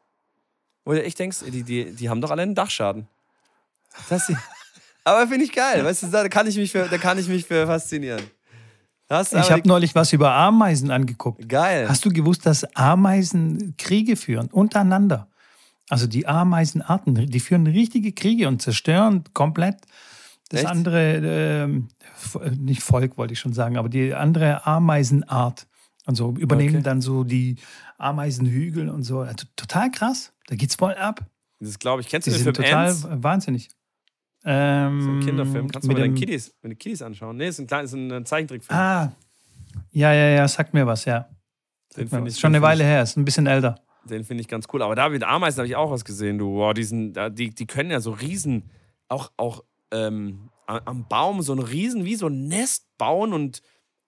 Wo 0.86 0.94
du 0.94 1.04
echt 1.04 1.20
denkst, 1.20 1.40
die, 1.48 1.64
die, 1.64 1.92
die 1.92 2.10
haben 2.10 2.22
doch 2.22 2.32
alle 2.32 2.44
einen 2.44 2.56
Dachschaden. 2.56 3.10
Das, 4.08 4.32
aber 5.04 5.28
finde 5.28 5.44
ich 5.44 5.52
geil, 5.52 5.84
weißt 5.84 6.04
du, 6.04 6.08
da 6.08 6.30
kann 6.30 6.48
ich 6.48 6.56
mich 6.56 6.72
für, 6.72 6.88
da 6.88 6.98
kann 6.98 7.20
ich 7.20 7.28
mich 7.28 7.46
für 7.46 7.68
faszinieren. 7.68 8.24
Ich 9.12 9.52
habe 9.52 9.68
neulich 9.68 9.96
was 9.96 10.14
über 10.14 10.32
Ameisen 10.34 10.92
angeguckt. 10.92 11.42
die- 11.44 11.48
geil. 11.48 11.88
Hast 11.90 12.06
du 12.06 12.10
gewusst, 12.12 12.46
dass 12.46 12.64
Ameisen 12.76 13.74
Kriege 13.78 14.16
führen 14.16 14.48
untereinander? 14.50 15.28
Also 15.90 16.06
die 16.06 16.28
Ameisenarten, 16.28 17.16
die 17.26 17.40
führen 17.40 17.66
richtige 17.66 18.12
Kriege 18.12 18.48
und 18.48 18.62
zerstören 18.62 19.24
komplett 19.34 19.78
das 20.50 20.62
Echt? 20.62 20.70
andere, 20.70 21.82
F- 22.16 22.40
nicht 22.60 22.82
Volk 22.84 23.18
wollte 23.18 23.34
ich 23.34 23.40
schon 23.40 23.54
sagen, 23.54 23.78
aber 23.78 23.90
die 23.90 24.14
andere 24.14 24.66
Ameisenart. 24.68 25.66
Und 26.06 26.16
so 26.16 26.32
übernehmen 26.32 26.76
Okay. 26.78 26.84
dann 26.84 27.02
so 27.02 27.24
die 27.24 27.58
Ameisenhügel 28.00 28.90
und 28.90 29.04
so. 29.04 29.20
Also, 29.20 29.46
total 29.56 29.92
krass. 29.92 30.32
Da 30.48 30.56
geht's 30.56 30.74
voll 30.76 30.94
ab. 30.96 31.24
Das 31.60 31.78
glaube 31.78 32.02
ich. 32.02 32.08
Kennst 32.08 32.26
Die 32.28 32.32
du 32.32 32.38
den 32.38 32.44
sind 32.46 32.56
total 32.56 32.88
Ants? 32.88 33.08
wahnsinnig. 33.12 33.70
Ähm, 34.46 35.02
So 35.02 35.10
ein 35.10 35.20
Kinderfilm. 35.20 35.68
Kannst 35.70 35.86
du 35.86 35.90
mit 35.90 35.98
mal 35.98 36.04
deine 36.04 36.14
Kiddies, 36.14 36.54
deine 36.62 36.76
Kiddies 36.76 37.02
anschauen? 37.02 37.38
Nee, 37.38 37.48
ist 37.50 37.60
ein, 37.60 37.68
klein, 37.68 37.86
ist 37.86 37.94
ein 37.94 38.26
Zeichentrickfilm. 38.26 38.78
Ah, 38.80 39.12
ja, 39.92 40.14
ja, 40.14 40.30
ja, 40.30 40.48
sagt 40.48 40.74
mir 40.74 40.88
was, 40.88 41.06
ja. 41.06 41.30
den 41.98 42.08
mir 42.12 42.24
was. 42.26 42.34
ich, 42.36 42.40
Schon 42.40 42.56
eine 42.56 42.62
Weile 42.62 42.84
her, 42.84 43.04
ist 43.04 43.18
ein 43.18 43.26
bisschen 43.26 43.48
älter. 43.48 43.76
Den 44.06 44.24
finde 44.24 44.42
ich 44.42 44.48
ganz 44.48 44.66
cool. 44.74 44.82
Aber 44.82 44.96
da 44.96 45.10
mit 45.10 45.24
Ameisen 45.24 45.60
habe 45.60 45.68
ich 45.68 45.76
auch 45.76 45.92
was 45.92 46.06
gesehen, 46.06 46.38
du. 46.38 46.56
Wow, 46.56 46.74
die, 46.74 46.84
sind, 46.84 47.14
da- 47.14 47.30
die, 47.30 47.50
die 47.50 47.68
können 47.68 47.92
ja 47.92 48.00
so 48.00 48.12
riesen, 48.12 48.70
auch, 49.10 49.32
auch 49.38 49.64
ähm, 49.92 50.50
am 50.66 51.08
Baum 51.08 51.42
so 51.42 51.54
ein 51.54 51.60
riesen, 51.60 52.06
wie 52.06 52.16
so 52.16 52.28
ein 52.28 52.48
Nest 52.48 52.86
bauen 52.98 53.34
und 53.34 53.62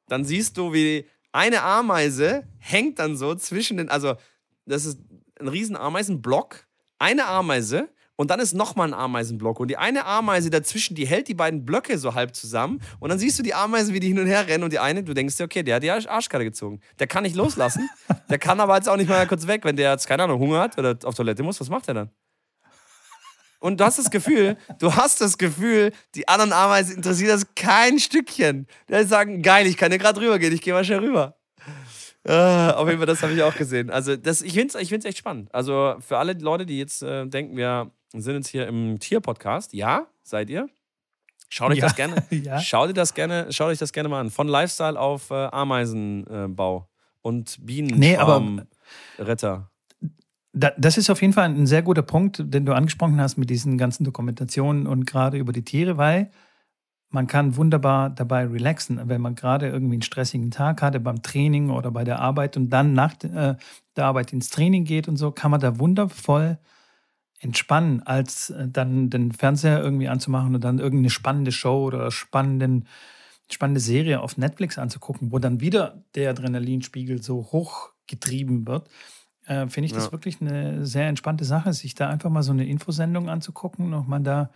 dann 0.08 0.24
siehst 0.24 0.58
du, 0.58 0.74
wie 0.74 1.06
eine 1.32 1.62
Ameise 1.64 2.44
hängt 2.58 3.00
dann 3.00 3.16
so 3.18 3.36
zwischen 3.36 3.78
den, 3.78 3.90
also 3.90 4.16
das 4.66 4.86
ist 4.86 5.00
ein 5.40 5.48
riesen 5.48 5.76
Ameisenblock, 5.76 6.68
eine 7.00 7.26
Ameise 7.26 7.90
und 8.22 8.30
dann 8.30 8.40
ist 8.40 8.54
nochmal 8.54 8.88
ein 8.88 8.94
Ameisenblock. 8.94 9.60
Und 9.60 9.70
die 9.70 9.78
eine 9.78 10.06
Ameise 10.06 10.52
dazwischen, 10.52 10.94
die 10.94 11.08
hält 11.08 11.28
die 11.28 11.34
beiden 11.34 11.66
Blöcke 11.66 11.98
so 11.98 12.14
halb 12.14 12.36
zusammen. 12.36 12.80
Und 13.00 13.10
dann 13.10 13.18
siehst 13.18 13.40
du 13.40 13.42
die 13.42 13.56
Ameisen, 13.56 13.96
wie 13.96 14.00
die 14.00 14.10
hin 14.10 14.20
und 14.20 14.28
her 14.28 14.48
rennen. 14.48 14.64
Und 14.64 14.72
die 14.72 14.78
eine, 14.78 15.04
du 15.04 15.16
denkst 15.16 15.38
dir, 15.38 15.46
okay, 15.46 15.64
der 15.64 15.78
hat 15.78 15.82
die 15.84 15.90
Arsch- 15.92 16.08
Arschkarte 16.08 16.44
gezogen. 16.46 16.82
Der 17.00 17.08
kann 17.08 17.24
nicht 17.24 17.36
loslassen. 17.36 17.90
Der 18.30 18.38
kann 18.38 18.60
aber 18.60 18.76
jetzt 18.76 18.88
auch 18.88 18.96
nicht 18.96 19.10
mal 19.10 19.26
kurz 19.26 19.48
weg. 19.48 19.66
Wenn 19.66 19.76
der 19.76 19.92
jetzt, 19.92 20.08
keine 20.08 20.22
Ahnung, 20.22 20.40
Hunger 20.40 20.60
hat 20.60 20.78
oder 20.78 20.96
auf 21.04 21.16
Toilette 21.16 21.42
muss, 21.42 21.60
was 21.60 21.70
macht 21.70 21.88
er 21.88 21.96
dann? 21.96 22.12
Und 23.60 23.80
du 23.80 23.86
hast 23.86 23.98
das 23.98 24.12
Gefühl, 24.12 24.56
du 24.78 24.96
hast 24.96 25.20
das 25.20 25.40
Gefühl, 25.40 25.92
die 26.14 26.28
anderen 26.28 26.54
Ameisen 26.54 26.96
interessiert 26.98 27.32
das 27.32 27.46
kein 27.56 27.98
Stückchen. 27.98 28.68
Die 28.88 29.04
sagen, 29.04 29.42
geil, 29.42 29.66
ich 29.66 29.78
kann 29.78 29.92
ja 29.92 29.98
gerade 29.98 30.22
rübergehen, 30.22 30.54
ich 30.54 30.62
gehe 30.62 30.74
mal 30.74 30.86
schnell 30.86 31.00
rüber. 31.00 31.38
Ah, 32.28 32.72
auf 32.74 32.88
jeden 32.88 33.00
Fall, 33.00 33.08
das 33.08 33.24
habe 33.24 33.34
ich 33.34 33.42
auch 33.42 33.56
gesehen. 33.56 33.90
Also, 33.90 34.16
das, 34.16 34.44
ich 34.44 34.54
finde 34.54 34.76
es 34.78 34.82
ich 34.84 34.90
find's 34.90 35.06
echt 35.06 35.18
spannend. 35.18 35.54
Also, 35.54 35.96
für 36.00 36.20
alle 36.20 36.34
Leute, 36.34 36.68
die 36.68 36.78
jetzt 36.78 37.02
äh, 37.02 37.26
denken, 37.26 37.58
wir 37.58 37.92
sind 38.12 38.36
jetzt 38.36 38.48
hier 38.50 38.68
im 38.68 39.00
Tier-Podcast, 39.00 39.74
ja, 39.74 40.08
seid 40.24 40.50
ihr. 40.50 40.68
Schaut 41.50 41.72
euch 41.72 41.78
Ja. 41.80 41.86
das 41.86 41.96
gerne, 41.96 42.24
Ja. 42.32 42.60
schaut 42.60 42.90
ihr 42.90 42.94
das 42.94 43.14
gerne, 43.14 43.48
schaut 43.52 43.68
euch 43.70 43.80
das 43.80 43.92
gerne 43.94 44.10
mal 44.10 44.20
an. 44.22 44.30
Von 44.30 44.48
Lifestyle 44.48 45.00
auf 45.00 45.32
äh, 45.32 45.34
Ameisenbau 45.52 46.88
und 47.22 47.60
Nee, 48.00 48.18
aber-. 48.18 48.66
Da, 50.54 50.72
das 50.78 50.98
ist 50.98 51.10
auf 51.10 51.22
jeden 51.22 51.32
Fall 51.34 51.46
ein 51.46 51.66
sehr 51.66 51.82
guter 51.82 52.02
Punkt, 52.02 52.42
den 52.46 52.66
du 52.66 52.74
angesprochen 52.74 53.22
hast 53.22 53.38
mit 53.38 53.50
diesen 53.50 53.78
ganzen 53.78 54.04
Dokumentationen 54.04 54.86
und 54.86 55.06
gerade 55.08 55.38
über 55.38 55.54
die 55.54 55.64
Tiere, 55.64 55.98
weil 55.98 56.30
man 57.10 57.28
kann 57.28 57.56
wunderbar 57.56 58.10
dabei 58.10 58.46
relaxen, 58.48 59.00
wenn 59.06 59.22
man 59.22 59.36
gerade 59.36 59.68
irgendwie 59.70 59.96
einen 59.96 60.02
stressigen 60.02 60.52
Tag 60.52 60.82
hatte 60.82 61.00
beim 61.00 61.22
Training 61.22 61.70
oder 61.70 61.92
bei 61.92 62.04
der 62.04 62.20
Arbeit 62.20 62.58
und 62.58 62.70
dann 62.70 62.92
nach 62.94 63.14
äh, 63.24 63.56
der 63.96 64.06
Arbeit 64.06 64.34
ins 64.34 64.50
Training 64.50 64.84
geht 64.84 65.08
und 65.08 65.16
so, 65.18 65.32
kann 65.32 65.52
man 65.52 65.60
da 65.62 65.80
wundervoll 65.80 66.58
entspannen, 67.42 68.02
als 68.04 68.50
äh, 68.52 68.68
dann 68.68 69.10
den 69.10 69.32
Fernseher 69.32 69.82
irgendwie 69.82 70.08
anzumachen 70.08 70.56
und 70.56 70.64
dann 70.64 70.80
irgendeine 70.80 71.10
spannende 71.10 71.52
Show 71.52 71.86
oder 71.86 72.12
spannenden, 72.12 72.88
spannende 73.52 73.82
Serie 73.82 74.22
auf 74.22 74.38
Netflix 74.38 74.78
anzugucken, 74.78 75.32
wo 75.32 75.40
dann 75.40 75.60
wieder 75.60 76.04
der 76.16 76.30
Adrenalinspiegel 76.32 77.22
so 77.22 77.52
hochgetrieben 77.52 78.68
wird 78.68 78.90
äh, 79.46 79.68
finde 79.68 79.88
ich 79.88 79.94
das 79.94 80.06
Ja. 80.06 80.12
wirklich 80.12 80.40
eine 80.42 80.86
sehr 80.86 81.08
entspannte 81.08 81.46
Sache, 81.46 81.74
sich 81.74 81.96
da 81.96 82.10
einfach 82.10 82.30
mal 82.30 82.44
so 82.44 82.52
eine 82.52 82.66
Infosendung 82.66 83.30
anzugucken, 83.30 83.90
nochmal 83.90 84.22
da 84.22 84.52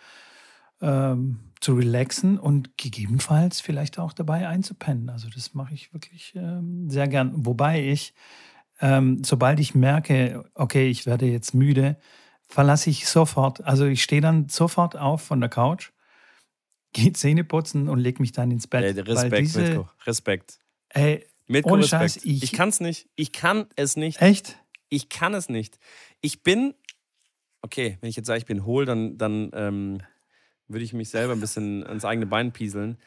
ähm, 0.82 1.40
zu 1.62 1.74
relaxen 1.74 2.38
und 2.38 2.78
gegebenenfalls 2.78 3.62
vielleicht 3.62 3.98
auch 3.98 4.14
dabei 4.14 4.48
einzupennen. 4.48 5.10
Also 5.10 5.30
das 5.34 5.54
mache 5.54 5.74
ich 5.74 5.94
wirklich 5.94 6.34
ähm, 6.36 6.90
sehr 6.90 7.08
gern. 7.08 7.32
Wobei 7.46 7.84
ich, 7.84 8.14
ähm, 8.82 9.24
sobald 9.24 9.60
ich 9.60 9.74
merke, 9.74 10.44
okay, 10.54 10.88
ich 10.90 11.06
werde 11.06 11.26
jetzt 11.28 11.54
müde, 11.54 11.98
verlasse 12.48 12.90
ich 12.90 13.08
sofort, 13.08 13.64
also 13.64 13.86
ich 13.86 14.04
stehe 14.04 14.22
dann 14.22 14.50
sofort 14.50 14.96
auf 14.96 15.22
von 15.22 15.40
der 15.40 15.50
Couch, 15.50 15.92
gehe 16.94 17.12
Zähne 17.14 17.44
putzen 17.44 17.90
und 17.90 18.00
lege 18.00 18.22
mich 18.22 18.32
dann 18.32 18.52
ins 18.52 18.68
Bett. 18.68 18.96
Ey, 18.96 19.02
Respekt, 19.02 19.38
diese, 19.40 19.62
Mitko. 19.62 19.90
Respekt. 20.06 20.60
Ey, 20.90 21.26
Mitko, 21.48 21.72
Ohne 21.72 21.84
Respekt. 21.84 22.02
Scheiß, 22.14 22.26
ich- 22.26 22.44
ich 22.44 22.52
kann 22.54 22.70
es 22.70 22.80
nicht. 22.80 23.10
Ich 23.16 23.32
kann 23.32 23.68
es 23.76 23.98
nicht. 23.98 24.22
echt? 24.22 24.58
Ich 24.90 25.10
kann 25.10 25.34
es 25.34 25.50
nicht. 25.50 25.78
Ich 26.22 26.44
bin, 26.44 26.74
okay, 27.62 27.98
wenn 28.02 28.10
ich 28.10 28.16
jetzt 28.16 28.28
sage, 28.28 28.38
ich 28.40 28.46
bin 28.46 28.66
hohl, 28.66 28.86
dann, 28.86 29.18
dann 29.18 29.52
ähm, 29.54 29.98
würde 30.68 30.86
ich 30.86 30.94
mich 30.94 31.10
selber 31.10 31.34
ein 31.34 31.40
bisschen 31.40 31.86
ans 31.86 32.06
eigene 32.06 32.26
Bein 32.28 32.52
pieseln. 32.54 32.98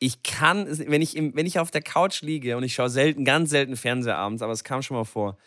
Ich 0.00 0.22
kann, 0.22 0.66
wenn 0.68 1.02
ich, 1.02 1.14
wenn 1.14 1.46
ich 1.46 1.58
auf 1.58 1.70
der 1.72 1.82
Couch 1.82 2.22
liege 2.22 2.56
und 2.56 2.62
ich 2.62 2.74
schaue 2.74 2.90
selten, 2.90 3.24
ganz 3.24 3.50
selten 3.50 3.76
Fernseher 3.76 4.16
abends, 4.18 4.42
aber 4.42 4.52
es 4.52 4.62
kam 4.62 4.82
schon 4.82 4.96
mal 4.96 5.04
vor. 5.04 5.38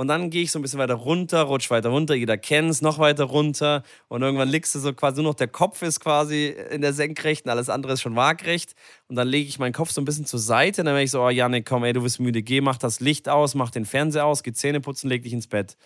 Und 0.00 0.08
dann 0.08 0.30
gehe 0.30 0.44
ich 0.44 0.50
so 0.50 0.58
ein 0.58 0.62
bisschen 0.62 0.78
weiter 0.78 0.94
runter, 0.94 1.42
rutsch 1.42 1.70
weiter 1.70 1.90
runter, 1.90 2.14
jeder 2.14 2.38
kennt 2.38 2.70
es, 2.70 2.80
noch 2.80 2.98
weiter 2.98 3.24
runter. 3.24 3.82
Und 4.08 4.22
irgendwann 4.22 4.48
liegst 4.48 4.74
du 4.74 4.78
so 4.78 4.94
quasi, 4.94 5.20
nur 5.20 5.32
noch 5.32 5.36
der 5.36 5.48
Kopf 5.48 5.82
ist 5.82 6.00
quasi 6.00 6.56
in 6.70 6.80
der 6.80 6.94
Senkrechten, 6.94 7.50
alles 7.50 7.68
andere 7.68 7.92
ist 7.92 8.00
schon 8.00 8.16
waagrecht. 8.16 8.74
Und 9.08 9.16
dann 9.16 9.28
lege 9.28 9.46
ich 9.46 9.58
meinen 9.58 9.74
Kopf 9.74 9.90
so 9.90 10.00
ein 10.00 10.06
bisschen 10.06 10.24
zur 10.24 10.40
Seite. 10.40 10.80
Und 10.80 10.86
dann 10.86 10.94
bin 10.94 11.04
ich 11.04 11.10
so, 11.10 11.22
oh 11.22 11.28
Janik, 11.28 11.66
komm, 11.66 11.84
ey, 11.84 11.92
du 11.92 12.00
bist 12.00 12.18
müde, 12.18 12.42
geh, 12.42 12.62
mach 12.62 12.78
das 12.78 13.00
Licht 13.00 13.28
aus, 13.28 13.54
mach 13.54 13.68
den 13.68 13.84
Fernseher 13.84 14.24
aus, 14.24 14.42
geh 14.42 14.54
Zähne 14.54 14.80
putzen, 14.80 15.10
leg 15.10 15.22
dich 15.22 15.34
ins 15.34 15.48
Bett. 15.48 15.76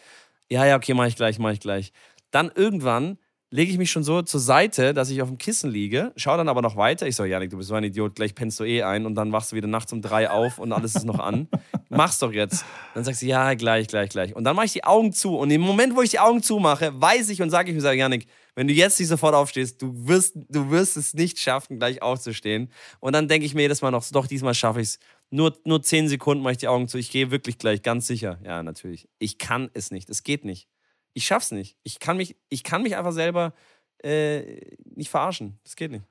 Ja, 0.49 0.65
ja, 0.65 0.77
okay, 0.77 0.95
mach 0.95 1.07
ich 1.07 1.17
gleich, 1.17 1.41
mach 1.41 1.51
ich 1.51 1.59
gleich. 1.59 1.91
Dann 2.31 2.53
irgendwann 2.55 3.19
lege 3.55 3.71
ich 3.71 3.79
mich 3.79 3.93
schon 3.93 4.03
so 4.03 4.21
zur 4.21 4.41
Seite, 4.41 4.93
dass 4.95 5.11
ich 5.11 5.23
auf 5.23 5.29
dem 5.29 5.39
Kissen 5.39 5.71
liege, 5.71 6.11
schaue 6.17 6.37
dann 6.39 6.49
aber 6.49 6.61
noch 6.61 6.75
weiter. 6.75 7.07
Ich 7.07 7.15
so, 7.15 7.25
Janik, 7.25 7.51
du 7.51 7.57
bist 7.57 7.69
so 7.69 7.77
ein 7.77 7.85
Idiot, 7.85 8.17
gleich 8.17 8.35
pennst 8.35 8.59
du 8.59 8.65
eh 8.65 8.83
ein 8.83 9.07
und 9.07 9.15
dann 9.15 9.31
wachst 9.31 9.53
du 9.53 9.57
wieder 9.57 9.69
nachts 9.69 9.93
um 9.93 10.03
drei 10.03 10.29
auf 10.29 10.59
und 10.59 10.73
alles 10.73 10.97
ist 10.97 11.05
noch 11.05 11.21
an. 11.21 11.47
Mach's 11.89 12.19
doch 12.19 12.33
jetzt. 12.33 12.65
Dann 12.95 13.05
sagst 13.05 13.23
du, 13.23 13.27
ja, 13.27 13.55
gleich, 13.55 13.87
gleich, 13.87 14.11
gleich. 14.11 14.35
Und 14.35 14.43
dann 14.43 14.57
mache 14.57 14.67
ich 14.67 14.73
die 14.73 14.83
Augen 14.83 15.13
zu 15.13 15.37
und 15.37 15.53
im 15.53 15.61
Moment, 15.61 15.95
wo 15.95 16.03
ich 16.03 16.11
die 16.11 16.19
Augen 16.19 16.43
zumache, 16.43 17.01
weiß 17.01 17.29
ich 17.29 17.43
und 17.43 17.51
sage 17.51 17.71
ich 17.71 17.77
mir, 17.77 17.81
sage, 17.81 17.97
Janik, 17.97 18.27
wenn 18.57 18.67
du 18.67 18.75
jetzt 18.75 18.99
nicht 18.99 19.09
sofort 19.09 19.37
aufstehst, 19.37 19.81
du 19.81 19.93
wirst, 20.09 20.35
du 20.35 20.73
wirst 20.73 20.97
es 20.97 21.15
nicht 21.15 21.39
schaffen, 21.39 21.79
gleich 21.79 22.03
aufzustehen. 22.03 22.73
Und 22.99 23.13
dann 23.13 23.29
denke 23.29 23.47
ich 23.47 23.55
mir 23.55 23.63
jedes 23.63 23.83
Mal 23.83 23.93
noch, 23.93 24.05
doch, 24.11 24.27
diesmal 24.27 24.55
schaffe 24.55 24.81
ich 24.81 24.89
es. 24.89 24.99
Nur, 25.31 25.57
nur 25.65 25.81
zehn 25.81 26.09
Sekunden 26.09 26.43
mache 26.43 26.53
ich 26.53 26.59
die 26.59 26.69
Augen 26.69 26.89
zu. 26.89 26.99
Ich 26.99 27.13
gehe 27.13 27.31
wirklich 27.31 27.59
gleich, 27.59 27.83
ganz 27.83 28.09
sicher. 28.09 28.41
Ja, 28.45 28.65
natürlich. 28.65 29.09
Ich 29.21 29.39
kann 29.39 29.71
es 29.75 29.93
nicht. 29.93 30.11
Es 30.11 30.25
geht 30.25 30.45
nicht. 30.45 30.69
Ich 31.15 31.27
schaff's 31.27 31.51
nicht. 31.53 31.77
Ich 31.83 31.99
kann 32.01 32.17
mich, 32.17 32.37
ich 32.49 32.62
kann 32.65 32.83
mich 32.83 32.97
einfach 32.97 33.12
selber 33.12 33.55
äh, 34.03 34.61
nicht 34.95 35.11
verarschen. 35.11 35.59
Das 35.65 35.77
geht 35.77 35.91
nicht. 35.91 36.05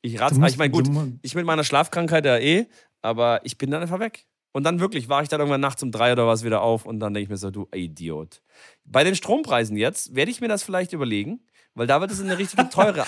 Ich 0.00 0.18
rat's, 0.20 0.36
musst- 0.36 0.52
ich 0.54 0.58
meine, 0.58 0.70
gut, 0.72 0.88
ich 1.22 1.34
mit 1.34 1.44
meiner 1.46 1.62
Schlafkrankheit 1.64 2.24
ja 2.24 2.36
eh, 2.38 2.66
aber 3.02 3.40
ich 3.44 3.56
bin 3.58 3.70
dann 3.70 3.82
einfach 3.82 4.00
weg. 4.00 4.26
Und 4.54 4.64
dann 4.64 4.80
wirklich 4.80 5.08
wache 5.08 5.22
ich 5.22 5.28
dann 5.30 5.40
irgendwann 5.40 5.60
nachts 5.62 5.82
um 5.82 5.90
drei 5.92 6.12
oder 6.12 6.26
was 6.26 6.44
wieder 6.44 6.60
auf 6.60 6.84
und 6.84 7.00
dann 7.00 7.14
denke 7.14 7.24
ich 7.24 7.30
mir 7.30 7.36
so, 7.38 7.50
du 7.50 7.68
Idiot. 7.74 8.42
Bei 8.84 9.02
den 9.04 9.14
Strompreisen 9.14 9.76
jetzt 9.76 10.14
werde 10.14 10.30
ich 10.30 10.40
mir 10.42 10.48
das 10.48 10.62
vielleicht 10.62 10.92
überlegen, 10.92 11.40
weil 11.74 11.86
da 11.86 12.00
wird 12.02 12.10
es 12.10 12.20
eine 12.20 12.36
richtig 12.36 12.58
teure, 12.70 13.06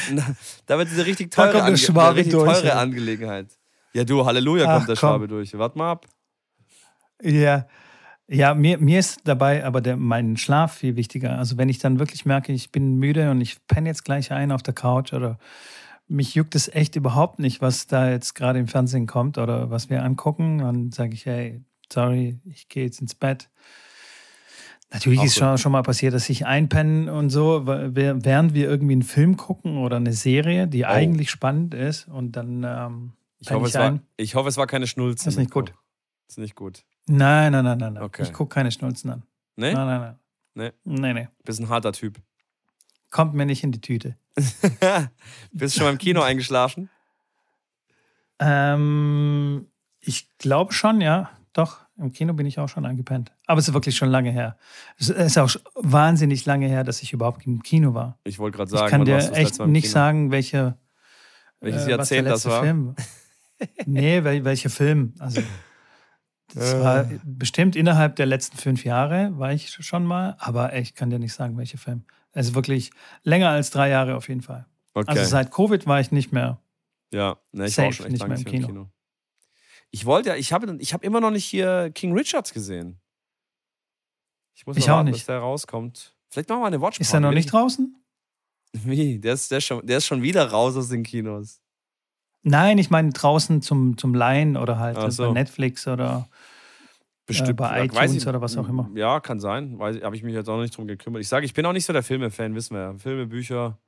da 0.66 0.79
wird 0.79 0.89
es 0.89 0.95
eine 0.95 1.05
richtig 1.05 1.31
teure, 1.31 1.53
der 1.53 1.64
Ange 1.64 1.77
eine 1.77 2.16
richtig 2.16 2.33
durch, 2.33 2.51
teure 2.53 2.66
ja. 2.68 2.79
Angelegenheit. 2.79 3.59
Ja, 3.93 4.05
du, 4.05 4.25
Halleluja, 4.25 4.64
Ach, 4.66 4.77
kommt 4.77 4.89
der 4.89 4.97
komm. 4.97 5.09
Schwabe 5.11 5.29
durch. 5.29 5.57
Warte 5.59 5.77
mal 5.77 5.93
ab. 5.93 6.07
Ja, 7.22 7.66
ja 8.29 8.55
mir, 8.55 8.79
mir 8.79 8.99
ist 9.01 9.20
dabei 9.25 9.64
aber 9.64 9.81
der, 9.81 9.97
mein 9.97 10.37
Schlaf 10.37 10.75
viel 10.75 10.97
wichtiger. 10.97 11.39
Also 11.39 11.57
wenn 11.59 11.68
ich 11.68 11.79
dann 11.79 11.99
wirklich 11.99 12.25
merke, 12.25 12.53
ich 12.53 12.70
bin 12.72 12.97
müde 12.97 13.31
und 13.31 13.41
ich 13.41 13.66
penne 13.66 13.89
jetzt 13.89 14.05
gleich 14.05 14.33
ein 14.33 14.53
auf 14.53 14.62
der 14.62 14.75
Couch 14.75 15.12
oder 15.12 15.39
mich 16.07 16.35
juckt 16.35 16.55
es 16.55 16.68
echt 16.68 16.97
überhaupt 16.97 17.39
nicht, 17.39 17.62
was 17.62 17.87
da 17.87 18.11
jetzt 18.11 18.35
gerade 18.35 18.59
im 18.59 18.68
Fernsehen 18.68 19.07
kommt 19.07 19.39
oder 19.39 19.70
was 19.70 19.89
wir 19.89 20.03
angucken, 20.03 20.59
dann 20.59 20.93
sage 20.93 21.14
ich, 21.14 21.25
hey, 21.27 21.62
sorry, 21.93 22.39
ich 22.45 22.68
gehe 22.68 22.85
jetzt 22.85 23.01
ins 23.01 23.14
Bett. 23.14 23.49
Natürlich 24.93 25.20
Auch 25.20 25.25
ist 25.25 25.37
schon, 25.37 25.59
schon 25.59 25.72
mal 25.72 25.83
passiert, 25.83 26.14
dass 26.14 26.29
ich 26.29 26.47
einpennen 26.47 27.09
und 27.09 27.31
so, 27.31 27.66
während 27.66 28.55
wir 28.55 28.68
irgendwie 28.68 28.93
einen 28.93 29.03
Film 29.03 29.37
gucken 29.37 29.79
oder 29.79 29.97
eine 29.97 30.12
Serie, 30.12 30.68
die 30.68 30.85
Oh. 30.85 30.89
eigentlich 30.89 31.31
spannend 31.31 31.75
ist 31.75 32.07
und 32.07 32.33
dann 32.33 32.64
ähm, 32.64 33.12
Ich 33.41 33.51
hoffe, 33.51 33.66
ich 33.66 33.75
es 33.75 33.81
war, 33.81 33.99
ich 34.16 34.35
hoffe, 34.35 34.49
es 34.49 34.57
war 34.57 34.66
keine 34.66 34.87
Schnulze. 34.87 35.25
Das 35.25 35.35
ist 35.35 35.39
nicht 35.39 35.51
gut. 35.51 35.70
Das 36.27 36.37
ist 36.37 36.39
nicht 36.39 36.55
gut. 36.55 36.85
Nein, 37.07 37.53
nein, 37.53 37.65
nein, 37.65 37.79
nein, 37.79 37.93
nein. 37.95 38.03
Okay. 38.03 38.23
Ich 38.23 38.33
gucke 38.33 38.55
keine 38.55 38.71
Schnulzen 38.71 39.11
an. 39.11 39.23
Ne? 39.57 39.73
Nein, 39.73 39.87
nein, 39.87 40.01
nein. 40.01 40.19
Nee. 40.55 40.73
Nee, 40.85 41.13
nee. 41.13 41.29
Bist 41.45 41.61
ein 41.61 41.69
harter 41.69 41.93
Typ. 41.93 42.21
Kommt 43.11 43.35
mir 43.35 43.47
nicht 43.47 43.63
in 43.63 43.73
die 43.73 43.81
Tüte. 43.81 44.17
Bist 45.53 45.77
schon 45.77 45.85
mal 45.85 45.93
im 45.93 45.99
Kino 45.99 46.23
eingeschlafen? 46.23 46.91
Ähm, 48.39 49.69
ich 50.01 50.29
glaube 50.39 50.73
schon, 50.73 51.01
ja. 51.01 51.31
Doch, 51.53 51.79
im 51.97 52.13
Kino 52.13 52.33
bin 52.33 52.47
ich 52.47 52.59
auch 52.59 52.69
schon 52.69 52.85
eingepennt. 52.85 53.31
Aber 53.47 53.61
es 53.61 53.69
ist 53.69 53.75
wirklich 53.75 53.97
schon 53.97 54.09
lange 54.09 54.31
her. 54.33 54.57
Es 54.99 55.09
ist 55.09 55.39
auch 55.39 55.55
wahnsinnig 55.77 56.45
lange 56.47 56.67
her, 56.67 56.83
dass 56.83 57.03
ich 57.03 57.13
überhaupt 57.13 57.47
im 57.47 57.63
Kino 57.63 57.95
war. 57.95 58.19
Ich 58.25 58.39
wollte 58.41 58.57
gerade 58.57 58.71
sagen, 58.71 58.87
ich 58.87 58.91
kann 58.91 59.05
dir 59.05 59.19
du 59.19 59.33
echt 59.33 59.51
letzte 59.51 59.69
nicht 59.69 59.85
Kino? 59.85 59.93
sagen, 59.93 60.31
welche, 60.33 60.77
Welches 61.61 61.87
äh, 61.87 61.97
was 61.97 62.09
der 62.09 62.19
Jahrzehnt 62.19 62.27
das 62.27 62.45
letzte 62.45 62.51
war? 62.51 62.63
Film. 62.63 62.95
nee, 63.87 64.25
wel 64.25 64.45
welcher 64.45 64.71
Film. 64.71 65.15
Also, 65.21 65.43
das 66.55 66.73
Äh. 66.75 66.81
war 66.81 67.05
bestimmt 67.25 67.77
innerhalb 67.77 68.17
der 68.17 68.27
letzten 68.27 68.57
fünf 68.57 68.85
Jahre, 68.85 69.37
war 69.39 69.53
ich 69.53 69.71
schon 69.71 70.05
mal. 70.05 70.37
Aber 70.39 70.75
ich 70.77 70.95
kann 70.95 71.11
dir 71.11 71.19
nicht 71.19 71.33
sagen, 71.35 71.57
welcher 71.59 71.79
Film. 71.79 72.05
Ist 72.33 72.55
wirklich 72.55 72.91
länger 73.23 73.51
als 73.51 73.71
drei 73.71 73.89
Jahre 73.91 74.17
auf 74.17 74.29
jeden 74.29 74.43
Fall. 74.43 74.67
Okay. 74.95 75.09
Also 75.11 75.25
seit 75.25 75.51
Covid 75.53 75.87
war 75.87 76.01
ich 76.01 76.11
nicht 76.11 76.33
mehr. 76.33 76.61
ja, 77.13 77.37
ne, 77.53 77.67
ich 77.67 77.77
war 77.79 77.85
safe 77.87 77.93
schon 77.93 78.07
echt 78.07 78.13
nicht 78.13 78.27
mehr 78.29 78.39
im 78.39 78.45
Kino. 78.45 78.67
Kino. 78.67 78.91
Ich 79.91 80.05
wollte 80.07 80.31
ja, 80.31 80.35
ich 80.37 80.53
habe 80.53 80.77
ich 80.81 80.93
hab 80.93 81.05
immer 81.05 81.21
noch 81.21 81.31
nicht 81.31 81.45
hier 81.45 81.91
King 81.95 82.13
Richards 82.13 82.53
gesehen. 82.53 83.01
Ich 84.57 84.67
muss 84.67 84.77
Ich 84.77 84.89
warten, 84.89 85.07
nicht. 85.07 85.15
bis 85.19 85.27
der 85.27 85.39
rauskommt. 85.39 86.17
Vielleicht 86.29 86.49
machen 86.49 86.63
wir 86.63 86.67
eine 86.67 86.81
Watch 86.81 86.99
Ist 86.99 87.13
er 87.15 87.21
noch 87.21 87.31
nicht 87.33 87.53
draußen? 87.53 87.97
Wie? 88.73 89.21
Der 89.21 89.35
ist, 89.35 89.51
der, 89.53 89.59
ist 89.59 89.65
schon, 89.67 89.87
der 89.87 89.99
ist 89.99 90.07
schon 90.07 90.23
wieder 90.23 90.51
raus 90.51 90.77
aus 90.77 90.89
den 90.89 91.05
Kinos. 91.05 91.61
Nein, 92.45 92.78
ich 92.78 92.90
meine 92.90 93.11
draußen 93.11 93.62
zum, 93.62 93.97
zum 93.97 94.14
Leihen 94.14 94.57
oder 94.57 94.78
halt 94.78 95.12
so. 95.12 95.26
bei 95.26 95.32
Netflix 95.32 95.88
oder 95.88 96.28
Bestimmt. 97.26 97.57
bei 97.57 97.78
ja, 97.78 97.84
iTunes 97.84 98.26
oder 98.26 98.40
was 98.40 98.57
auch 98.59 98.68
immer. 98.68 98.90
Ja, 98.95 99.18
kann 99.20 99.40
sein. 99.40 99.78
Habe 99.80 100.14
ich 100.14 100.22
mich 100.22 100.34
jetzt 100.34 100.49
auch 100.49 100.57
noch 100.57 100.62
nicht 100.62 100.76
drum 100.76 100.86
gekümmert. 100.86 101.22
Ich 101.22 101.28
sage, 101.28 101.47
ich 101.47 101.55
bin 101.55 101.64
auch 101.64 101.72
nicht 101.72 101.86
so 101.86 101.92
der 101.92 102.03
Filme-Fan, 102.03 102.55
wissen 102.55 102.76
wir 102.76 102.82
ja. 102.82 102.95
Filme, 102.99 103.26
Bücher, 103.26 103.78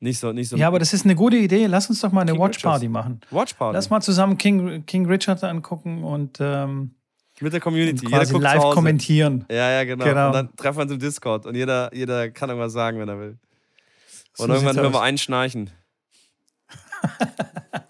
nicht 0.00 0.18
so. 0.18 0.32
Nicht 0.32 0.48
so 0.48 0.56
Ja, 0.56 0.68
aber 0.68 0.78
das 0.78 0.94
ist 0.94 1.04
eine 1.04 1.14
gute 1.14 1.36
Idee. 1.36 1.66
Lass 1.66 1.90
uns 1.90 2.00
doch 2.00 2.10
mal 2.10 2.22
eine 2.22 2.32
King 2.32 2.40
Watch 2.40 2.58
Richards. 2.58 2.72
Party 2.72 2.88
machen. 2.88 3.20
Watch 3.30 3.54
Party. 3.54 3.74
Lass 3.74 3.90
mal 3.90 4.00
zusammen 4.00 4.38
King, 4.38 4.86
King 4.86 5.06
Richard 5.06 5.44
angucken 5.44 6.04
und, 6.04 6.38
ähm, 6.40 6.94
Mit 7.40 7.52
der 7.52 7.58
und 7.58 7.64
Community. 7.64 8.06
Jeder 8.06 8.18
quasi 8.18 8.38
live 8.38 8.62
kommentieren. 8.74 9.44
Ja, 9.50 9.70
ja, 9.70 9.84
genau. 9.84 10.04
Genau. 10.04 10.26
Und 10.28 10.32
dann 10.34 10.56
treffen 10.56 10.78
wir 10.78 10.82
uns 10.82 10.92
im 10.92 10.98
Discord 10.98 11.46
und 11.46 11.54
jeder, 11.54 11.94
jeder 11.94 12.30
kann 12.30 12.48
irgendwas 12.48 12.72
sagen, 12.72 12.98
wenn 12.98 13.08
er 13.08 13.18
will. 13.18 13.38
So 14.34 14.44
Und 14.44 14.50
irgendwann 14.50 14.74
sieht's 14.74 14.82
hören 14.82 14.92
wir 14.92 15.00
aus. 15.00 15.70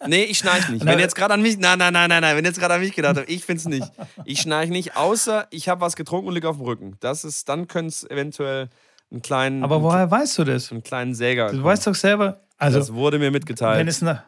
Einen 0.00 0.11
nee, 0.11 0.24
ich 0.24 0.38
schnarche 0.38 0.72
nicht. 0.72 0.84
Wenn 0.84 0.98
jetzt 0.98 1.14
gerade 1.14 1.34
an 1.34 1.42
mich, 1.42 1.58
nein, 1.58 1.78
nein, 1.78 1.92
nein, 1.92 2.08
nein, 2.08 2.20
nein, 2.22 2.36
wenn 2.36 2.44
jetzt 2.44 2.58
gerade 2.58 2.74
an 2.74 2.80
mich 2.80 2.94
gedacht 2.94 3.16
habt, 3.16 3.28
ich 3.30 3.44
find's 3.44 3.66
nicht. 3.66 3.90
Ich 4.24 4.40
schnarche 4.40 4.70
nicht, 4.70 4.96
außer 4.96 5.46
ich 5.50 5.68
habe 5.68 5.80
was 5.80 5.96
getrunken 5.96 6.28
und 6.28 6.34
liege 6.34 6.48
auf 6.48 6.56
dem 6.56 6.64
Rücken. 6.66 6.96
Das 7.00 7.24
ist, 7.24 7.48
dann 7.48 7.68
könnte 7.68 7.88
es 7.88 8.04
eventuell 8.11 8.68
einen 9.11 9.22
kleinen, 9.22 9.64
Aber 9.64 9.82
woher 9.82 10.11
weißt 10.11 10.38
du 10.38 10.44
das? 10.44 10.70
einen 10.70 10.82
kleinen 10.82 11.14
Säger. 11.14 11.46
Du 11.46 11.52
kommen. 11.52 11.64
weißt 11.64 11.86
doch 11.86 11.94
selber, 11.94 12.40
also 12.58 12.78
das 12.78 12.92
wurde 12.92 13.18
mir 13.18 13.30
mitgeteilt. 13.30 13.78
wenn 13.78 13.88
es, 13.88 14.02
nach, 14.02 14.22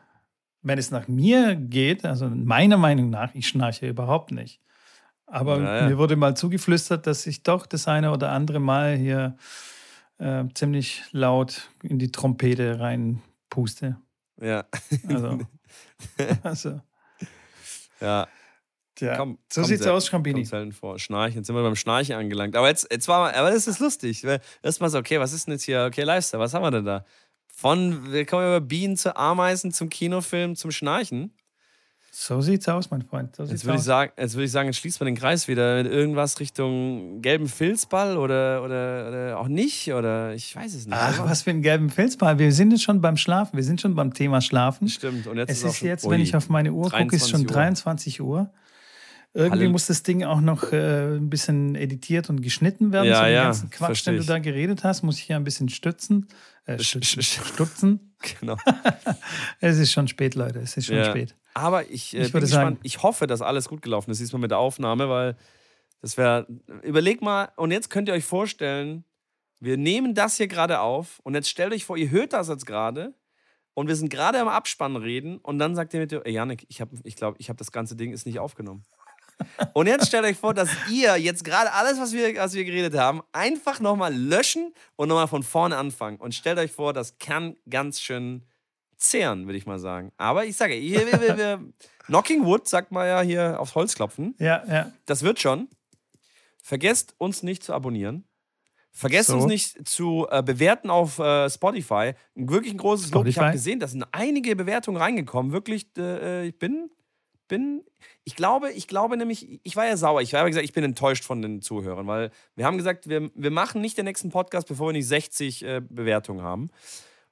wenn 0.62 0.78
es 0.78 0.90
nach 0.90 1.06
mir 1.08 1.54
geht, 1.54 2.04
also 2.04 2.26
meiner 2.28 2.76
Meinung 2.76 3.10
nach, 3.10 3.34
ich 3.34 3.46
schnarche 3.48 3.88
überhaupt 3.88 4.32
nicht. 4.32 4.60
Aber 5.26 5.56
Naja. 5.58 5.88
mir 5.88 5.96
wurde 5.98 6.16
mal 6.16 6.36
zugeflüstert, 6.36 7.06
dass 7.06 7.26
ich 7.26 7.42
doch 7.42 7.64
das 7.66 7.88
eine 7.88 8.10
oder 8.10 8.30
andere 8.32 8.60
Mal 8.60 8.96
hier 8.96 9.36
äh, 10.18 10.44
ziemlich 10.54 11.04
laut 11.12 11.70
in 11.82 11.98
die 11.98 12.12
Trompete 12.12 12.80
reinpuste. 12.80 13.96
Ja. 14.42 14.64
Also, 15.08 15.38
also 16.42 16.80
Ja. 18.00 18.26
tja. 18.96 19.16
Komm, 19.16 19.38
so 19.50 19.60
kommt 19.60 19.68
sieht's 19.68 19.82
sel- 19.84 19.92
aus, 19.92 20.06
Schrambini. 20.06 20.44
Selten 20.44 20.72
vor. 20.72 20.98
Schnarchen, 20.98 21.38
jetzt 21.38 21.46
sind 21.46 21.56
wir 21.56 21.62
beim 21.62 21.76
Schnarchen 21.76 22.16
angelangt. 22.16 22.56
Aber 22.56 22.68
jetzt, 22.68 22.88
jetzt 22.90 23.06
war 23.08 23.34
aber 23.34 23.50
das 23.50 23.66
ist 23.66 23.78
lustig. 23.78 24.24
Erstmal 24.62 24.90
so, 24.90 24.98
okay, 24.98 25.20
was 25.20 25.32
ist 25.32 25.46
denn 25.46 25.52
jetzt 25.52 25.64
hier? 25.64 25.84
Okay, 25.86 26.02
Lifestyle, 26.02 26.40
was 26.40 26.54
haben 26.54 26.62
wir 26.62 26.70
denn 26.70 26.84
da? 26.84 27.04
Von, 27.54 28.10
wir 28.12 28.26
kommen 28.26 28.46
über 28.46 28.60
Bienen 28.60 28.96
zu 28.96 29.14
Ameisen, 29.16 29.70
zum 29.72 29.88
Kinofilm, 29.88 30.56
zum 30.56 30.70
Schnarchen. 30.72 31.36
So 32.14 32.42
sieht's 32.42 32.68
aus, 32.68 32.90
mein 32.90 33.00
Freund. 33.00 33.34
So 33.34 33.44
Jetzt 33.44 33.64
würde 33.64 33.78
ich 33.78 33.84
sagen, 33.84 34.12
jetzt 34.18 34.34
würde 34.34 34.44
ich 34.44 34.52
sagen, 34.52 34.68
jetzt 34.68 34.76
schließt 34.76 35.00
man 35.00 35.06
den 35.06 35.16
Kreis 35.16 35.48
wieder 35.48 35.82
mit 35.82 35.90
irgendwas 35.90 36.38
Richtung 36.40 37.22
gelben 37.22 37.48
Filzball 37.48 38.18
oder, 38.18 38.62
oder, 38.62 39.08
oder 39.08 39.38
auch 39.38 39.48
nicht 39.48 39.90
oder 39.94 40.34
ich 40.34 40.54
weiß 40.54 40.74
es 40.74 40.84
nicht. 40.86 40.94
Ach, 40.94 41.24
was 41.24 41.40
für 41.40 41.50
ein 41.50 41.62
gelben 41.62 41.88
Filzball. 41.88 42.38
Wir 42.38 42.52
sind 42.52 42.70
jetzt 42.70 42.82
schon 42.82 43.00
beim 43.00 43.16
Schlafen. 43.16 43.56
Wir 43.56 43.64
sind 43.64 43.80
schon 43.80 43.94
beim 43.94 44.12
Thema 44.12 44.42
Schlafen. 44.42 44.90
Stimmt. 44.90 45.26
Und 45.26 45.38
jetzt 45.38 45.52
Es 45.52 45.58
ist, 45.58 45.64
ist 45.64 45.76
schon, 45.78 45.88
jetzt, 45.88 46.04
ui, 46.04 46.10
wenn 46.10 46.20
ich 46.20 46.36
auf 46.36 46.50
meine 46.50 46.74
Uhr 46.74 46.90
gucke, 46.90 47.16
ist 47.16 47.30
schon 47.30 47.46
23 47.46 48.18
23 48.18 48.20
Uhr. 48.20 48.50
Irgendwie 49.34 49.60
Halle- 49.60 49.68
muss 49.70 49.86
das 49.86 50.02
Ding 50.02 50.24
auch 50.24 50.40
noch 50.42 50.72
äh, 50.72 51.16
ein 51.16 51.30
bisschen 51.30 51.74
editiert 51.74 52.28
und 52.28 52.42
geschnitten 52.42 52.92
werden. 52.92 53.08
Ja, 53.08 53.16
so 53.18 53.22
den 53.24 53.32
ja, 53.34 53.44
ganzen 53.44 53.70
Quatsch, 53.70 54.06
den 54.06 54.16
du 54.18 54.24
da 54.24 54.38
geredet 54.38 54.84
hast, 54.84 55.02
muss 55.02 55.16
ich 55.18 55.24
hier 55.24 55.36
ein 55.36 55.44
bisschen 55.44 55.68
stützen. 55.70 56.28
Äh, 56.66 56.78
stützen, 56.78 57.22
stutzen. 57.22 58.14
Genau. 58.40 58.56
Es 59.60 59.78
ist 59.78 59.90
schon 59.90 60.06
spät, 60.06 60.34
Leute. 60.36 60.60
Es 60.60 60.76
ist 60.76 60.86
schon 60.86 60.96
Ja. 60.96 61.06
spät. 61.10 61.34
Aber 61.54 61.90
ich, 61.90 62.14
äh, 62.14 62.22
Ich 62.22 62.32
bin 62.32 62.40
gespannt. 62.42 62.76
sagen- 62.76 62.78
Ich 62.82 63.02
hoffe, 63.02 63.26
dass 63.26 63.42
alles 63.42 63.68
gut 63.68 63.82
gelaufen 63.82 64.10
ist, 64.12 64.20
diesmal 64.20 64.40
mit 64.40 64.50
der 64.52 64.58
Aufnahme, 64.58 65.08
weil 65.08 65.36
das 66.00 66.16
wäre. 66.16 66.46
Überleg 66.82 67.20
mal, 67.22 67.48
und 67.56 67.70
jetzt 67.72 67.90
könnt 67.90 68.08
ihr 68.08 68.14
euch 68.14 68.24
vorstellen, 68.24 69.04
wir 69.60 69.76
nehmen 69.76 70.14
das 70.14 70.36
hier 70.36 70.46
gerade 70.46 70.80
auf 70.80 71.20
und 71.24 71.34
jetzt 71.34 71.48
stellt 71.48 71.72
euch 71.72 71.84
vor, 71.84 71.96
ihr 71.96 72.10
hört 72.10 72.32
das 72.32 72.48
jetzt 72.48 72.66
gerade 72.66 73.14
und 73.74 73.88
wir 73.88 73.96
sind 73.96 74.08
gerade 74.10 74.38
am 74.40 74.48
Abspann 74.48 74.96
reden 74.96 75.38
und 75.38 75.58
dann 75.58 75.74
sagt 75.74 75.94
ihr 75.94 76.00
mit 76.00 76.10
dir, 76.12 76.22
ey 76.24 76.32
Janik, 76.32 76.64
ich 76.68 76.76
glaube, 76.76 76.96
ich, 77.04 77.16
glaub, 77.16 77.34
ich 77.38 77.48
habe 77.48 77.56
das 77.56 77.72
ganze 77.72 77.96
Ding 77.96 78.12
ist 78.12 78.26
nicht 78.26 78.38
aufgenommen. 78.38 78.84
Und 79.72 79.86
jetzt 79.86 80.06
stellt 80.06 80.24
euch 80.24 80.36
vor, 80.36 80.54
dass 80.54 80.68
ihr 80.90 81.16
jetzt 81.16 81.44
gerade 81.44 81.72
alles, 81.72 81.98
was 81.98 82.12
wir, 82.12 82.36
was 82.36 82.54
wir 82.54 82.64
geredet 82.64 82.94
haben, 82.94 83.22
einfach 83.32 83.80
nochmal 83.80 84.14
löschen 84.14 84.72
und 84.96 85.08
nochmal 85.08 85.28
von 85.28 85.42
vorne 85.42 85.76
anfangen. 85.76 86.18
Und 86.18 86.34
stellt 86.34 86.58
euch 86.58 86.72
vor, 86.72 86.92
das 86.92 87.18
kann 87.18 87.56
ganz 87.68 88.00
schön 88.00 88.44
zehren, 88.96 89.46
würde 89.46 89.58
ich 89.58 89.66
mal 89.66 89.78
sagen. 89.78 90.12
Aber 90.16 90.44
ich 90.44 90.56
sage, 90.56 90.74
hier, 90.74 91.06
wir, 91.06 91.20
wir, 91.20 91.36
wir, 91.36 91.60
Knocking 92.06 92.44
Wood, 92.44 92.68
sagt 92.68 92.92
man 92.92 93.06
ja 93.06 93.20
hier 93.20 93.60
aufs 93.60 93.74
Holz 93.74 93.94
klopfen. 93.94 94.34
Ja, 94.38 94.64
ja. 94.66 94.92
Das 95.06 95.22
wird 95.22 95.40
schon. 95.40 95.68
Vergesst 96.62 97.14
uns 97.18 97.42
nicht 97.42 97.62
zu 97.64 97.74
abonnieren. 97.74 98.24
Vergesst 98.94 99.30
So. 99.30 99.36
uns 99.36 99.46
nicht 99.46 99.88
zu 99.88 100.26
äh, 100.30 100.42
bewerten 100.42 100.90
auf 100.90 101.18
äh, 101.18 101.48
Spotify. 101.48 102.12
Wirklich 102.34 102.74
ein 102.74 102.78
großes 102.78 103.10
Lob. 103.12 103.26
Ich 103.26 103.38
habe 103.38 103.52
gesehen, 103.52 103.80
da 103.80 103.88
sind 103.88 104.04
einige 104.12 104.54
Bewertungen 104.54 104.98
reingekommen. 104.98 105.50
Wirklich, 105.52 105.86
äh, 105.96 106.46
ich 106.48 106.58
bin, 106.58 106.90
bin, 107.52 107.84
ich 108.24 108.34
glaube, 108.34 108.72
ich 108.72 108.88
glaube 108.88 109.18
nämlich, 109.18 109.60
ich 109.62 109.76
war 109.76 109.84
ja 109.86 109.98
sauer. 109.98 110.22
Ich 110.22 110.32
habe 110.32 110.48
gesagt, 110.48 110.64
ich 110.64 110.72
bin 110.72 110.84
enttäuscht 110.84 111.22
von 111.22 111.42
den 111.42 111.60
Zuhörern, 111.60 112.06
weil 112.06 112.30
wir 112.56 112.64
haben 112.64 112.78
gesagt, 112.78 113.10
wir, 113.10 113.30
wir 113.34 113.50
machen 113.50 113.82
nicht 113.82 113.98
den 113.98 114.06
nächsten 114.06 114.30
Podcast, 114.30 114.68
bevor 114.68 114.88
wir 114.88 114.92
nicht 114.94 115.06
60 115.06 115.62
äh, 115.62 115.82
Bewertungen 115.86 116.40
haben. 116.40 116.70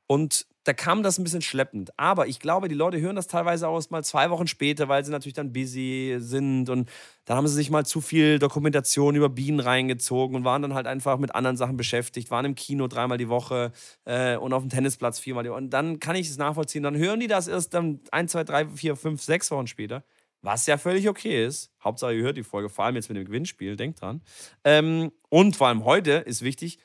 Und 0.07 0.47
da 0.65 0.75
kam 0.75 1.03
das 1.03 1.19
ein 1.19 1.25
bisschen 1.25 1.43
schleppend. 1.43 1.91
Aber 1.97 2.27
ich 2.27 2.39
glaube, 2.39 2.69
die 2.69 2.75
Leute 2.75 3.01
hören 3.01 3.17
das 3.17 3.27
teilweise 3.27 3.67
auch 3.67 3.77
erst 3.77 3.91
mal 3.91 4.05
zwei 4.05 4.31
Wochen 4.31 4.47
später, 4.47 4.89
weil 4.89 5.05
sie 5.05 5.11
natürlich 5.11 5.35
dann 5.35 5.53
busy 5.53 6.17
sind. 6.19 6.69
Und 6.69 6.91
dann 7.25 7.37
haben 7.37 7.49
sie 7.49 7.55
sich 7.55 7.71
mal 7.71 7.87
zu 7.87 8.01
viel 8.01 8.39
Dokumentation 8.39 9.17
über 9.17 9.31
Bienen 9.31 9.61
reingezogen 9.61 10.37
und 10.37 10.45
waren 10.45 10.63
dann 10.63 10.75
halt 10.75 10.87
einfach 10.87 11.19
mit 11.19 11.35
anderen 11.35 11.57
Sachen 11.57 11.77
beschäftigt, 11.77 12.31
waren 12.31 12.45
im 12.45 12.55
Kino 12.55 12.89
dreimal 12.89 13.19
die 13.19 13.29
Woche 13.29 13.73
äh, 14.05 14.37
und 14.37 14.53
auf 14.53 14.63
dem 14.63 14.69
Tennisplatz 14.69 15.19
viermal 15.19 15.45
die 15.45 15.51
Woche. 15.51 15.59
Und 15.59 15.71
dann 15.71 15.99
kann 15.99 16.17
ich 16.17 16.29
es 16.29 16.37
nachvollziehen. 16.37 16.83
Dann 16.83 16.97
hören 16.97 17.21
die 17.21 17.27
das 17.27 17.49
erst 17.49 17.73
dann 17.73 18.01
ein, 18.13 18.29
zwei, 18.29 18.45
drei, 18.45 18.69
vier, 18.69 18.97
fünf, 18.97 19.23
sechs 19.23 19.51
Wochen 19.51 19.67
später. 19.67 20.05
Was 20.43 20.67
ja 20.67 20.79
völlig 20.79 21.09
okay 21.09 21.45
ist. 21.45 21.71
Hauptsache, 21.85 22.15
ihr 22.15 22.23
hört 22.23 22.37
die 22.37 22.43
Folge, 22.43 22.71
vor 22.71 22.85
allem 22.87 22.97
jetzt 22.97 23.09
mit 23.11 23.17
dem 23.19 23.27
Gewinnspiel, 23.27 23.77
denkt 23.77 24.01
dran. 24.01 24.23
Ähm, 24.65 25.13
und 25.29 25.57
vor 25.57 25.69
allem 25.69 25.85
heute 25.85 26.13
ist 26.13 26.43
wichtig, 26.43 26.79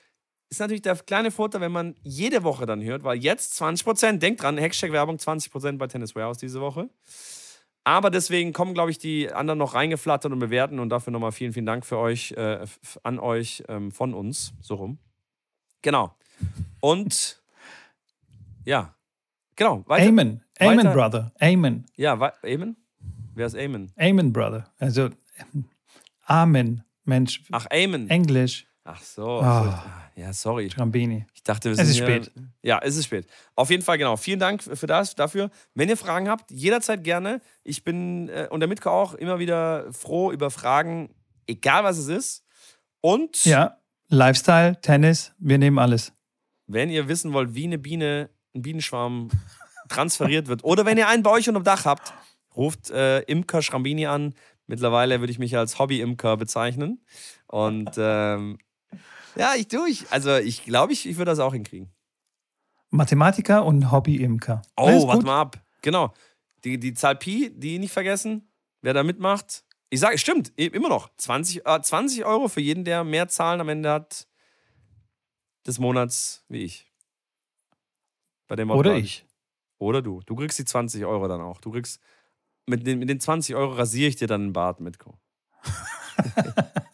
ist 0.49 0.59
natürlich 0.59 0.81
der 0.83 0.95
kleine 0.95 1.31
Vorteil, 1.31 1.61
wenn 1.61 1.71
man 1.71 1.95
jede 2.03 2.43
Woche 2.43 2.65
dann 2.65 2.81
hört, 2.83 3.03
weil 3.03 3.17
jetzt 3.17 3.59
20%, 3.61 4.19
denkt 4.19 4.41
dran, 4.43 4.57
Hashtag 4.57 4.91
Werbung 4.91 5.17
20% 5.17 5.77
bei 5.77 5.87
Tennis 5.87 6.15
Warehouse 6.15 6.37
diese 6.37 6.61
Woche. 6.61 6.89
Aber 7.83 8.09
deswegen 8.09 8.51
kommen, 8.53 8.73
glaube 8.73 8.89
ich, 8.91 8.97
die 8.97 9.31
anderen 9.31 9.59
noch 9.59 9.73
reingeflattert 9.75 10.31
und 10.31 10.39
bewerten 10.39 10.79
und 10.79 10.89
dafür 10.89 11.11
nochmal 11.11 11.31
vielen, 11.31 11.53
vielen 11.53 11.65
Dank 11.67 11.85
für 11.85 11.97
euch, 11.97 12.31
äh, 12.31 12.65
an 13.03 13.19
euch, 13.19 13.63
ähm, 13.67 13.91
von 13.91 14.13
uns, 14.13 14.53
so 14.61 14.75
rum. 14.75 14.97
Genau. 15.83 16.15
Und 16.79 17.41
ja, 18.65 18.95
genau. 19.55 19.83
Weiter, 19.87 20.07
Amen. 20.09 20.43
Amen, 20.59 20.77
weiter- 20.79 20.93
Brother. 20.93 21.31
Amen. 21.39 21.85
Ja, 21.95 22.13
Amen? 22.43 22.75
Wer 23.35 23.45
ist 23.47 23.55
Amen? 23.55 23.91
Amen, 23.97 24.33
Brother. 24.33 24.71
Also, 24.79 25.09
Amen. 26.23 26.83
Mensch, 27.03 27.43
Ach, 27.51 27.67
Amen. 27.71 28.09
Englisch, 28.09 28.65
Ach 28.87 29.01
so. 29.01 29.41
Ah. 29.41 29.83
Ja, 30.15 30.31
sorry. 30.31 30.69
Schrambini. 30.69 31.25
Ich 31.33 31.41
dachte, 31.43 31.69
wir 31.69 31.71
Es 31.71 31.77
sind 31.79 31.87
ist 31.89 31.95
hier- 31.95 32.05
spät. 32.05 32.31
Ja, 32.61 32.79
es 32.83 32.95
ist 32.95 33.05
spät. 33.05 33.25
Auf 33.55 33.71
jeden 33.71 33.81
Fall, 33.83 33.97
genau. 33.97 34.15
Vielen 34.15 34.39
Dank 34.39 34.61
für 34.61 34.85
das, 34.87 35.15
dafür. 35.15 35.49
Wenn 35.73 35.89
ihr 35.89 35.97
Fragen 35.97 36.29
habt, 36.29 36.51
jederzeit 36.51 37.03
gerne. 37.03 37.41
Ich 37.63 37.83
bin 37.83 38.29
äh, 38.29 38.47
und 38.51 38.59
der 38.59 38.69
Mitko 38.69 38.91
auch 38.91 39.15
immer 39.15 39.39
wieder 39.39 39.91
froh 39.91 40.31
über 40.31 40.51
Fragen, 40.51 41.09
egal 41.47 41.83
was 41.83 41.97
es 41.97 42.07
ist. 42.07 42.45
Und 43.01 43.43
Ja, 43.43 43.77
Lifestyle, 44.09 44.79
Tennis, 44.81 45.33
wir 45.39 45.57
nehmen 45.57 45.79
alles. 45.79 46.13
wenn 46.67 46.89
ihr 46.91 47.07
wissen 47.07 47.33
wollt, 47.33 47.55
wie 47.55 47.63
eine 47.65 47.79
Biene, 47.79 48.29
ein 48.53 48.61
Bienenschwarm 48.61 49.29
transferiert 49.89 50.47
wird, 50.47 50.63
oder 50.63 50.85
wenn 50.85 50.97
ihr 50.99 51.07
einen 51.07 51.23
bei 51.23 51.31
euch 51.31 51.47
unterm 51.49 51.63
Dach 51.63 51.85
habt, 51.85 52.13
ruft 52.55 52.91
äh, 52.91 53.21
Imker 53.21 53.61
Schrambini 53.63 54.05
an. 54.05 54.35
Mittlerweile 54.67 55.19
würde 55.19 55.31
ich 55.31 55.39
mich 55.39 55.57
als 55.57 55.77
Hobby-Imker 55.79 56.37
bezeichnen. 56.37 57.03
Und 57.47 57.91
ähm, 57.97 58.57
ja, 59.35 59.53
ich 59.55 59.67
tue 59.67 59.89
ich. 59.89 60.11
Also 60.11 60.35
ich 60.37 60.63
glaube, 60.63 60.93
ich, 60.93 61.07
ich 61.07 61.17
würde 61.17 61.31
das 61.31 61.39
auch 61.39 61.53
hinkriegen. 61.53 61.89
Mathematiker 62.89 63.65
und 63.65 63.91
Hobby-Imker. 63.91 64.61
Oh, 64.77 64.85
Alles 64.85 65.07
warte 65.07 65.25
mal 65.25 65.41
ab. 65.41 65.61
Genau. 65.81 66.13
Die, 66.63 66.79
die 66.79 66.93
Zahl 66.93 67.15
Pi, 67.15 67.51
die 67.55 67.79
nicht 67.79 67.91
vergessen. 67.91 68.49
Wer 68.81 68.93
da 68.93 69.03
mitmacht. 69.03 69.63
Ich 69.89 69.99
sage, 69.99 70.17
stimmt, 70.17 70.53
e- 70.57 70.67
immer 70.67 70.89
noch. 70.89 71.09
20, 71.17 71.65
äh, 71.65 71.81
20 71.81 72.25
Euro 72.25 72.47
für 72.47 72.61
jeden, 72.61 72.83
der 72.85 73.03
mehr 73.03 73.27
Zahlen 73.27 73.61
am 73.61 73.69
Ende 73.69 73.91
hat 73.91 74.27
des 75.65 75.79
Monats 75.79 76.43
wie 76.47 76.63
ich. 76.63 76.91
Bei 78.47 78.55
dem 78.55 78.69
Oder 78.69 78.95
ich. 78.95 79.25
Oder 79.77 80.01
du. 80.01 80.21
Du 80.25 80.35
kriegst 80.35 80.59
die 80.59 80.65
20 80.65 81.05
Euro 81.05 81.27
dann 81.27 81.41
auch. 81.41 81.59
Du 81.59 81.71
kriegst. 81.71 81.99
Mit 82.67 82.87
den, 82.87 82.97
mit 82.99 83.09
den 83.09 83.19
20 83.19 83.55
Euro 83.55 83.73
rasiere 83.73 84.09
ich 84.09 84.15
dir 84.15 84.27
dann 84.27 84.47
den 84.47 84.53
Bart 84.53 84.79
mit. 84.79 84.97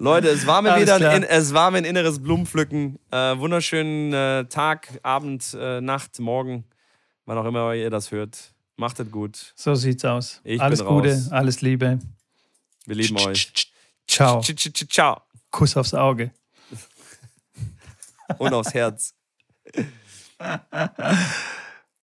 Leute, 0.00 0.28
es 0.28 0.46
war 0.46 0.62
mir 0.62 0.72
Alles 0.72 0.84
wieder 0.84 0.96
klar. 0.96 1.12
ein, 1.12 1.22
es 1.24 1.52
war 1.52 1.70
mir 1.70 1.76
ein 1.76 1.84
inneres 1.84 2.22
Blumenpflücken. 2.22 2.98
Äh, 3.10 3.38
wunderschönen 3.38 4.14
äh, 4.14 4.46
Tag, 4.46 4.98
Abend, 5.02 5.54
äh, 5.60 5.82
Nacht, 5.82 6.18
Morgen, 6.20 6.64
wann 7.26 7.36
auch 7.36 7.44
immer 7.44 7.74
ihr 7.74 7.90
das 7.90 8.10
hört. 8.10 8.54
Macht 8.76 8.98
es 8.98 9.10
gut. 9.10 9.52
So 9.56 9.74
sieht's 9.74 10.02
aus. 10.06 10.40
Ich 10.42 10.58
alles 10.58 10.82
Gute, 10.82 11.10
raus. 11.12 11.30
alles 11.30 11.60
Liebe. 11.60 11.98
Wir 12.86 12.96
lieben 12.96 13.18
euch. 13.18 13.52
Ciao. 14.08 14.40
Tsch, 14.40 14.54
tsch, 14.56 14.72
tsch, 14.72 14.88
Ciao. 14.88 15.20
Kuss 15.50 15.76
aufs 15.76 15.92
Auge. 15.92 16.30
Und 18.38 18.54
aufs 18.54 18.72
Herz. 18.72 19.12